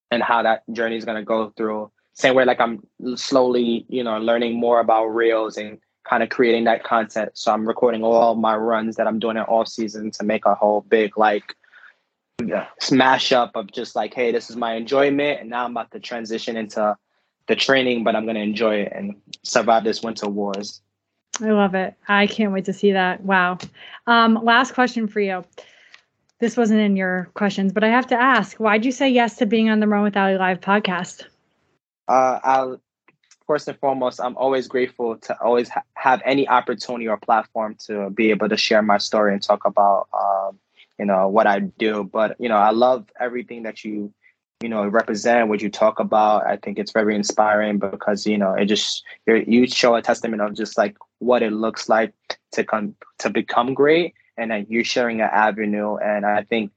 and 0.10 0.24
how 0.24 0.44
that 0.44 0.64
journey 0.72 0.96
is 0.96 1.06
gonna 1.06 1.24
go 1.24 1.54
through. 1.58 1.92
Same 2.14 2.36
way, 2.36 2.46
like 2.46 2.62
I'm 2.62 2.80
slowly, 3.16 3.86
you 3.90 4.04
know, 4.04 4.18
learning 4.18 4.60
more 4.60 4.80
about 4.80 5.08
reels 5.08 5.58
and 5.58 5.78
kind 6.04 6.24
of 6.24 6.30
creating 6.30 6.64
that 6.66 6.84
content. 6.84 7.32
So 7.34 7.52
I'm 7.52 7.68
recording 7.68 8.04
all 8.04 8.36
my 8.36 8.56
runs 8.56 8.96
that 8.96 9.08
I'm 9.08 9.20
doing 9.20 9.38
in 9.38 9.44
off 9.44 9.68
season 9.68 10.12
to 10.12 10.24
make 10.24 10.46
a 10.46 10.56
whole 10.56 10.82
big 10.82 11.18
like 11.18 11.56
smash 12.80 13.32
up 13.32 13.56
of 13.56 13.72
just 13.72 13.96
like, 13.96 14.14
hey, 14.14 14.32
this 14.32 14.50
is 14.50 14.56
my 14.56 14.74
enjoyment, 14.74 15.42
and 15.42 15.50
now 15.50 15.66
I'm 15.66 15.72
about 15.72 15.92
to 15.92 16.00
transition 16.00 16.58
into 16.58 16.98
the 17.48 17.56
training, 17.56 18.04
but 18.04 18.16
I'm 18.16 18.26
gonna 18.26 18.40
enjoy 18.40 18.82
it 18.82 18.94
and 18.96 19.16
survive 19.44 19.84
this 19.84 20.02
winter 20.02 20.28
wars. 20.28 20.82
I 21.40 21.52
love 21.52 21.76
it. 21.76 21.96
I 22.08 22.28
can't 22.28 22.52
wait 22.52 22.66
to 22.66 22.74
see 22.74 22.92
that. 22.92 23.24
Wow. 23.24 23.58
Um, 24.08 24.40
last 24.44 24.74
question 24.74 25.08
for 25.08 25.20
you. 25.20 25.44
This 26.40 26.58
wasn't 26.58 26.82
in 26.82 26.96
your 26.96 27.30
questions, 27.36 27.72
but 27.72 27.84
I 27.84 27.90
have 27.90 28.08
to 28.08 28.16
ask, 28.16 28.58
why'd 28.58 28.84
you 28.84 28.92
say 28.92 29.08
yes 29.10 29.38
to 29.38 29.46
being 29.46 29.70
on 29.70 29.80
the 29.80 29.88
Run 29.88 30.04
with 30.04 30.18
Ali 30.18 30.38
Live 30.38 30.60
podcast? 30.60 31.26
Uh, 32.08 32.40
I'll 32.44 32.82
first 33.48 33.68
and 33.68 33.78
foremost, 33.80 34.20
I'm 34.22 34.38
always 34.38 34.68
grateful 34.68 35.18
to 35.18 35.42
always 35.42 35.70
ha- 35.70 35.84
have 35.96 36.22
any 36.26 36.48
opportunity 36.48 37.08
or 37.08 37.18
platform 37.18 37.76
to 37.88 38.10
be 38.10 38.30
able 38.32 38.50
to 38.50 38.58
share 38.58 38.82
my 38.82 38.98
story 38.98 39.34
and 39.34 39.42
talk 39.42 39.66
about, 39.66 40.08
um, 40.14 40.60
you 40.98 41.06
know, 41.06 41.28
what 41.28 41.48
I 41.48 41.60
do. 41.60 42.04
But 42.04 42.36
you 42.40 42.50
know, 42.50 42.58
I 42.58 42.72
love 42.72 43.06
everything 43.20 43.64
that 43.64 43.84
you, 43.84 44.14
you 44.62 44.70
know, 44.70 44.88
represent, 44.88 45.50
what 45.50 45.62
you 45.62 45.70
talk 45.70 46.00
about. 46.00 46.46
I 46.46 46.58
think 46.58 46.80
it's 46.80 46.92
very 46.92 47.16
inspiring 47.16 47.80
because 47.80 48.26
you 48.26 48.38
know, 48.38 48.54
it 48.54 48.66
just 48.66 49.04
you 49.26 49.68
show 49.68 49.96
a 49.96 50.02
testament 50.02 50.42
of 50.42 50.56
just 50.56 50.78
like 50.78 50.96
what 51.20 51.44
it 51.44 51.52
looks 51.52 51.90
like 51.90 52.14
to 52.54 52.64
come 52.64 52.96
to 53.20 53.30
become 53.30 53.74
great, 53.74 54.14
and 54.38 54.52
then 54.52 54.66
you're 54.70 54.84
sharing 54.84 55.22
an 55.22 55.30
avenue. 55.32 55.98
And 55.98 56.26
I 56.26 56.44
think 56.44 56.72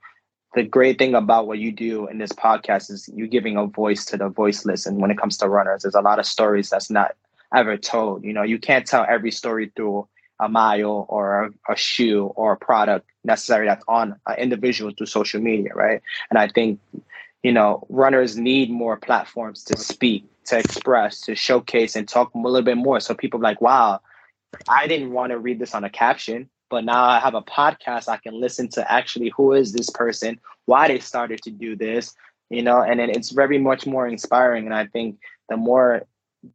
the 0.55 0.63
great 0.63 0.99
thing 0.99 1.15
about 1.15 1.47
what 1.47 1.59
you 1.59 1.73
do 1.73 2.07
in 2.09 2.19
this 2.19 2.33
podcast 2.33 2.91
is 2.91 3.09
you 3.15 3.27
giving 3.27 3.57
a 3.57 3.67
voice 3.67 4.05
to 4.07 4.17
the 4.17 4.29
voiceless. 4.29 4.87
And 4.87 5.01
when 5.01 5.11
it 5.11 5.19
comes 5.19 5.37
to 5.39 5.49
runners, 5.49 5.83
there's 5.83 5.95
a 5.95 6.01
lot 6.01 6.19
of 6.19 6.27
stories 6.27 6.71
that's 6.71 6.91
not 6.91 7.17
ever 7.55 7.77
told. 7.77 8.25
You 8.25 8.33
know, 8.33 8.43
you 8.43 8.59
can't 8.59 8.87
tell 8.87 9.05
every 9.09 9.33
story 9.33 9.73
through 9.75 10.07
a 10.41 10.49
mile 10.49 11.07
or 11.09 11.45
a, 11.45 11.73
a 11.73 11.77
shoe 11.77 12.33
or 12.37 12.53
a 12.53 12.57
product 12.57 13.07
necessarily 13.25 13.69
that's 13.69 13.85
on 13.89 14.17
an 14.27 14.37
individual 14.39 14.93
through 14.97 15.07
social 15.07 15.41
media, 15.41 15.73
right? 15.75 16.01
And 16.31 16.39
I 16.39 16.49
think, 16.49 16.81
you 17.43 17.53
know, 17.53 17.85
runners 17.89 18.37
need 18.37 18.71
more 18.71 18.97
platforms 18.97 19.65
to 19.65 19.77
speak, 19.77 20.25
to 20.47 20.59
express, 20.59 21.21
to 21.23 21.35
showcase, 21.35 21.97
and 21.97 22.09
talk 22.09 22.33
a 22.35 22.39
little 22.39 22.63
bit 22.63 22.77
more. 22.77 23.01
So 23.01 23.15
people 23.15 23.41
like, 23.41 23.61
wow, 23.61 24.01
I 24.69 24.87
didn't 24.87 25.13
want 25.13 25.31
to 25.31 25.39
read 25.39 25.59
this 25.59 25.75
on 25.75 25.85
a 25.85 25.91
caption 25.91 26.49
but 26.75 26.85
now 26.85 27.05
I 27.05 27.21
have 27.21 27.37
a 27.37 27.41
podcast 27.41 28.09
I 28.09 28.17
can 28.17 28.41
listen 28.41 28.69
to 28.71 28.93
actually 28.93 29.33
who 29.37 29.53
is 29.53 29.73
this 29.73 29.91
person, 29.91 30.41
why 30.65 30.89
they 30.89 30.99
started 30.99 31.41
to 31.43 31.53
do 31.53 31.77
this, 31.77 32.17
you 32.51 32.63
know, 32.63 32.83
and 32.83 32.99
then 32.99 33.11
it's 33.11 33.31
very 33.31 33.59
much 33.59 33.87
more 33.87 34.09
inspiring. 34.09 34.65
And 34.65 34.75
I 34.75 34.87
think 34.87 35.21
the 35.49 35.57
more 35.57 36.03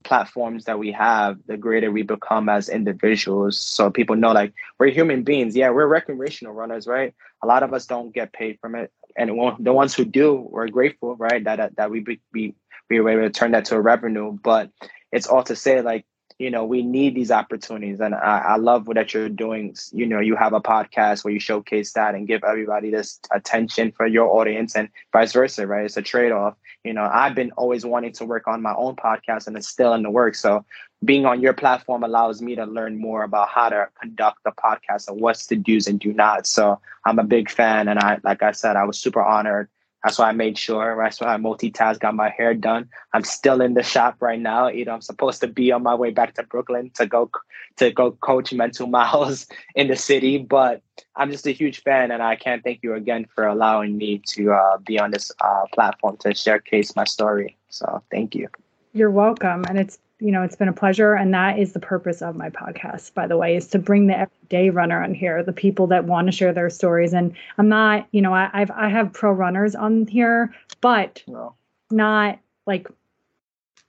platforms 0.04 0.66
that 0.66 0.78
we 0.78 0.92
have, 0.92 1.38
the 1.48 1.56
greater 1.56 1.90
we 1.90 2.02
become 2.02 2.50
as 2.50 2.68
individuals. 2.68 3.58
So 3.58 3.90
people 3.90 4.18
know 4.18 4.34
like 4.34 4.54
we're 4.78 4.92
human 4.92 5.24
beings. 5.24 5.56
Yeah, 5.56 5.70
we're 5.70 5.88
recreational 5.88 6.54
runners, 6.54 6.86
right? 6.86 7.16
A 7.42 7.48
lot 7.48 7.64
of 7.64 7.74
us 7.74 7.86
don't 7.86 8.14
get 8.14 8.34
paid 8.34 8.60
from 8.60 8.76
it. 8.76 8.92
And 9.16 9.30
the 9.60 9.72
ones 9.72 9.94
who 9.96 10.04
do, 10.04 10.50
we're 10.52 10.68
grateful, 10.68 11.16
right? 11.16 11.42
That 11.46 11.78
that 11.78 11.92
we 11.92 12.02
be, 12.02 12.20
we, 12.34 12.56
we 12.90 13.00
were 13.00 13.10
able 13.12 13.22
to 13.22 13.30
turn 13.30 13.52
that 13.52 13.64
to 13.66 13.78
a 13.78 13.82
revenue. 13.82 14.38
But 14.44 14.70
it's 15.14 15.28
all 15.28 15.44
to 15.44 15.56
say 15.56 15.82
like 15.82 16.06
you 16.40 16.50
know 16.50 16.64
we 16.66 16.82
need 16.82 17.14
these 17.14 17.32
opportunities. 17.32 18.00
And 18.00 18.16
I, 18.16 18.40
I 18.40 18.56
love 18.56 18.88
what 18.88 18.96
that 18.96 19.14
you're 19.14 19.30
doing. 19.30 19.76
You 19.92 20.08
know 20.08 20.20
you 20.20 20.36
have 20.36 20.54
a 20.54 20.62
podcast 20.62 21.24
where 21.24 21.34
you 21.34 21.40
showcase 21.40 21.94
that 21.94 22.16
and 22.16 22.28
give 22.28 22.44
everybody 22.44 22.90
this 22.90 23.20
attention 23.32 23.92
for 23.92 24.08
your 24.08 24.28
audience 24.30 24.76
and 24.76 24.90
vice 25.14 25.34
versa 25.34 25.68
right? 25.68 25.86
It's 25.86 25.98
a 25.98 26.02
trade-off. 26.02 26.56
You 26.84 26.94
know 26.94 27.08
i've 27.12 27.36
been 27.36 27.52
always 27.52 27.86
wanting 27.86 28.14
to 28.14 28.26
work 28.26 28.48
on 28.48 28.62
my 28.62 28.74
own 28.74 28.96
podcast 28.96 29.48
and 29.48 29.58
it's 29.58 29.68
still 29.68 29.94
in 29.94 30.02
the 30.02 30.10
works. 30.10 30.40
So 30.40 30.66
being 31.04 31.26
on 31.26 31.42
your 31.42 31.54
platform 31.54 32.04
allows 32.04 32.42
me 32.42 32.56
to 32.56 32.66
learn 32.66 33.00
more 33.00 33.24
about 33.24 33.50
how 33.50 33.70
to 33.70 33.88
conduct 34.02 34.40
the 34.44 34.52
podcast 34.52 35.08
and 35.08 35.22
what's 35.22 35.48
the 35.48 35.56
do's 35.56 35.88
and 35.88 36.00
do 36.00 36.12
not 36.14 36.46
so 36.46 36.80
i'm 37.06 37.20
a 37.20 37.24
big 37.24 37.50
fan 37.50 37.88
and 37.88 38.00
i 38.00 38.18
like 38.24 38.44
i 38.44 38.52
said 38.52 38.76
i 38.76 38.84
was 38.84 39.00
super 39.00 39.24
honored 39.24 39.70
that's 40.04 40.18
why 40.18 40.30
I 40.30 40.32
made 40.32 40.58
sure. 40.58 40.98
That's 40.98 41.20
why 41.20 41.34
I 41.34 41.38
multitask, 41.38 42.00
got 42.00 42.16
my 42.16 42.30
hair 42.30 42.54
done. 42.54 42.90
I'm 43.14 43.24
still 43.24 43.62
in 43.62 43.74
the 43.74 43.84
shop 43.84 44.16
right 44.20 44.40
now. 44.40 44.68
You 44.68 44.86
know, 44.86 44.94
I'm 44.94 45.02
supposed 45.02 45.42
to 45.42 45.48
be 45.48 45.72
on 45.72 45.84
my 45.84 45.94
way 45.94 46.12
back 46.12 46.36
to 46.36 46.44
Brooklyn 46.44 46.92
to 46.96 47.06
go 47.06 47.30
to 47.78 47.92
go 47.92 48.12
coach 48.12 48.54
mental 48.54 48.88
miles 49.00 49.48
in 49.76 49.88
the 49.88 49.98
city. 49.98 50.38
But 50.38 50.82
I'm 51.16 51.32
just 51.32 51.46
a 51.48 51.52
huge 51.52 51.82
fan, 51.84 52.12
and 52.12 52.24
I 52.24 52.36
can't 52.38 52.64
thank 52.64 52.80
you 52.82 52.94
again 52.94 53.26
for 53.36 53.46
allowing 53.46 53.98
me 53.98 54.22
to 54.28 54.54
uh, 54.54 54.78
be 54.78 54.98
on 55.00 55.12
this 55.12 55.32
uh, 55.42 55.66
platform 55.74 56.18
to 56.18 56.34
showcase 56.34 56.96
my 56.96 57.04
story. 57.04 57.58
So 57.70 58.02
thank 58.10 58.36
you. 58.36 58.48
You're 58.94 59.12
welcome, 59.12 59.66
and 59.68 59.78
it's 59.78 60.00
you 60.20 60.32
know, 60.32 60.44
it's 60.44 60.56
been 60.56 60.68
a 60.68 60.74
pleasure. 60.74 61.14
And 61.14 61.34
that 61.34 61.58
is 61.58 61.74
the 61.74 61.80
purpose 61.80 62.22
of 62.22 62.36
my 62.36 62.50
podcast, 62.50 63.14
by 63.14 63.28
the 63.28 63.38
way, 63.38 63.56
is 63.56 63.68
to 63.68 63.80
bring 63.80 64.08
the 64.08 64.18
everyday 64.20 64.70
runner 64.70 65.02
on 65.02 65.14
here, 65.14 65.44
the 65.44 65.54
people 65.54 65.88
that 65.88 66.06
want 66.06 66.28
to 66.28 66.32
share 66.32 66.54
their 66.54 66.70
stories. 66.70 67.14
And 67.14 67.36
I'm 67.58 67.70
not, 67.70 68.08
you 68.12 68.22
know, 68.22 68.34
I, 68.34 68.50
I've, 68.54 68.72
I 68.72 68.90
have 68.90 69.14
pro 69.14 69.32
runners 69.32 69.76
on 69.76 70.08
here, 70.08 70.54
but 70.82 71.24
no. 71.28 71.56
not 71.90 72.40
like, 72.66 72.88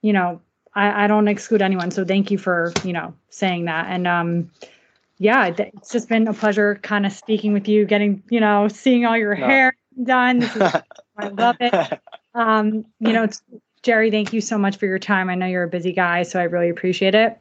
you 0.03 0.13
know, 0.13 0.41
I, 0.75 1.05
I 1.05 1.07
don't 1.09 1.27
exclude 1.27 1.63
anyone. 1.63 1.91
So 1.91 2.05
thank 2.05 2.31
you 2.31 2.39
for, 2.39 2.73
you 2.85 2.93
know, 2.93 3.15
saying 3.31 3.65
that. 3.65 3.87
And, 3.89 4.07
um, 4.07 4.51
yeah, 5.19 5.49
it's 5.49 5.91
just 5.91 6.09
been 6.09 6.29
a 6.29 6.33
pleasure 6.33 6.77
kind 6.77 7.05
of 7.05 7.13
speaking 7.13 7.53
with 7.53 7.69
you, 7.69 7.85
getting, 7.85 8.23
you 8.31 8.41
know, 8.41 8.69
seeing 8.69 9.05
all 9.05 9.19
your 9.19 9.35
no. 9.35 9.47
hair 9.47 9.77
done. 10.03 10.43
Is, 10.43 10.57
I 11.19 11.29
love 11.29 11.57
it. 11.61 12.01
Um, 12.35 12.87
you 13.01 13.13
know, 13.13 13.25
it's 13.25 13.43
Jerry, 13.83 14.11
thank 14.11 14.33
you 14.33 14.41
so 14.41 14.59
much 14.59 14.77
for 14.77 14.87
your 14.87 14.99
time. 14.99 15.31
I 15.31 15.35
know 15.35 15.47
you're 15.47 15.63
a 15.63 15.69
busy 15.69 15.93
guy, 15.93 16.23
so 16.25 16.39
I 16.39 16.45
really 16.45 16.69
appreciate 16.69 17.15
it. 17.15 17.39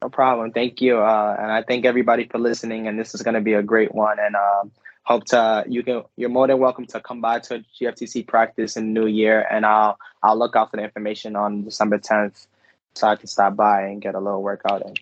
No 0.00 0.08
problem. 0.08 0.52
Thank 0.52 0.80
you. 0.80 0.98
Uh, 0.98 1.36
and 1.38 1.52
I 1.52 1.62
thank 1.62 1.84
everybody 1.84 2.26
for 2.26 2.38
listening. 2.38 2.86
And 2.86 2.98
this 2.98 3.14
is 3.14 3.22
going 3.22 3.34
to 3.34 3.40
be 3.40 3.52
a 3.52 3.62
great 3.62 3.94
one. 3.94 4.18
And 4.18 4.36
um, 4.36 4.70
hope 5.02 5.24
to 5.26 5.64
you 5.68 5.82
can 5.82 6.02
you're 6.16 6.30
more 6.30 6.46
than 6.46 6.58
welcome 6.58 6.86
to 6.86 7.00
come 7.00 7.20
by 7.20 7.40
to 7.40 7.56
a 7.56 7.58
GFTC 7.58 8.26
practice 8.26 8.76
in 8.76 8.94
the 8.94 9.00
new 9.00 9.06
year. 9.06 9.46
And 9.50 9.66
I'll 9.66 9.98
I'll 10.22 10.38
look 10.38 10.56
out 10.56 10.70
for 10.70 10.76
the 10.76 10.84
information 10.84 11.36
on 11.36 11.64
December 11.64 11.98
10th 11.98 12.46
so 12.94 13.08
I 13.08 13.16
can 13.16 13.26
stop 13.26 13.56
by 13.56 13.82
and 13.82 14.00
get 14.00 14.14
a 14.14 14.20
little 14.20 14.42
workout 14.42 14.86
in. 14.86 14.94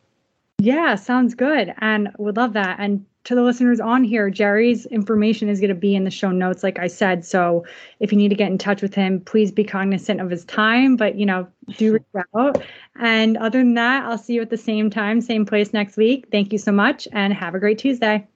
Yeah, 0.59 0.95
sounds 0.95 1.35
good. 1.35 1.74
And 1.79 2.09
would 2.18 2.37
love 2.37 2.55
that. 2.55 2.77
And 2.81 3.05
to 3.27 3.35
the 3.35 3.43
listeners 3.43 3.81
on 3.81 4.05
here, 4.05 4.31
Jerry's 4.31 4.87
information 4.87 5.49
is 5.49 5.59
going 5.59 5.70
to 5.70 5.74
be 5.74 5.97
in 5.97 6.05
the 6.05 6.12
show 6.12 6.31
notes, 6.31 6.62
like 6.62 6.79
I 6.79 6.87
said. 6.87 7.24
So 7.24 7.66
if 7.99 8.12
you 8.12 8.18
need 8.18 8.29
to 8.29 8.37
get 8.37 8.53
in 8.53 8.57
touch 8.57 8.83
with 8.83 8.95
him, 8.95 9.20
please 9.20 9.51
be 9.51 9.64
cognizant 9.64 10.20
of 10.20 10.31
his 10.31 10.45
time, 10.45 10.97
but 10.97 11.16
you 11.16 11.27
know, 11.27 11.49
do 11.77 11.95
reach 11.95 12.24
out. 12.37 12.62
And 13.01 13.37
other 13.39 13.59
than 13.59 13.74
that, 13.74 14.05
I'll 14.05 14.16
see 14.16 14.35
you 14.35 14.43
at 14.43 14.51
the 14.51 14.57
same 14.57 14.91
time, 14.91 15.20
same 15.20 15.45
place 15.45 15.72
next 15.72 15.97
week. 15.97 16.29
Thank 16.31 16.53
you 16.53 16.59
so 16.59 16.70
much 16.70 17.09
and 17.12 17.35
have 17.35 17.57
a 17.57 17.59
great 17.59 17.79
Tuesday. 17.79 18.27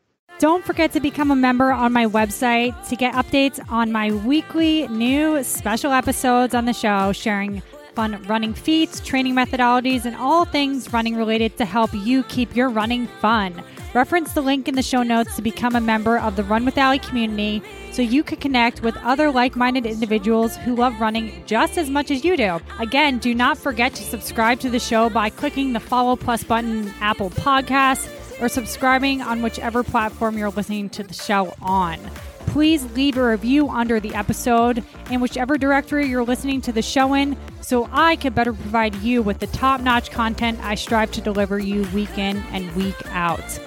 Don't 0.41 0.65
forget 0.65 0.91
to 0.93 1.01
become 1.01 1.31
a 1.31 1.37
member 1.37 1.71
on 1.71 1.93
my 1.93 2.07
website 2.07 2.89
to 2.89 2.97
get 2.97 3.15
updates 3.15 3.61
on 3.71 3.93
my 3.93 4.11
weekly 4.11 4.89
new 4.89 5.45
special 5.45 5.93
episodes 5.93 6.53
on 6.53 6.65
the 6.65 6.73
show, 6.73 7.13
sharing 7.13 7.63
fun 7.95 8.21
running 8.25 8.55
feats, 8.55 8.99
training 9.01 9.35
methodologies, 9.35 10.05
and 10.05 10.17
all 10.17 10.45
things 10.45 10.93
running 10.93 11.15
related 11.15 11.57
to 11.59 11.65
help 11.65 11.93
you 11.93 12.25
keep 12.25 12.57
your 12.57 12.69
running 12.69 13.07
fun. 13.07 13.63
Reference 13.93 14.35
the 14.35 14.41
link 14.41 14.69
in 14.69 14.77
the 14.77 14.85
show 14.85 15.03
notes 15.03 15.35
to 15.35 15.43
become 15.43 15.75
a 15.75 15.81
member 15.81 16.17
of 16.17 16.37
the 16.37 16.45
Run 16.45 16.65
with 16.65 16.79
Ally 16.79 16.99
community 16.99 17.61
so 17.91 18.03
you 18.03 18.23
can 18.23 18.39
connect 18.39 18.83
with 18.83 18.97
other 18.99 19.33
like 19.33 19.57
minded 19.57 19.85
individuals 19.85 20.57
who 20.59 20.77
love 20.77 21.01
running 21.01 21.43
just 21.45 21.77
as 21.77 21.91
much 21.91 22.13
as 22.13 22.25
you 22.25 22.37
do. 22.37 22.61
Again, 22.79 23.19
do 23.19 23.35
not 23.35 23.59
forget 23.59 23.93
to 23.95 24.05
subscribe 24.05 24.61
to 24.61 24.71
the 24.71 24.79
show 24.79 25.11
by 25.11 25.29
clicking 25.29 25.73
the 25.73 25.81
follow 25.81 26.15
plus 26.15 26.45
button 26.45 26.95
Apple 27.01 27.31
Podcasts 27.31 28.09
or 28.41 28.49
subscribing 28.49 29.23
on 29.23 29.43
whichever 29.43 29.83
platform 29.83 30.39
you're 30.39 30.51
listening 30.51 30.89
to 30.91 31.03
the 31.03 31.13
show 31.13 31.53
on. 31.61 31.99
Please 32.47 32.85
leave 32.93 33.17
a 33.17 33.29
review 33.29 33.69
under 33.69 33.99
the 33.99 34.15
episode 34.15 34.85
in 35.11 35.21
whichever 35.21 35.59
directory 35.59 36.07
you're 36.07 36.25
listening 36.25 36.61
to 36.61 36.73
the 36.73 36.83
show 36.83 37.15
in 37.15 37.37
so 37.61 37.89
I 37.91 38.15
can 38.17 38.33
better 38.33 38.53
provide 38.53 38.95
you 38.97 39.21
with 39.21 39.41
the 39.41 39.47
top 39.49 39.81
notch 39.81 40.13
content 40.13 40.61
I 40.63 40.77
strive 40.77 41.11
to 41.13 41.21
deliver 41.21 41.59
you 41.59 41.83
week 41.93 42.19
in 42.19 42.39
and 42.53 42.73
week 42.77 42.97
out. 43.09 43.61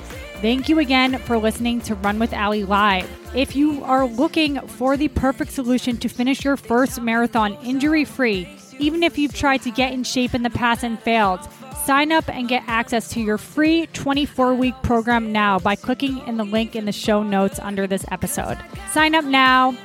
Thank 0.44 0.70
you 0.70 0.78
again 0.78 1.18
for 1.20 1.40
listening 1.40 1.82
to 1.82 1.96
Run 1.96 2.20
with 2.20 2.34
Ali 2.34 2.66
Live. 2.66 3.10
If 3.34 3.56
you 3.56 3.84
are 3.84 4.06
looking 4.06 4.60
for 4.68 4.96
the 4.96 5.08
perfect 5.08 5.52
solution 5.52 5.98
to 5.98 6.08
finish 6.08 6.44
your 6.44 6.58
first 6.58 7.02
marathon 7.02 7.58
injury 7.64 8.06
free, 8.06 8.48
even 8.78 9.02
if 9.02 9.18
you've 9.18 9.34
tried 9.34 9.64
to 9.64 9.72
get 9.72 9.94
in 9.94 10.04
shape 10.04 10.36
in 10.36 10.44
the 10.44 10.52
past 10.52 10.84
and 10.84 11.00
failed, 11.00 11.40
Sign 11.86 12.14
up 12.14 12.30
and 12.30 12.48
get 12.48 12.64
access 12.68 13.10
to 13.10 13.20
your 13.20 13.38
free 13.38 13.88
24 13.88 14.54
week 14.54 14.74
program 14.84 15.34
now 15.34 15.60
by 15.60 15.76
clicking 15.76 16.26
in 16.28 16.38
the 16.38 16.46
link 16.46 16.78
in 16.78 16.86
the 16.86 16.94
show 16.94 17.24
notes 17.24 17.60
under 17.60 17.88
this 17.88 18.06
episode. 18.10 18.58
Sign 18.92 19.16
up 19.16 19.26
now. 19.26 19.76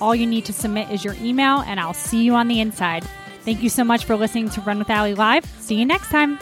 All 0.00 0.14
you 0.14 0.26
need 0.26 0.46
to 0.46 0.52
submit 0.54 0.90
is 0.90 1.04
your 1.04 1.14
email, 1.20 1.60
and 1.60 1.78
I'll 1.78 1.92
see 1.92 2.24
you 2.24 2.34
on 2.34 2.48
the 2.48 2.60
inside. 2.60 3.04
Thank 3.44 3.62
you 3.62 3.68
so 3.68 3.84
much 3.84 4.06
for 4.06 4.16
listening 4.16 4.48
to 4.50 4.62
Run 4.62 4.78
with 4.78 4.88
Allie 4.88 5.14
Live. 5.14 5.44
See 5.60 5.74
you 5.74 5.84
next 5.84 6.08
time. 6.08 6.38